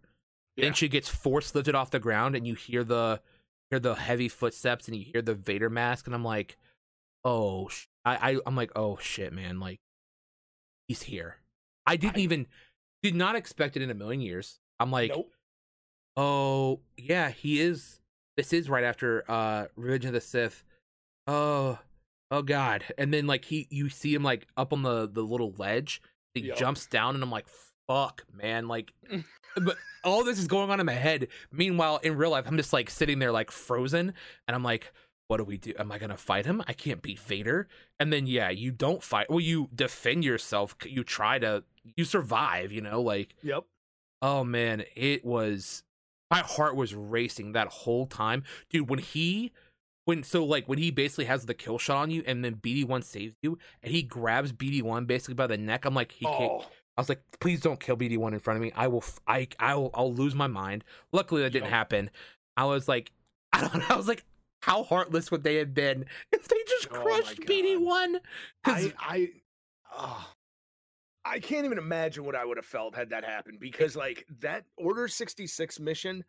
[0.56, 0.66] Yeah.
[0.66, 3.20] Then she gets force lifted off the ground and you hear the
[3.70, 6.58] hear the heavy footsteps and you hear the Vader mask and I'm like,
[7.24, 7.86] "Oh, sh-.
[8.04, 9.78] I, I I'm like, "Oh shit, man, like
[10.88, 11.36] he's here."
[11.86, 12.46] I didn't I- even
[13.02, 14.58] did not expect it in a million years.
[14.78, 15.30] I'm like, nope.
[16.16, 18.00] oh yeah he is
[18.36, 20.64] this is right after uh revenge of the sith
[21.26, 21.78] oh
[22.32, 22.84] oh god.
[22.98, 26.02] And then like he you see him like up on the the little ledge.
[26.34, 26.56] He Yup.
[26.56, 27.46] jumps down and i'm like
[27.86, 28.66] fuck man.
[28.66, 29.24] Like mm.
[29.62, 31.28] but all this is going on in my head.
[31.52, 34.14] Meanwhile in real life i'm just like sitting there like frozen.
[34.48, 34.92] And i'm like
[35.28, 35.72] what do we do?
[35.78, 36.62] Am i gonna fight him?
[36.66, 37.68] I can't beat vader.
[38.00, 40.74] And then yeah you don't fight well you defend yourself.
[40.84, 41.62] You try to
[41.96, 43.02] you survive you know?
[43.02, 43.64] Like Yep.
[44.22, 45.82] Oh man, it was
[46.30, 48.44] my heart was racing that whole time.
[48.70, 49.52] Dude, when he
[50.04, 53.04] when so like when he basically has the kill shot on you and then BD1
[53.04, 56.66] saves you and he grabs BD1 basically by the neck, I'm like he can't Oh,
[56.96, 58.72] I was like please don't kill BD1 in front of me.
[58.74, 60.84] I will f- I I'll I'll lose my mind.
[61.12, 62.10] Luckily that didn't happen.
[62.56, 63.12] I was like
[63.52, 63.86] I don't know.
[63.90, 64.24] I was like
[64.62, 67.46] how heartless would they have been if they just Oh crushed God.
[67.46, 68.14] BD1?
[68.64, 69.30] Cuz I I
[69.96, 70.30] oh,
[71.24, 74.64] I can't even imagine what I would have felt had that happened because like that
[74.76, 76.24] Order 66 mission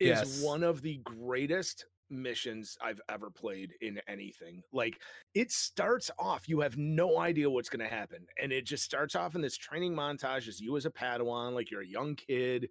[0.00, 0.42] is Yes.
[0.42, 4.62] one of the greatest missions I've ever played in anything.
[4.72, 5.00] Like
[5.34, 8.26] it starts off, you have no idea what's going to happen.
[8.40, 11.70] And it just starts off in this training montage as you as a Padawan, like
[11.70, 12.68] you're a young kid.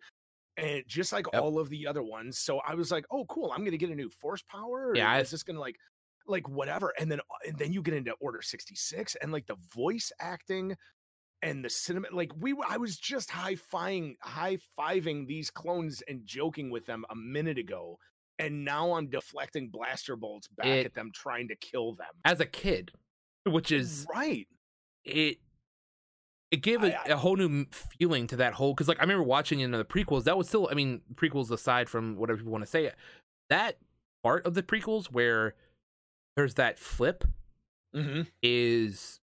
[0.57, 1.41] And just like Yep.
[1.41, 2.37] all of the other ones.
[2.37, 3.51] So I was like, oh, cool.
[3.51, 4.93] I'm going to get a new force power.
[4.95, 5.77] Yeah, I- Is this going to like,
[6.27, 6.93] like whatever.
[6.99, 10.75] And then, uh, and then you get into Order 66 and like the voice acting
[11.43, 16.85] and the cinema like we i was just high-fiving high-fiving these clones and joking with
[16.85, 17.97] them a minute ago
[18.39, 22.39] and now i'm deflecting blaster bolts back It- at them trying to kill them as
[22.39, 22.91] a kid,
[23.45, 24.47] which is right
[25.05, 25.39] it.
[26.51, 27.65] It gave a, I- a whole new
[27.97, 30.25] feeling to that whole because like I remember watching in the prequels.
[30.25, 32.91] That was still, I mean, prequels aside from whatever people want to say,
[33.49, 33.77] that
[34.21, 35.55] part of the prequels where
[36.35, 37.23] there's that flip
[37.95, 38.23] mm-hmm.
[38.43, 39.21] is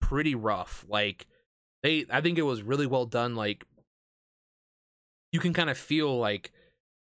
[0.00, 0.84] pretty rough.
[0.88, 1.26] Like
[1.84, 3.64] they I think it was really well done like
[5.32, 6.52] you can kind of feel like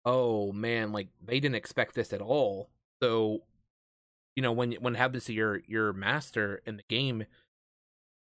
[0.09, 2.71] oh man, like they didn't expect this at all.
[3.03, 3.43] So
[4.35, 7.25] you know when when it happens to your your master in the game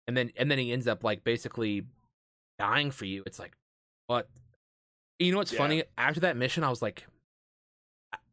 [0.08, 1.84] and then and then he ends up like basically
[2.58, 3.24] dying for you.
[3.28, 3.56] It's like
[4.08, 4.28] what
[5.20, 5.60] you know what's Yeah.
[5.60, 5.84] funny?
[5.98, 7.06] After that mission I was like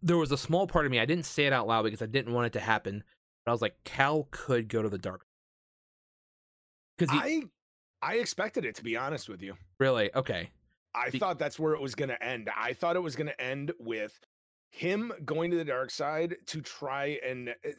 [0.03, 2.07] there was a small part of me I didn't say it out loud because I
[2.07, 3.05] didn't want it to happen.
[3.45, 5.27] But I was like, Cal could go to the dark.
[6.97, 7.43] Because i
[8.01, 10.51] i expected it to be honest with you really okay.
[10.95, 13.27] I Be- thought that's where it was going to end i thought it was going
[13.29, 14.19] to end with
[14.71, 17.73] him going to the dark side to try and eh,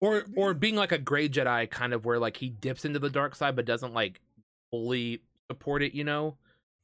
[0.00, 3.10] Or or being like a gray Jedi kind of where like he dips into the
[3.10, 4.20] dark side but doesn't like
[4.70, 6.36] fully support it, you know?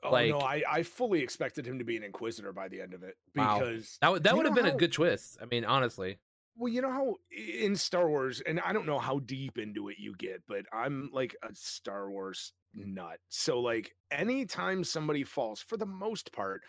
[0.03, 2.93] oh Like- no I, I fully expected him to be an inquisitor by the end
[2.93, 3.59] of it Wow.
[3.61, 5.39] because That would that would have been a good twist.
[5.41, 6.19] I mean, honestly.
[6.57, 9.97] Well, you know how in Star Wars, and I don't know how deep into it
[9.99, 13.19] you get, but I'm like a Star Wars nut.
[13.29, 16.63] So, like, anytime somebody falls, for the most part,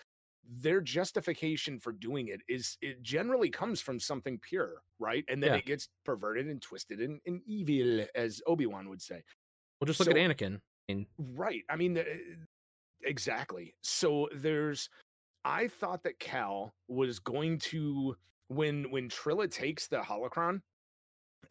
[0.47, 5.23] their justification for doing it is it generally comes from something pure, right?
[5.27, 5.57] And then Yeah.
[5.57, 9.23] it gets perverted and twisted and, and evil, as Obi Wan would say.
[9.81, 10.61] Well just look So- at Anakin.
[10.87, 11.63] Mean, Right.
[11.67, 12.03] I mean, uh,
[13.01, 13.75] exactly.
[13.81, 14.87] So there's,
[15.43, 18.15] I thought that Cal was going to
[18.47, 20.61] when when Trilla takes the holocron,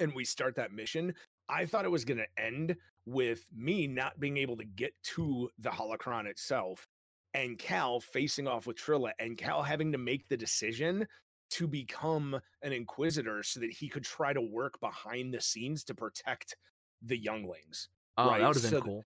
[0.01, 1.15] and we start that mission.
[1.49, 2.75] I thought it was going to end
[3.07, 6.87] with me not being able to get to the holocron itself,
[7.35, 11.07] and Cal facing off with Trilla, and Cal having to make the decision
[11.51, 15.95] to become an Inquisitor so that he could try to work behind the scenes to
[15.95, 16.57] protect
[17.03, 19.05] the younglings oh, Right, that would have been so- cool.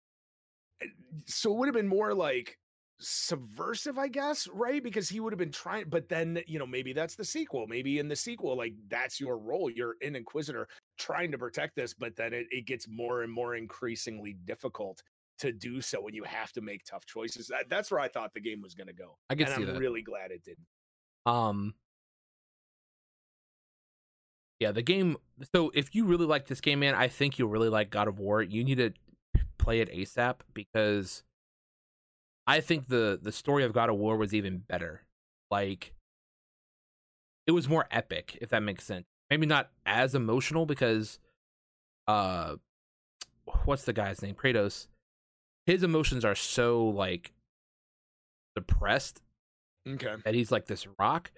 [0.82, 0.86] Eh,
[1.27, 2.56] so it would have been more like
[3.01, 4.83] subversive, I guess, right?
[4.83, 7.66] Because he would have been trying, but then, you know, maybe that's the sequel.
[7.66, 9.70] Maybe in the sequel, like that's your role.
[9.70, 10.69] You're an inquisitor
[10.99, 15.03] trying to protect this, but then it, it gets more and more increasingly difficult
[15.39, 17.47] to do so when you have to make tough choices.
[17.47, 19.16] That, that's where I thought the game was going to go.
[19.31, 19.79] I can and see I'm that.
[19.79, 20.66] really glad it didn't.
[21.27, 21.75] Um
[24.59, 25.16] Yeah, the game
[25.55, 28.19] so if you really like this game, man, I think you'll really like God of
[28.19, 28.43] War.
[28.43, 28.93] You need to
[29.59, 31.23] play it ASAP because
[32.49, 35.03] I think the the story of God of War was even better.
[35.51, 35.93] Like
[37.47, 39.05] it was more epic, if that makes sense.
[39.31, 41.19] Maybe not as emotional because
[42.07, 42.57] uh
[43.65, 44.35] what's the guy's name?
[44.35, 44.87] Kratos.
[45.66, 47.33] His emotions are so like
[48.57, 49.20] depressed
[49.87, 50.16] Okay.
[50.25, 51.31] that he's like this rock.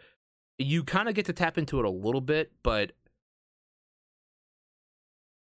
[0.58, 2.92] You kind of get to tap into it a little bit, but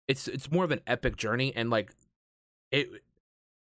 [0.07, 1.91] it's it's more of an epic journey and like
[2.71, 2.87] it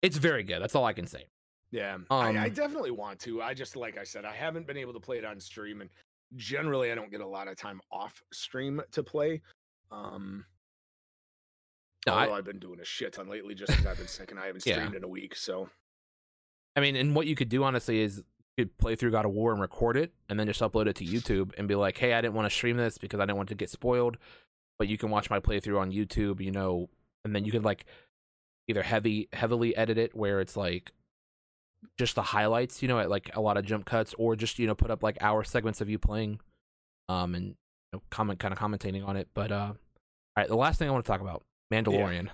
[0.02, 0.61] it's very good.
[0.61, 1.26] That's all I can say.
[1.72, 3.41] Yeah, I, I Um, definitely want to.
[3.41, 5.89] I just, like I said, I haven't been able to play it on stream, and
[6.35, 9.41] generally, I don't get a lot of time off stream to play.
[9.91, 10.45] Um,
[12.07, 14.39] No, I, I've been doing a shit ton lately, just because I've been sick and
[14.39, 14.73] I haven't Yeah.
[14.76, 15.35] streamed in a week.
[15.35, 15.69] So
[16.76, 18.23] I mean, and what you could do honestly is
[18.57, 20.95] you could play through God of War and record it and then just upload it
[20.98, 23.38] to YouTube and be like, "Hey, I didn't want to stream this because I didn't
[23.38, 24.18] want to get spoiled,
[24.77, 26.89] but you can watch my playthrough on YouTube, you know."
[27.23, 27.85] And then you could like
[28.68, 30.91] either heavy heavily edit it where it's like
[31.98, 34.68] just the highlights, you know, at like a lot of jump cuts or just, you
[34.68, 36.40] know, put up like hour segments of you playing
[37.10, 37.56] um and you
[37.94, 39.28] know, comment kind of commentating on it.
[39.34, 41.44] But uh all right, the last thing I want to talk about,
[41.74, 42.30] Mandalorian.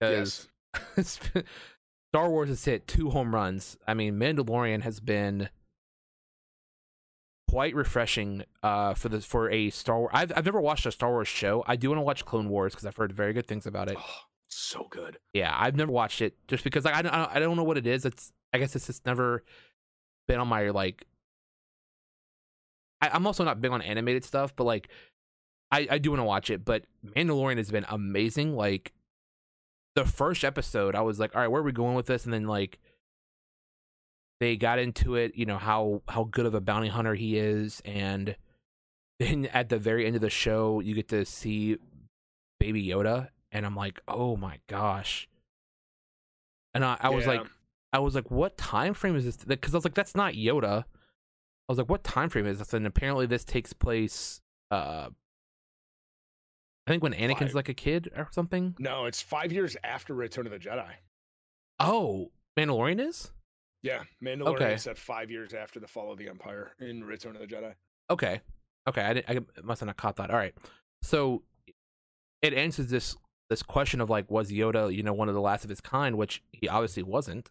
[0.00, 0.48] yes,
[1.02, 3.76] Star Wars has hit two home runs.
[3.86, 5.48] I mean, Mandalorian has been
[7.48, 10.10] quite refreshing uh for the for a Star Wars.
[10.12, 11.64] I've I've never watched a Star Wars show.
[11.66, 13.96] I do want to watch Clone Wars because I've heard very good things about it.
[13.98, 15.18] oh, so good.
[15.32, 17.86] Yeah, I've never watched it just because like, I don't I don't know what it
[17.86, 18.04] is.
[18.04, 19.42] It's I guess it's just never
[20.28, 21.04] been on my like.
[23.00, 24.88] I, I'm also not big on animated stuff, but like,
[25.70, 26.64] I I do want to watch it.
[26.64, 28.56] But Mandalorian has been amazing.
[28.56, 28.92] Like,
[29.96, 32.24] the first episode, I was like, all right, where are we going with this?
[32.24, 32.78] And then like,
[34.40, 35.36] they got into it.
[35.36, 38.36] You know how how good of a bounty hunter he is, and
[39.20, 41.76] then at the very end of the show, you get to see
[42.58, 45.28] Baby Yoda, and I'm like, oh my gosh.
[46.74, 47.32] And I, I was Yeah.
[47.32, 47.46] like,
[47.92, 49.36] I was like, what time frame is this?
[49.38, 50.84] Because I was like, that's not Yoda.
[50.84, 52.72] I was like, what time frame is this?
[52.72, 54.40] And apparently, this takes place.
[54.70, 55.08] uh
[56.86, 57.54] I think when Anakin's Five.
[57.54, 58.74] like a kid or something.
[58.78, 60.88] No, it's five years after Return of the Jedi.
[61.78, 63.30] Oh, Mandalorian is
[63.82, 64.74] Yeah, Mandalorian Okay.
[64.74, 67.74] is set five years after the fall of the Empire in Return of the Jedi.
[68.10, 68.40] okay.
[68.88, 69.30] Okay, I didn't.
[69.58, 70.30] I must have not caught that.
[70.30, 70.54] All right,
[71.02, 71.42] so
[72.42, 73.14] it answers this
[73.50, 76.16] this question of like, was Yoda, you know, one of the last of his kind,
[76.16, 77.50] which he obviously wasn't.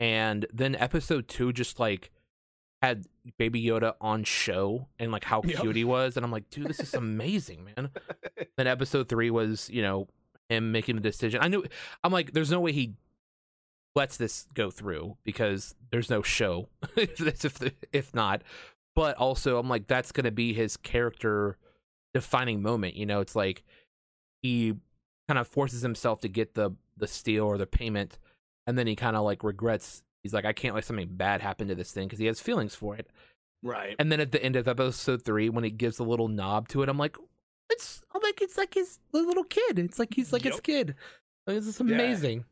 [0.00, 2.10] And then episode two just like
[2.82, 3.06] had
[3.38, 5.60] Baby Yoda on show and like how Yep.
[5.60, 7.90] cute he was, and I'm like, dude, this is amazing, man.
[8.56, 10.08] then episode three was, you know,
[10.48, 11.40] him making the decision.
[11.42, 11.64] I knew.
[12.04, 12.94] I'm like, there's no way he
[13.94, 18.42] lets this go through because there's no show if if if not.
[18.94, 21.56] But also, I'm like, that's gonna be his character
[22.14, 22.94] defining moment.
[22.94, 23.64] You know, it's like
[24.42, 24.74] he
[25.28, 28.18] kind of forces himself to get the the steal or the payment,
[28.66, 30.02] and then he kind of like regrets.
[30.22, 32.74] He's like, I can't let something bad happen to this thing because he has feelings
[32.74, 33.08] for it.
[33.62, 33.94] Right.
[33.98, 36.82] And then at the end of episode three, when he gives a little knob to
[36.82, 37.16] it, I'm like,
[37.70, 39.78] it's I'm like it's like his little kid.
[39.78, 40.94] It's like he's like his kid.
[41.46, 41.94] Like, this is Yeah.
[41.94, 42.44] amazing.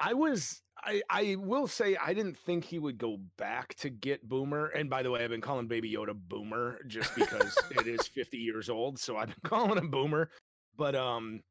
[0.00, 4.26] I was I I will say I didn't think he would go back to get
[4.28, 4.66] Boomer.
[4.68, 8.36] And by the way, I've been calling Baby Yoda Boomer just because it is 50
[8.38, 10.30] years old, so I've been calling him Boomer.
[10.76, 11.42] But um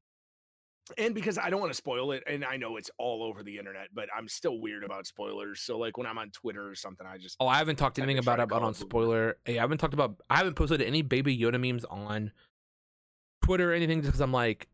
[0.98, 3.58] and because I don't want to spoil it, and I know it's all over the
[3.58, 5.62] internet, but I'm still weird about spoilers.
[5.62, 8.18] So like when I'm on Twitter or something, I just Oh, I haven't talked anything
[8.18, 9.38] about it about on spoiler.
[9.46, 10.22] Hey, I haven't talked about.
[10.30, 12.32] I haven't posted any Baby Yoda memes on
[13.44, 14.68] Twitter or anything just because I'm like,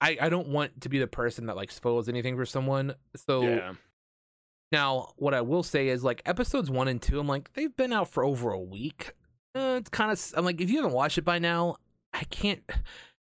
[0.00, 2.94] I I don't want to be the person that like spoils anything for someone.
[3.16, 3.72] So yeah.
[4.72, 7.18] now, what I will say is like episodes one and two.
[7.18, 9.12] I'm like they've been out for over a week.
[9.54, 10.34] Uh, it's kind of.
[10.36, 11.76] I'm like if you haven't watched it by now,
[12.12, 12.62] I can't.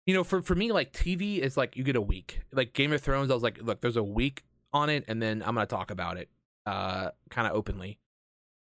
[0.07, 2.41] You know, for for me, like TV is like you get a week.
[2.53, 5.43] Like Game of Thrones, I was like, look, there's a week on it, and then
[5.43, 6.29] I'm gonna talk about it,
[6.67, 7.99] uh, kind of openly.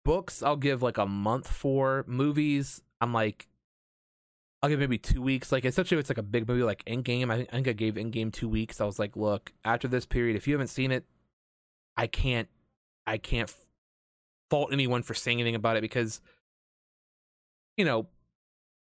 [0.04, 2.04] Books, I'll give like a month for.
[2.08, 3.48] Movies, I'm like,
[4.62, 5.52] I'll give maybe two weeks.
[5.52, 7.32] Like, especially if it's like a big movie like Endgame.
[7.32, 8.82] I think I, think I gave Endgame two weeks.
[8.82, 11.06] I was like, look, after this period, if you haven't seen it,
[11.96, 12.50] I can't,
[13.08, 13.54] I can't
[14.50, 16.22] fault anyone for saying anything about it because,
[17.78, 18.08] you know,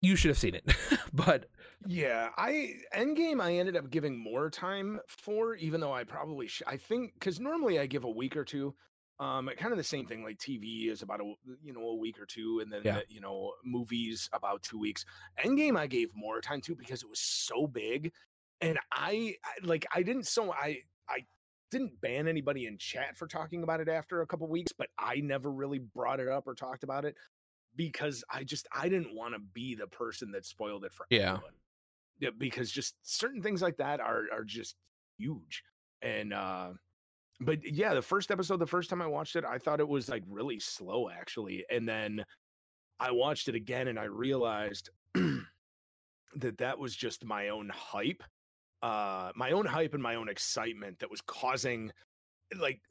[0.02, 0.70] you should have seen it.
[1.14, 1.50] but
[1.86, 6.62] Yeah, I Endgame I ended up giving more time for, even though I probably sh-
[6.66, 8.76] I think because normally I give a week or two.
[9.20, 10.24] Um, kind of the same thing.
[10.24, 13.02] Like TV is about a you know a week or two, and then Yeah.
[13.10, 15.06] you know movies about two weeks.
[15.44, 18.14] Endgame I gave more time to because it was so big,
[18.62, 21.26] and I, I like I didn't so I I
[21.70, 25.18] didn't ban anybody in chat for talking about it after a couple weeks, but I
[25.18, 27.16] never really brought it up or talked about it
[27.76, 31.40] because I just I didn't want to be the person that spoiled it for Yeah.
[31.40, 31.54] everyone.
[32.24, 34.78] Yeah, because just certain things like that are are just
[35.18, 35.64] huge.
[36.02, 36.74] And uh
[37.41, 40.10] but yeah, the first episode, the first time I watched it, I thought it was
[40.10, 41.66] like really slow actually.
[41.70, 42.26] And then
[43.00, 48.24] I watched it again and I realized that that was just my own hype.
[48.82, 51.91] Uh my own hype and my own excitement that was causing
[52.58, 52.82] like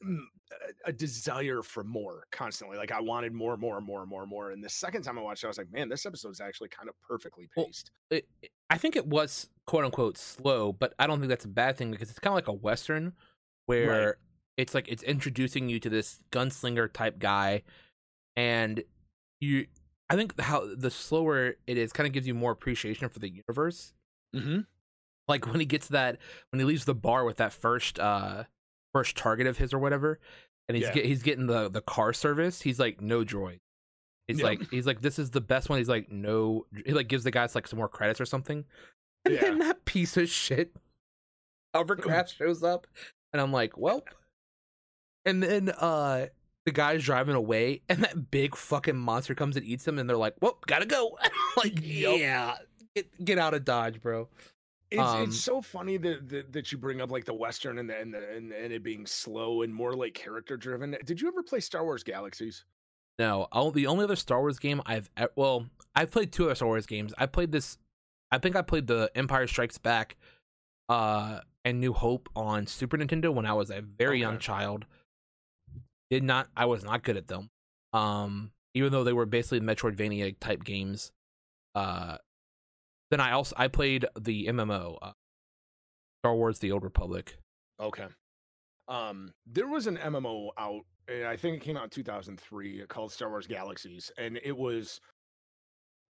[0.85, 2.77] a- desire for more constantly.
[2.77, 4.51] Like I wanted more, and more, and more, more, more.
[4.51, 6.89] And the second time I watched it, I was like, man, this episode's actually kind
[6.89, 7.93] of perfectly Well, paced.
[8.11, 8.29] it,
[8.73, 11.91] I think it was quote unquote slow, but I don't think that's a bad thing
[11.91, 13.13] because it's kind of like a western
[13.67, 14.17] where
[14.57, 17.63] it's like it's introducing you to this gunslinger type guy,
[18.35, 18.83] and
[19.41, 19.67] you.
[20.11, 23.31] I think how the slower it is kind of gives you more appreciation for the
[23.31, 23.95] universe.
[24.35, 24.61] Mm-hmm.
[25.29, 26.19] Like when he gets that
[26.51, 28.45] when he leaves the bar with that first uh
[28.93, 30.19] first target of his or whatever,
[30.69, 30.95] and he's Yeah.
[30.95, 32.63] get, he's getting the the car service.
[32.63, 33.61] He's like no droid.
[34.29, 34.45] He's Yep.
[34.47, 35.79] like he's like this is the best one.
[35.79, 36.67] He's like no.
[36.87, 38.65] He like gives the guys like some more credits or something.
[39.25, 39.41] And Yeah.
[39.43, 40.75] then that piece of shit
[41.75, 42.87] hovercraft shows up,
[43.33, 44.03] and I'm like, well.
[45.25, 46.27] And then uh
[46.65, 50.17] the guy's driving away, and that big fucking monster comes and eats him, and they're
[50.17, 51.19] like, "Well, gotta go."
[51.57, 52.19] like, Yup.
[52.19, 52.57] yeah,
[52.95, 54.29] get get out of dodge, bro.
[54.91, 57.89] It's, Um, it's so funny that, that that you bring up like the western and
[57.89, 60.97] the, and, the, and and it being slow and more like character driven.
[61.05, 62.65] Did you ever play Star Wars Galaxies?
[63.23, 66.67] No, I'll, the only other Star Wars game I've well, I've played two other Star
[66.67, 67.15] Wars games.
[67.17, 67.79] I played this.
[68.33, 70.17] I think I played the Empire Strikes Back,
[70.89, 74.87] uh, and New Hope on Super Nintendo when I was a very young child.
[76.11, 76.49] Did not.
[76.57, 77.51] I was not good at them.
[77.93, 81.13] Um, even though they were basically Metroidvania type games.
[81.77, 82.17] Uh,
[83.13, 85.13] then I also I played the MMO, uh,
[86.25, 87.37] Star Wars: The Old Republic.
[87.79, 88.07] Okay.
[88.93, 93.11] Um, there was an MMO out, and I think it came out in 2003 called
[93.11, 95.01] Star Wars Galaxies, and it was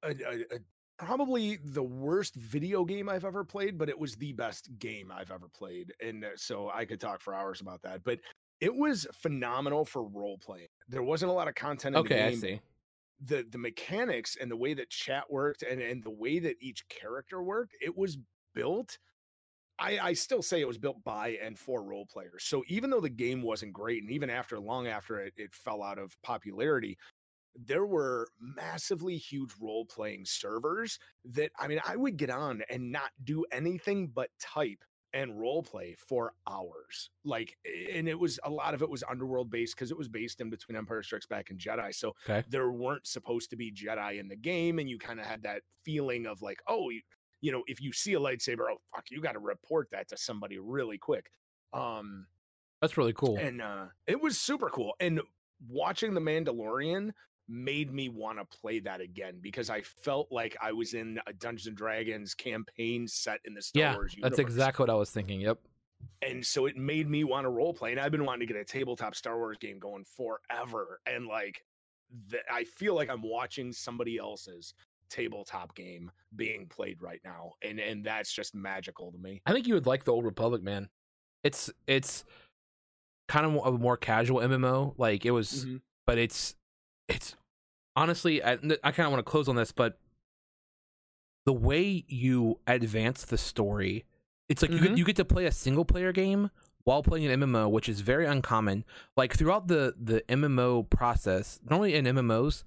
[0.03, 0.59] a, a, a
[0.99, 5.31] probably the worst video game I've ever played, but it was the best game I've
[5.31, 5.93] ever played.
[6.05, 8.03] And uh, so I could talk for hours about that.
[8.03, 8.19] But
[8.61, 10.69] it was phenomenal for role playing.
[10.89, 12.61] There wasn't a lot of content in Okay, the I see.
[13.25, 16.83] The the mechanics and the way that chat worked and, and the way that each
[16.89, 18.19] character worked, it was
[18.55, 18.99] built.
[19.83, 22.45] I, I still say it was built by and for role players.
[22.45, 25.83] So even though the game wasn't great, and even after long after it, it fell
[25.83, 26.97] out of popularity,
[27.55, 32.93] there were massively huge role playing servers that I mean, I would get on and
[32.93, 34.85] not do anything but type
[35.15, 37.11] and role play for hours.
[37.25, 40.41] Like, and it was a lot of it was underworld based because it was based
[40.41, 41.95] in between Empire Strikes Back and Jedi.
[41.95, 42.45] So Okay.
[42.47, 45.63] there weren't supposed to be Jedi in the game, and you kind of had that
[45.85, 46.91] feeling of like, oh,
[47.43, 50.16] you, know, if you see a lightsaber, oh fuck, you got to report that to
[50.16, 51.31] somebody really quick.
[51.74, 52.27] Um,
[52.81, 53.36] That's really cool.
[53.39, 55.20] and uh it was super cool and
[55.69, 57.10] watching the mandalorian
[57.48, 61.32] made me want to play that again because i felt like i was in a
[61.32, 65.10] dungeons and dragons campaign set in the star yeah, wars that's exactly what I was
[65.10, 65.40] thinking.
[65.40, 65.59] Yep.
[66.23, 68.60] and so it made me want to role play and i've been wanting to get
[68.60, 71.62] a tabletop star wars game going forever and like
[72.28, 74.74] the, i feel like i'm watching somebody else's
[75.12, 79.66] tabletop game being played right now and and that's just magical to me I think
[79.66, 80.89] you would like the Old Republic, man.
[81.44, 82.24] It's it's
[83.28, 84.94] kind of a more casual MMO.
[84.97, 85.76] Like it was, Mm-hmm.
[86.06, 86.55] but it's
[87.09, 87.36] it's
[87.94, 89.98] honestly, I, I kind of want to close on this, but
[91.44, 94.05] the way you advance the story,
[94.48, 94.89] it's like you Mhm.
[94.89, 96.51] get, you get to play a single player game
[96.84, 98.84] while playing an MMO, which is very uncommon.
[99.16, 102.64] Like throughout the the MMO process, normally in MMOs,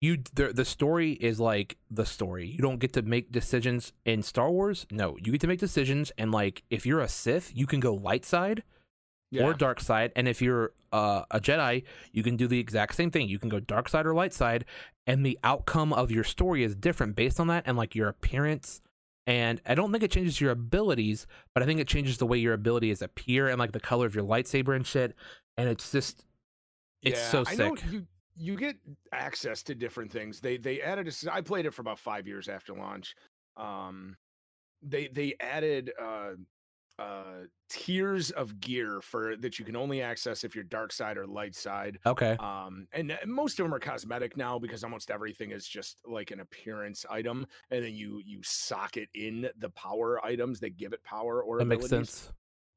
[0.00, 2.46] you the, the story is like the story.
[2.46, 4.86] You don't get to make decisions in Star Wars.
[4.90, 7.94] No, you get to make decisions, and like if you're a Sith, you can go
[7.94, 8.62] light side
[9.38, 13.10] or dark side, and if you're uh, a Jedi, you can do the exact same
[13.10, 13.28] thing.
[13.28, 14.64] You can go dark side or light side,
[15.06, 18.80] and the outcome of your story is different based on that, and like your appearance.
[19.26, 22.38] And I don't think it changes your abilities, but I think it changes the way
[22.38, 25.14] your abilities appear and like the color of your lightsaber and shit.
[25.56, 26.24] And it's just,
[27.02, 27.84] it's so I know sick.
[27.92, 28.06] you
[28.40, 28.76] you get
[29.12, 30.40] access to different things.
[30.40, 33.14] They they added a I played it for about 5 years after launch.
[33.56, 34.16] Um
[34.82, 36.32] they they added uh
[36.98, 41.26] uh tiers of gear for that you can only access if you're dark side or
[41.26, 41.98] light side.
[42.06, 42.36] Okay.
[42.40, 46.30] Um and uh, most of them are cosmetic now because almost everything is just like
[46.30, 51.04] an appearance item and then you you socket in the power items that give it
[51.04, 52.32] power or That makes sense.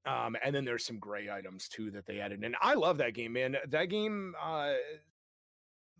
[0.05, 2.43] Um, and then there's some gray items too that they added.
[2.43, 3.55] And I love that game, man.
[3.69, 4.73] That game, uh,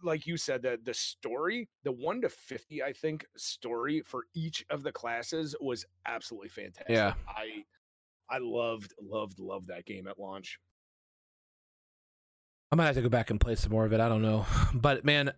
[0.04, 4.66] like you said, the the story, the one to fifty, I think, story for each
[4.70, 6.90] of the classes was absolutely fantastic.
[6.90, 7.14] Yeah.
[7.28, 7.64] I
[8.30, 10.60] I loved, loved, loved that game at launch.
[12.72, 14.00] I might have to go back and play some more of it.
[14.00, 14.46] I don't know.
[14.74, 15.32] But man,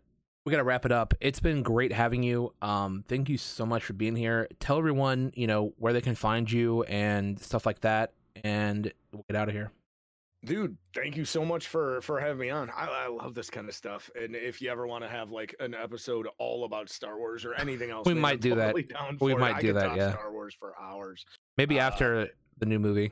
[0.45, 1.13] we got to wrap it up.
[1.19, 2.53] It's been great having you.
[2.61, 4.47] Um, thank you so much for being here.
[4.59, 8.13] Tell everyone, you know, where they can find you and stuff like that.
[8.43, 9.71] And we'll get out of here.
[10.45, 12.69] Dude, thank you so much for for having me on.
[12.69, 14.09] I, I love this kind of stuff.
[14.19, 17.53] And if you ever want to have like an episode all about Star Wars or
[17.55, 18.67] anything else, We man, might do that.
[18.67, 19.39] totally Down We it.
[19.39, 20.11] might do that, yeah.
[20.13, 21.25] Star Wars for hours.
[21.57, 23.11] Maybe Uh, after the new movie.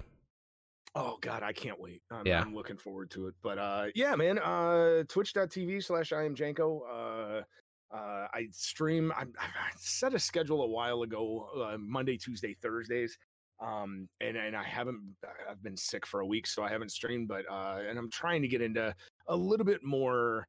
[0.95, 2.01] Oh God, I can't wait.
[2.11, 2.39] I'm, Yeah.
[2.41, 3.33] I'm looking forward to it.
[3.41, 6.81] But uh yeah, man, uh twitch.tv slash I am Janko.
[6.81, 12.53] Uh uh I stream I, I set a schedule a while ago, uh, Monday, Tuesday,
[12.61, 13.17] Thursdays.
[13.59, 15.01] Um and, and I haven't
[15.49, 18.41] I've been sick for a week, so I haven't streamed, but uh and I'm trying
[18.41, 18.93] to get into
[19.27, 20.47] a little bit more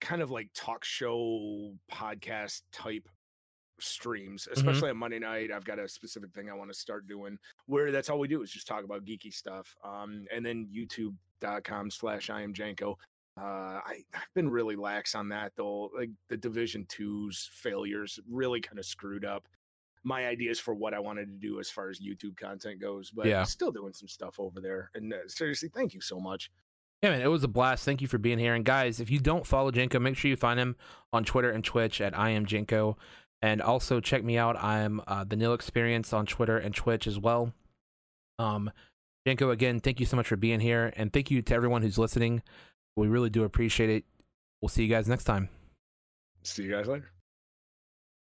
[0.00, 3.08] kind of like talk show podcast type
[3.80, 5.50] streams, especially on Monday night.
[5.50, 8.42] I've got a specific thing I want to start doing where that's all we do
[8.42, 9.74] is just talk about geeky stuff.
[9.84, 12.98] Um, and then youtube.com slash I am Janko.
[13.36, 15.90] Uh, I, I've been really lax on that though.
[15.96, 19.48] Like the division twos failures really kind of screwed up
[20.04, 23.26] my ideas for what I wanted to do as far as YouTube content goes, but
[23.26, 23.42] Yeah.
[23.44, 24.90] still doing some stuff over there.
[24.94, 26.50] And uh, seriously, thank you so much.
[27.02, 27.84] Yeah, man, it was a blast.
[27.84, 28.54] Thank you for being here.
[28.54, 30.76] And guys, if you don't follow Jenko, make sure you find him
[31.12, 32.96] on Twitter and Twitch at I am Jenko.
[33.42, 34.56] And also check me out.
[34.62, 37.52] I'm uh, the Nil Experience on Twitter and Twitch as well.
[38.38, 38.70] Um,
[39.26, 41.98] Jenko, again, thank you so much for being here, and thank you to everyone who's
[41.98, 42.42] listening.
[42.96, 44.04] We really do appreciate it.
[44.60, 45.48] We'll see you guys next time.
[46.42, 47.13] See you guys later.